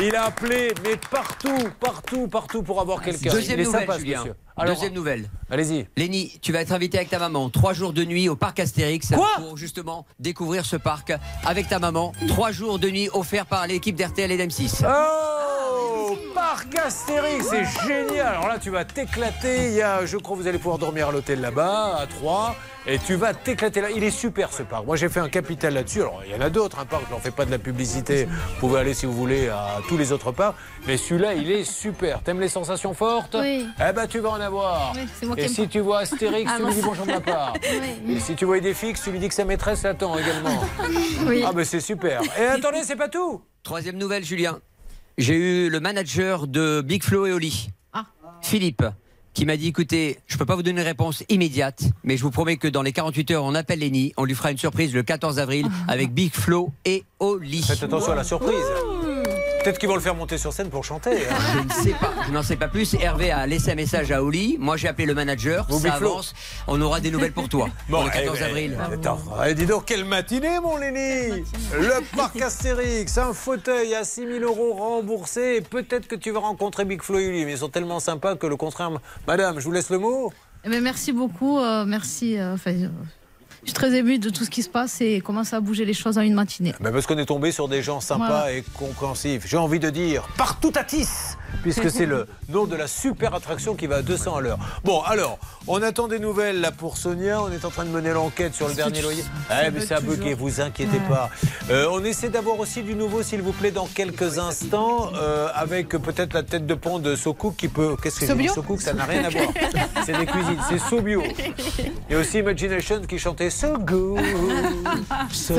[0.00, 3.32] Il a appelé, mais partout, partout, partout pour avoir quelqu'un.
[3.32, 3.62] Deuxième
[4.66, 5.28] Deuxième nouvelle.
[5.50, 5.86] Allez-y.
[5.96, 7.50] Lenny, tu vas être invité avec ta maman.
[7.50, 9.08] Trois jours de nuit au parc Astérix.
[9.14, 9.28] Quoi?
[9.36, 11.12] Pour justement découvrir ce parc
[11.44, 12.12] avec ta maman.
[12.28, 14.84] Trois jours de nuit offerts par l'équipe d'RTL et d'M6.
[14.86, 15.59] Oh
[16.34, 18.26] parc Astérix, c'est génial.
[18.26, 19.66] Alors là, tu vas t'éclater.
[19.68, 22.56] Il y a, je crois, vous allez pouvoir dormir à l'hôtel là-bas, à 3.
[22.86, 23.90] Et tu vas t'éclater là.
[23.94, 24.86] Il est super ce parc.
[24.86, 26.00] Moi, j'ai fait un capital là-dessus.
[26.00, 27.02] Alors, il y en a d'autres, un parc.
[27.08, 28.24] Je n'en fais pas de la publicité.
[28.24, 30.56] Vous pouvez aller si vous voulez à tous les autres parcs.
[30.86, 32.22] Mais celui-là, il est super.
[32.22, 33.66] T'aimes les sensations fortes Oui.
[33.86, 34.92] Eh ben, tu vas en avoir.
[34.96, 35.66] Oui, c'est moi qui Et si pas.
[35.68, 37.52] tu vois Astérix, Ah, tu lui dis bonjour de ma part.
[38.06, 38.14] Oui.
[38.16, 40.58] Et si tu vois Idéfix, tu lui dis que sa maîtresse l'attend également.
[41.26, 41.44] Oui.
[41.46, 42.22] Ah, ben c'est super.
[42.40, 43.42] Et attendez, c'est pas tout.
[43.62, 44.58] Troisième nouvelle, Julien.
[45.20, 48.06] J'ai eu le manager de Big Flo et Oli, Ah.
[48.40, 48.82] Philippe,
[49.34, 52.30] qui m'a dit écoutez, je peux pas vous donner une réponse immédiate, mais je vous
[52.30, 55.02] promets que dans les 48 heures, on appelle Lenny, on lui fera une surprise le
[55.02, 57.62] 14 avril avec Big Flo et Oli.
[57.62, 58.54] Faites attention à la surprise.
[59.62, 61.10] Peut-être qu'ils vont le faire monter sur scène pour chanter.
[61.28, 61.34] hein.
[61.54, 62.94] Je ne sais pas, je n'en sais pas plus.
[62.94, 64.56] Hervé a laissé un message à Oli.
[64.58, 65.66] Moi, j'ai appelé le manager.
[65.68, 66.20] Vous, ça Flo.
[66.66, 67.68] On aura des nouvelles pour toi.
[67.90, 68.78] pour le 14 eh, avril.
[68.78, 74.04] eh, Attends, eh, dis donc, quelle matinée, mon Lenny Le parc Astérix, un fauteuil à
[74.04, 75.60] 6 000 euros remboursé.
[75.60, 78.46] Peut-être que tu vas rencontrer Big Flo et Oli, mais ils sont tellement sympas que
[78.46, 78.90] le contraire.
[79.26, 80.32] Madame, je vous laisse le mot.
[80.64, 81.58] Eh ben, merci beaucoup.
[81.58, 82.38] euh, merci.
[82.38, 82.88] euh, enfin, euh,
[83.62, 85.84] je suis très émue de tout ce qui se passe et comment ça a bougé
[85.84, 86.74] les choses en une matinée.
[86.80, 88.52] Ben, parce qu'on est tombé sur des gens sympas Voilà.
[88.52, 89.46] et compréhensifs.
[89.46, 91.06] J'ai envie de dire partout à Tis
[91.62, 94.58] puisque c'est le nom de la super attraction qui va à 200 à l'heure.
[94.84, 97.42] Bon, alors, on attend des nouvelles là pour Sonia.
[97.42, 99.24] On est en train de mener l'enquête sur le dernier loyer.
[99.50, 101.30] Eh, mais c'est bugger, vous inquiétez pas.
[101.70, 105.88] Euh, on essaie d'avoir aussi du nouveau, s'il vous plaît, dans quelques instants, euh, avec
[105.88, 107.96] peut-être la tête de pont de Sokouk qui peut.
[108.02, 109.52] Qu'est-ce que Sobio Sokouk, ça n'a rien à voir.
[110.06, 111.22] C'est des cuisines, c'est Sobio.
[112.08, 114.20] Il y a aussi Imagination qui chantait So Good,
[115.32, 115.54] So,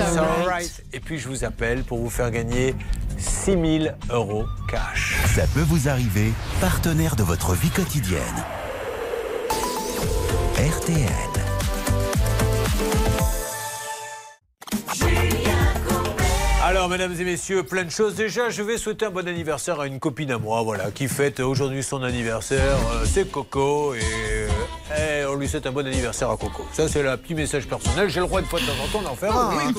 [0.45, 0.83] Right.
[0.93, 2.75] Et puis je vous appelle pour vous faire gagner
[3.21, 5.17] 6000 euros cash.
[5.35, 8.21] Ça peut vous arriver, partenaire de votre vie quotidienne.
[10.57, 11.40] RTL.
[16.81, 18.15] Alors, mesdames et messieurs, plein de choses.
[18.15, 21.39] Déjà, je vais souhaiter un bon anniversaire à une copine à moi, voilà, qui fête
[21.39, 22.75] aujourd'hui son anniversaire.
[22.95, 26.65] Euh, c'est Coco et, euh, et on lui souhaite un bon anniversaire à Coco.
[26.73, 28.09] Ça, c'est le petit message personnel.
[28.09, 29.51] J'ai le droit de fois de temps en temps d'en faire un.
[29.59, 29.73] hein.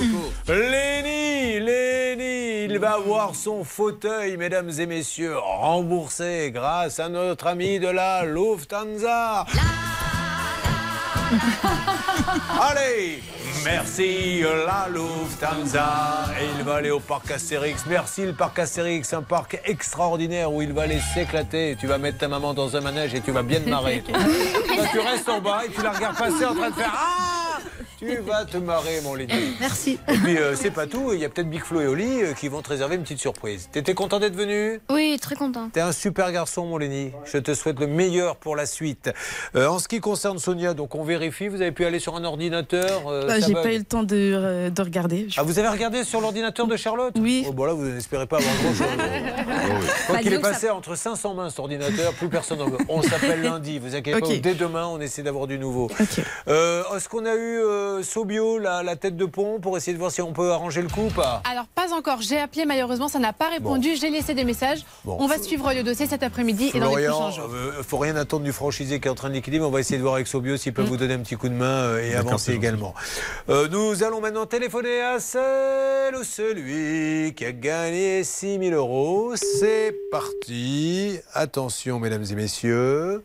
[0.47, 7.79] Léni, Léni, il va avoir son fauteuil, mesdames et messieurs, remboursé grâce à notre ami
[7.81, 9.45] de la Lufthansa.
[12.61, 13.23] Allez,
[13.63, 16.25] merci la Lufthansa.
[16.39, 17.85] Et il va aller au parc Astérix.
[17.87, 21.75] Merci le parc Astérix, un parc extraordinaire où il va aller s'éclater.
[21.79, 24.01] Tu vas mettre ta maman dans un manège et tu vas bien te marrer.
[24.07, 24.17] toi.
[24.91, 27.59] Tu restes en bas et tu la regardes passer en train de faire Ah
[28.07, 29.33] Tu vas te marrer, mon Léni.
[29.59, 29.97] Merci.
[30.07, 31.11] Et puis, euh, c'est pas tout.
[31.13, 33.19] Il y a peut-être Big Flo et Oli euh, qui vont te réserver une petite
[33.19, 33.69] surprise.
[33.71, 34.81] T'étais content d'être venu?
[34.91, 35.69] Oui, très content.
[35.71, 37.11] T'es un super garçon, mon Léni.
[37.25, 39.11] Je te souhaite le meilleur pour la suite.
[39.55, 41.47] Euh, en ce qui concerne Sonia, donc on vérifie.
[41.47, 44.03] Vous avez pu aller sur un ordinateur euh, Bah, ça J'ai pas eu le temps
[44.03, 45.27] de, euh, de regarder.
[45.37, 47.13] Ah, vous avez regardé sur l'ordinateur de Charlotte?
[47.19, 47.45] Oui.
[47.47, 48.87] Oh, bon, là, vous n'espérez pas avoir grand-chose.
[50.07, 52.59] Quand Bah, il est passé entre 500 mains cet ordinateur, plus personne.
[52.89, 54.27] On s'appelle lundi, vous inquiétez pas.
[54.43, 55.89] Dès demain, on essaie d'avoir du nouveau.
[56.47, 57.61] Euh, Est-ce qu'on a eu
[57.99, 60.81] euh, Sobio, la, la tête de pont, pour essayer de voir si on peut arranger
[60.81, 62.21] le coup ou pas Alors, pas encore.
[62.21, 63.95] J'ai appelé, malheureusement, ça n'a pas répondu.
[63.99, 64.85] J'ai laissé des messages.
[65.05, 65.17] Bon.
[65.19, 67.49] On va suivre le dossier cet après-midi et dans les prochains jours.
[67.53, 69.97] euh, faut rien attendre du franchisé qui est en train de liquider, on va essayer
[69.97, 70.75] de voir avec Sobio s'il Mm.
[70.75, 72.93] peut vous donner un petit coup de main euh, et avancer également.
[73.49, 79.33] Euh, nous allons maintenant téléphoner à celle ou celui qui a gagné 6 000 euros.
[79.35, 81.19] C'est parti.
[81.33, 83.23] Attention, mesdames et messieurs.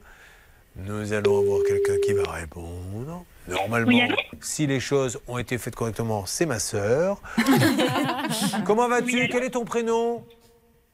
[0.76, 3.24] Nous allons avoir quelqu'un qui va répondre.
[3.48, 7.20] Normalement, si les choses ont été faites correctement, c'est ma sœur.
[8.66, 9.28] Comment vas-tu?
[9.28, 10.24] Quel est ton prénom?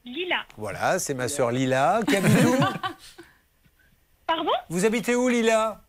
[0.05, 0.37] Lila.
[0.57, 1.99] Voilà, c'est ma sœur Lila.
[2.07, 2.11] Où
[4.27, 4.51] Pardon?
[4.69, 5.81] Vous habitez où, Lila?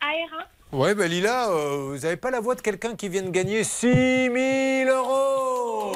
[0.00, 3.30] AR1 Ouais, ben Lila, euh, vous n'avez pas la voix de quelqu'un qui vient de
[3.30, 5.92] gagner 6 000 euros.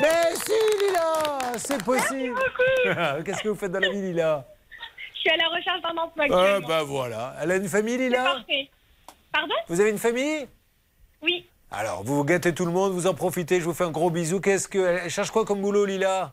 [0.00, 0.52] Mais si,
[0.86, 2.38] Lila C'est possible.
[3.24, 4.44] Qu'est-ce que vous faites dans la vie, Lila?
[5.24, 7.34] Suis à la recherche d'un emploi Ah, bah voilà.
[7.40, 8.70] Elle a une famille, Lila parfait.
[9.32, 9.54] Pardon?
[9.68, 10.46] Vous avez une famille?
[11.22, 11.46] Oui.
[11.70, 14.10] Alors, vous vous gâtez tout le monde, vous en profitez, je vous fais un gros
[14.10, 14.40] bisou.
[14.40, 14.78] Qu'est-ce que...
[14.78, 16.32] Elle cherche quoi comme boulot, Lila?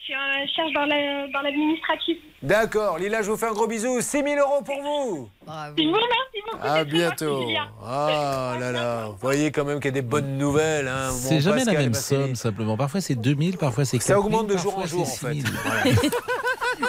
[0.00, 2.16] Je suis en cherche dans la- dans l'administratif.
[2.42, 4.00] D'accord, Lila, je vous fais un gros bisou.
[4.00, 6.66] 6 000 euros pour vous Je vous remercie beaucoup.
[6.66, 7.42] À bientôt.
[7.84, 9.06] Ah là là.
[9.08, 10.88] Vous voyez quand même qu'il y a des bonnes nouvelles.
[10.88, 11.10] Hein.
[11.12, 12.76] C'est Mon jamais Pascal la même somme, simplement.
[12.78, 14.14] Parfois c'est 2000, parfois c'est 4000.
[14.14, 15.34] Ça augmente de jour en jour, en c'est fait.
[15.34, 15.44] 6000.
[15.64, 15.82] Voilà.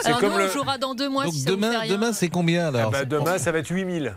[0.02, 2.30] C'est Alors comme nous, le- on jouera dans deux mois Donc si demain, demain c'est
[2.30, 4.16] combien alors Ah bah, demain, ça va être 8000.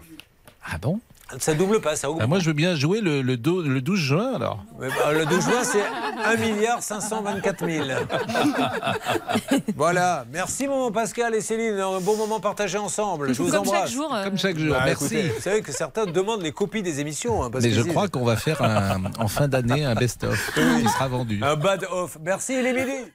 [0.70, 1.00] Ah bon
[1.38, 2.22] Ça double pas, ça augmente.
[2.24, 4.62] Ah, Moi je veux bien jouer le, le, do- le 12 juin alors.
[4.78, 5.82] Mais bah, le 12 juin, c'est
[6.24, 7.88] 1 milliard 524 000.
[9.76, 10.24] voilà.
[10.32, 11.78] Merci, mon Pascal et Céline.
[11.80, 13.32] Un bon moment partagé ensemble.
[13.34, 15.05] Je vous Comme chaque jour, euh, Comme chaque jour, Bah, merci.
[15.05, 17.42] écoutez, vous savez que certains demandent les copies des émissions.
[17.42, 20.88] hein, parce Mais je crois qu'on va faire un- en fin d'année un best-of qui
[20.88, 21.40] sera vendu.
[21.42, 22.18] Un bad off.
[22.22, 23.10] Merci, il est midi.